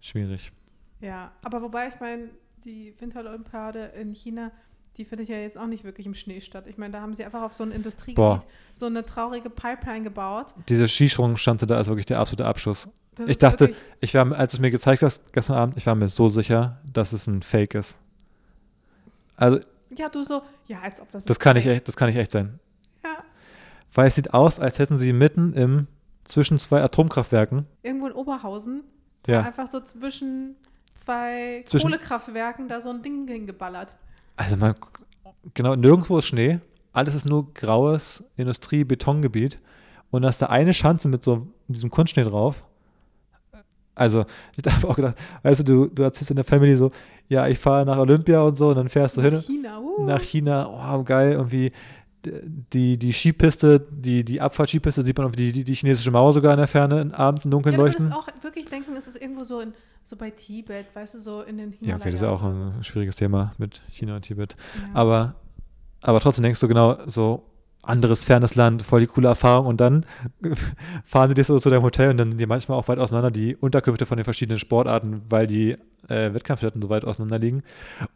schwierig. 0.00 0.52
Ja, 1.00 1.32
aber 1.42 1.62
wobei 1.62 1.88
ich 1.88 1.98
meine, 2.00 2.30
die 2.64 2.94
Winterolympiade 2.98 3.86
in 4.00 4.14
China, 4.14 4.52
die 4.96 5.04
findet 5.04 5.28
ja 5.28 5.36
jetzt 5.36 5.56
auch 5.56 5.66
nicht 5.66 5.84
wirklich 5.84 6.06
im 6.06 6.14
Schnee 6.14 6.40
statt. 6.40 6.66
Ich 6.68 6.76
meine, 6.78 6.92
da 6.92 7.00
haben 7.00 7.14
sie 7.14 7.24
einfach 7.24 7.42
auf 7.42 7.54
so 7.54 7.64
ein 7.64 7.70
Industriegebiet 7.72 8.16
Boah. 8.16 8.44
so 8.72 8.86
eine 8.86 9.04
traurige 9.04 9.50
Pipeline 9.50 10.02
gebaut. 10.02 10.54
Diese 10.68 10.88
Skisprungschanze 10.88 11.66
da 11.66 11.80
ist 11.80 11.88
wirklich 11.88 12.06
der 12.06 12.20
absolute 12.20 12.46
Abschuss. 12.46 12.90
Das 13.14 13.28
Ich 13.28 13.38
dachte, 13.38 13.74
ich 14.00 14.14
war, 14.14 14.30
als 14.32 14.52
du 14.52 14.56
es 14.56 14.60
mir 14.60 14.70
gezeigt 14.70 15.02
hast 15.02 15.32
gestern 15.32 15.56
Abend, 15.56 15.76
ich 15.76 15.86
war 15.86 15.94
mir 15.94 16.08
so 16.08 16.28
sicher, 16.28 16.80
dass 16.84 17.12
es 17.12 17.26
ein 17.26 17.42
Fake 17.42 17.74
ist. 17.74 17.98
Also, 19.36 19.60
ja, 19.96 20.08
du 20.08 20.24
so, 20.24 20.42
ja, 20.66 20.80
als 20.80 21.00
ob 21.00 21.10
das. 21.10 21.24
das 21.24 21.36
ist 21.36 21.40
kann 21.40 21.56
nicht 21.56 21.64
fake. 21.64 21.76
echt, 21.76 21.88
das 21.88 21.96
kann 21.96 22.08
nicht 22.08 22.18
echt 22.18 22.32
sein. 22.32 22.58
Ja, 23.04 23.18
Weil 23.94 24.08
es 24.08 24.14
sieht 24.14 24.32
aus, 24.34 24.58
als 24.60 24.78
hätten 24.78 24.98
sie 24.98 25.12
mitten 25.12 25.52
im 25.54 25.86
zwischen 26.24 26.58
zwei 26.58 26.82
Atomkraftwerken, 26.82 27.66
irgendwo 27.82 28.06
in 28.06 28.12
Oberhausen, 28.12 28.84
ja, 29.26 29.42
einfach 29.42 29.66
so 29.66 29.80
zwischen 29.80 30.54
zwei 30.94 31.62
Zwischen- 31.66 31.86
Kohlekraftwerken 31.90 32.68
da 32.68 32.80
so 32.80 32.90
ein 32.90 33.02
Ding 33.02 33.26
hingeballert. 33.26 33.96
also 34.36 34.56
man, 34.56 34.74
genau, 35.54 35.74
nirgendwo 35.74 36.18
ist 36.18 36.26
Schnee, 36.26 36.60
alles 36.92 37.14
ist 37.14 37.26
nur 37.26 37.52
graues 37.54 38.22
Industrie-Betongebiet 38.36 39.58
und 40.10 40.22
da 40.22 40.28
ist 40.28 40.40
da 40.42 40.46
eine 40.46 40.74
Schanze 40.74 41.08
mit 41.08 41.22
so 41.24 41.46
diesem 41.68 41.90
Kunstschnee 41.90 42.24
drauf. 42.24 42.64
Also, 44.00 44.24
ich 44.56 44.72
habe 44.72 44.88
auch 44.88 44.96
gedacht, 44.96 45.16
weißt 45.42 45.60
du, 45.60 45.64
du, 45.64 45.86
du 45.88 46.02
erzählst 46.02 46.30
in 46.30 46.36
der 46.36 46.44
Family 46.46 46.74
so, 46.74 46.88
ja, 47.28 47.46
ich 47.48 47.58
fahre 47.58 47.84
nach 47.84 47.98
Olympia 47.98 48.40
und 48.40 48.56
so 48.56 48.70
und 48.70 48.76
dann 48.76 48.88
fährst 48.88 49.18
du 49.18 49.20
hin. 49.20 49.38
China, 49.42 49.78
uh. 49.78 50.06
nach 50.06 50.22
China, 50.22 50.96
oh, 50.96 51.04
geil, 51.04 51.32
irgendwie 51.32 51.70
die, 52.24 52.98
die 52.98 53.12
Skipiste, 53.12 53.78
die, 53.90 54.24
die 54.24 54.40
Abfahrtskipiste 54.40 55.02
sieht 55.02 55.18
man 55.18 55.26
auf 55.26 55.36
die, 55.36 55.52
die, 55.52 55.64
die 55.64 55.74
chinesische 55.74 56.10
Mauer 56.10 56.32
sogar 56.32 56.54
in 56.54 56.58
der 56.58 56.66
Ferne, 56.66 57.02
in, 57.02 57.12
abends 57.12 57.44
im 57.44 57.50
Dunkeln 57.50 57.74
ja, 57.74 57.76
du 57.76 57.84
würdest 57.84 58.00
leuchten. 58.00 58.16
auch 58.16 58.42
wirklich 58.42 58.66
denken, 58.66 58.96
es 58.96 59.06
ist 59.06 59.20
irgendwo 59.20 59.44
so, 59.44 59.60
in, 59.60 59.74
so 60.02 60.16
bei 60.16 60.30
Tibet, 60.30 60.86
weißt 60.94 61.14
du, 61.14 61.18
so 61.18 61.42
in 61.42 61.58
den 61.58 61.74
Ja, 61.80 61.96
okay, 61.96 62.10
das 62.10 62.22
ist 62.22 62.26
ja 62.26 62.32
auch 62.32 62.42
ein 62.42 62.82
schwieriges 62.82 63.16
Thema 63.16 63.52
mit 63.58 63.82
China 63.90 64.16
und 64.16 64.22
Tibet. 64.22 64.56
Ja. 64.76 64.94
Aber, 64.94 65.34
aber 66.00 66.20
trotzdem 66.20 66.42
denkst 66.42 66.60
du 66.60 66.68
genau, 66.68 66.96
so 67.06 67.49
anderes, 67.82 68.24
fernes 68.24 68.54
Land, 68.56 68.82
voll 68.82 69.00
die 69.00 69.06
coole 69.06 69.28
Erfahrung 69.28 69.66
und 69.66 69.80
dann 69.80 70.04
fahren 71.04 71.28
sie 71.30 71.34
dich 71.34 71.46
so 71.46 71.58
zu 71.58 71.70
deinem 71.70 71.82
Hotel 71.82 72.10
und 72.10 72.18
dann 72.18 72.32
sind 72.32 72.40
die 72.40 72.46
manchmal 72.46 72.78
auch 72.78 72.88
weit 72.88 72.98
auseinander, 72.98 73.30
die 73.30 73.56
Unterkünfte 73.56 74.06
von 74.06 74.16
den 74.16 74.24
verschiedenen 74.24 74.58
Sportarten, 74.58 75.22
weil 75.28 75.46
die 75.46 75.76
äh, 76.08 76.34
Wettkampfstätten 76.34 76.82
so 76.82 76.90
weit 76.90 77.04
auseinander 77.04 77.38
liegen. 77.38 77.62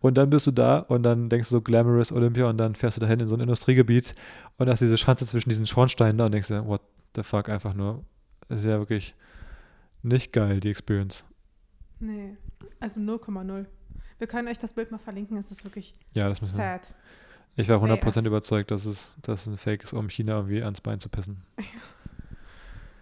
Und 0.00 0.18
dann 0.18 0.30
bist 0.30 0.46
du 0.46 0.50
da 0.50 0.78
und 0.80 1.02
dann 1.02 1.28
denkst 1.28 1.48
du 1.48 1.56
so 1.56 1.60
glamorous 1.62 2.12
Olympia 2.12 2.48
und 2.48 2.58
dann 2.58 2.74
fährst 2.74 2.98
du 2.98 3.00
dahin 3.00 3.20
in 3.20 3.28
so 3.28 3.36
ein 3.36 3.40
Industriegebiet 3.40 4.14
und 4.58 4.68
hast 4.68 4.80
diese 4.80 4.98
Schanze 4.98 5.26
zwischen 5.26 5.48
diesen 5.48 5.66
Schornsteinen 5.66 6.18
da 6.18 6.26
und 6.26 6.32
denkst 6.32 6.48
dir, 6.48 6.66
what 6.66 6.82
the 7.16 7.22
fuck, 7.22 7.48
einfach 7.48 7.74
nur, 7.74 8.04
das 8.48 8.60
ist 8.60 8.66
ja 8.66 8.78
wirklich 8.78 9.14
nicht 10.02 10.32
geil, 10.32 10.60
die 10.60 10.70
Experience. 10.70 11.24
Nee, 12.00 12.36
also 12.80 13.00
0,0. 13.00 13.64
Wir 14.18 14.26
können 14.26 14.48
euch 14.48 14.58
das 14.58 14.74
Bild 14.74 14.90
mal 14.90 14.98
verlinken, 14.98 15.38
es 15.38 15.50
ist 15.50 15.64
wirklich 15.64 15.94
Ja, 16.12 16.28
das 16.28 16.40
müssen 16.40 16.58
wir. 16.58 16.80
Ich 17.56 17.68
war 17.68 17.78
100% 17.82 18.18
AF. 18.18 18.24
überzeugt, 18.26 18.70
dass 18.70 18.84
es, 18.84 19.16
dass 19.22 19.46
ein 19.46 19.56
Fake 19.56 19.84
ist, 19.84 19.92
um 19.92 20.08
China 20.08 20.34
irgendwie 20.36 20.62
ans 20.62 20.80
Bein 20.80 21.00
zu 21.00 21.08
pissen. 21.08 21.42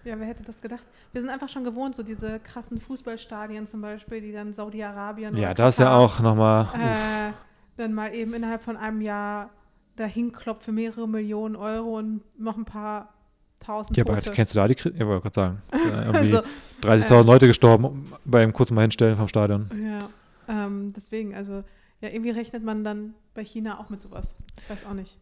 Ja, 0.04 0.18
wer 0.18 0.26
hätte 0.26 0.42
das 0.42 0.60
gedacht? 0.60 0.82
Wir 1.12 1.20
sind 1.20 1.30
einfach 1.30 1.48
schon 1.48 1.62
gewohnt, 1.62 1.94
so 1.94 2.02
diese 2.02 2.40
krassen 2.40 2.80
Fußballstadien 2.80 3.68
zum 3.68 3.82
Beispiel, 3.82 4.20
die 4.20 4.32
dann 4.32 4.52
Saudi-Arabien 4.52 5.36
Ja, 5.36 5.54
das 5.54 5.76
ist 5.76 5.78
ja 5.78 5.84
Katar, 5.84 6.00
auch 6.00 6.18
nochmal. 6.18 6.64
äh, 6.74 7.32
dann 7.76 7.94
mal 7.94 8.12
eben 8.12 8.34
innerhalb 8.34 8.62
von 8.62 8.76
einem 8.76 9.00
Jahr 9.00 9.50
dahin 9.94 10.32
klopft 10.32 10.64
für 10.64 10.72
mehrere 10.72 11.06
Millionen 11.08 11.54
Euro 11.54 11.98
und 11.98 12.22
noch 12.36 12.56
ein 12.56 12.64
paar 12.64 13.14
tausend 13.60 13.96
Ja, 13.96 14.02
aber 14.04 14.16
Tote. 14.16 14.32
kennst 14.32 14.54
du 14.54 14.58
da 14.58 14.66
die 14.66 14.74
Kritik? 14.74 14.98
Ja, 14.98 15.06
wollte 15.06 15.22
gerade 15.30 15.34
sagen. 15.34 15.62
Irgendwie 16.04 16.36
Also, 16.82 17.14
30.000 17.14 17.20
äh, 17.20 17.22
Leute 17.24 17.46
gestorben 17.46 18.12
beim 18.24 18.52
kurzen 18.52 18.74
Mal 18.74 18.80
hinstellen 18.82 19.16
vom 19.16 19.28
Stadion. 19.28 19.70
Ja, 19.80 20.08
ähm, 20.48 20.92
deswegen, 20.96 21.32
also 21.36 21.62
ja, 22.02 22.08
irgendwie 22.08 22.30
rechnet 22.30 22.64
man 22.64 22.82
dann 22.82 23.14
bei 23.32 23.44
China 23.44 23.78
auch 23.78 23.88
mit 23.88 24.00
sowas. 24.00 24.34
Ich 24.60 24.68
weiß 24.68 24.84
auch 24.86 24.92
nicht. 24.92 25.18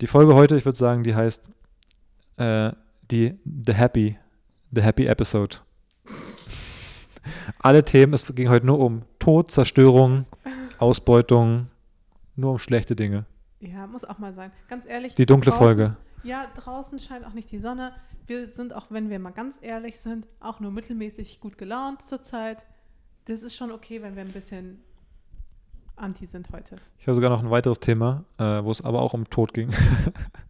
Die 0.00 0.06
Folge 0.06 0.34
heute, 0.34 0.56
ich 0.56 0.64
würde 0.64 0.78
sagen, 0.78 1.02
die 1.04 1.14
heißt 1.14 1.48
äh, 2.38 2.72
die 3.10 3.38
The 3.44 3.74
Happy, 3.74 4.16
The 4.72 4.82
Happy 4.82 5.06
Episode. 5.06 5.58
Alle 7.58 7.84
Themen, 7.84 8.14
es 8.14 8.26
ging 8.34 8.48
heute 8.48 8.66
nur 8.66 8.78
um 8.78 9.02
Tod, 9.18 9.50
Zerstörung, 9.50 10.26
Ausbeutung, 10.78 11.68
nur 12.36 12.52
um 12.52 12.58
schlechte 12.58 12.94
Dinge. 12.94 13.26
Ja, 13.60 13.86
muss 13.86 14.04
auch 14.04 14.18
mal 14.18 14.32
sein. 14.32 14.52
Ganz 14.68 14.86
ehrlich. 14.86 15.14
Die 15.14 15.26
dunkle 15.26 15.50
draußen, 15.50 15.64
Folge. 15.64 15.96
Ja, 16.22 16.46
draußen 16.56 16.98
scheint 17.00 17.24
auch 17.24 17.32
nicht 17.32 17.50
die 17.50 17.58
Sonne. 17.58 17.92
Wir 18.26 18.48
sind, 18.48 18.72
auch 18.72 18.86
wenn 18.90 19.10
wir 19.10 19.18
mal 19.18 19.30
ganz 19.30 19.58
ehrlich 19.60 19.98
sind, 19.98 20.26
auch 20.38 20.60
nur 20.60 20.70
mittelmäßig 20.70 21.40
gut 21.40 21.58
gelaunt 21.58 22.02
zurzeit. 22.02 22.66
Das 23.24 23.42
ist 23.42 23.56
schon 23.56 23.72
okay, 23.72 24.02
wenn 24.02 24.14
wir 24.14 24.22
ein 24.22 24.32
bisschen 24.32 24.82
anti 25.96 26.26
sind 26.26 26.50
heute. 26.52 26.76
Ich 26.98 27.06
habe 27.06 27.14
sogar 27.14 27.30
noch 27.30 27.42
ein 27.42 27.50
weiteres 27.50 27.80
Thema, 27.80 28.24
äh, 28.38 28.62
wo 28.62 28.70
es 28.70 28.82
aber 28.84 29.00
auch 29.02 29.14
um 29.14 29.28
Tod 29.28 29.52
ging. 29.54 29.70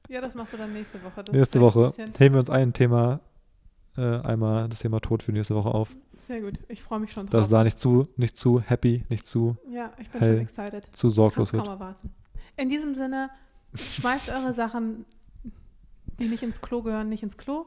Ja, 0.09 0.21
das 0.21 0.37
machst 0.37 0.53
du 0.53 0.57
dann 0.57 0.73
nächste 0.73 1.03
Woche. 1.03 1.25
Das 1.25 1.35
nächste 1.35 1.61
Woche 1.61 1.93
heben 2.19 2.37
wir 2.37 2.39
uns 2.39 2.49
ein 2.49 2.73
Thema, 2.73 3.19
äh, 3.97 4.21
einmal 4.21 4.69
das 4.69 4.79
Thema 4.79 5.01
Tod 5.01 5.21
für 5.25 5.33
nächste 5.33 5.57
Woche 5.57 5.69
auf. 5.75 5.97
Sehr 6.17 6.41
gut. 6.43 6.61
Ich 6.69 6.81
freue 6.85 7.01
mich 7.01 7.11
schon 7.11 7.27
Dass 7.27 7.33
drauf. 7.33 7.43
es 7.43 7.49
da 7.49 7.65
nicht 7.65 7.77
zu, 7.77 8.07
nicht 8.17 8.37
zu 8.37 8.61
happy, 8.61 9.05
nicht 9.09 9.27
zu, 9.27 9.57
ja, 9.69 9.93
ich 9.99 10.09
bin 10.09 10.21
hell 10.21 10.35
schon 10.35 10.43
excited. 10.43 10.85
zu 10.97 11.11
sorglos 11.11 11.53
wird. 11.53 11.69
In 12.57 12.69
diesem 12.69 12.95
Sinne, 12.95 13.31
schmeißt 13.75 14.29
eure 14.29 14.55
Sachen, 14.55 15.07
die 16.21 16.29
nicht 16.29 16.45
ins 16.45 16.61
Klo 16.61 16.83
gehören, 16.83 17.09
nicht 17.09 17.25
ins 17.25 17.37
Klo. 17.37 17.67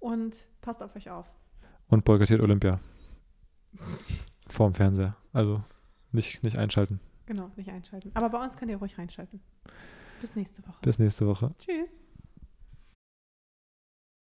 Und 0.00 0.36
passt 0.60 0.82
auf 0.82 0.94
euch 0.94 1.08
auf. 1.08 1.24
Und 1.88 2.04
boykottiert 2.04 2.42
Olympia. 2.42 2.80
Vorm 4.46 4.74
Fernseher. 4.74 5.16
Also 5.32 5.62
nicht, 6.14 6.42
nicht 6.42 6.58
einschalten. 6.58 7.00
Genau, 7.26 7.50
nicht 7.56 7.70
einschalten. 7.70 8.10
Aber 8.14 8.28
bei 8.30 8.42
uns 8.42 8.56
könnt 8.56 8.70
ihr 8.70 8.76
ruhig 8.76 8.98
reinschalten. 8.98 9.40
Bis 10.20 10.34
nächste 10.34 10.62
Woche. 10.66 10.78
Bis 10.82 10.98
nächste 10.98 11.26
Woche. 11.26 11.50
Tschüss. 11.58 11.90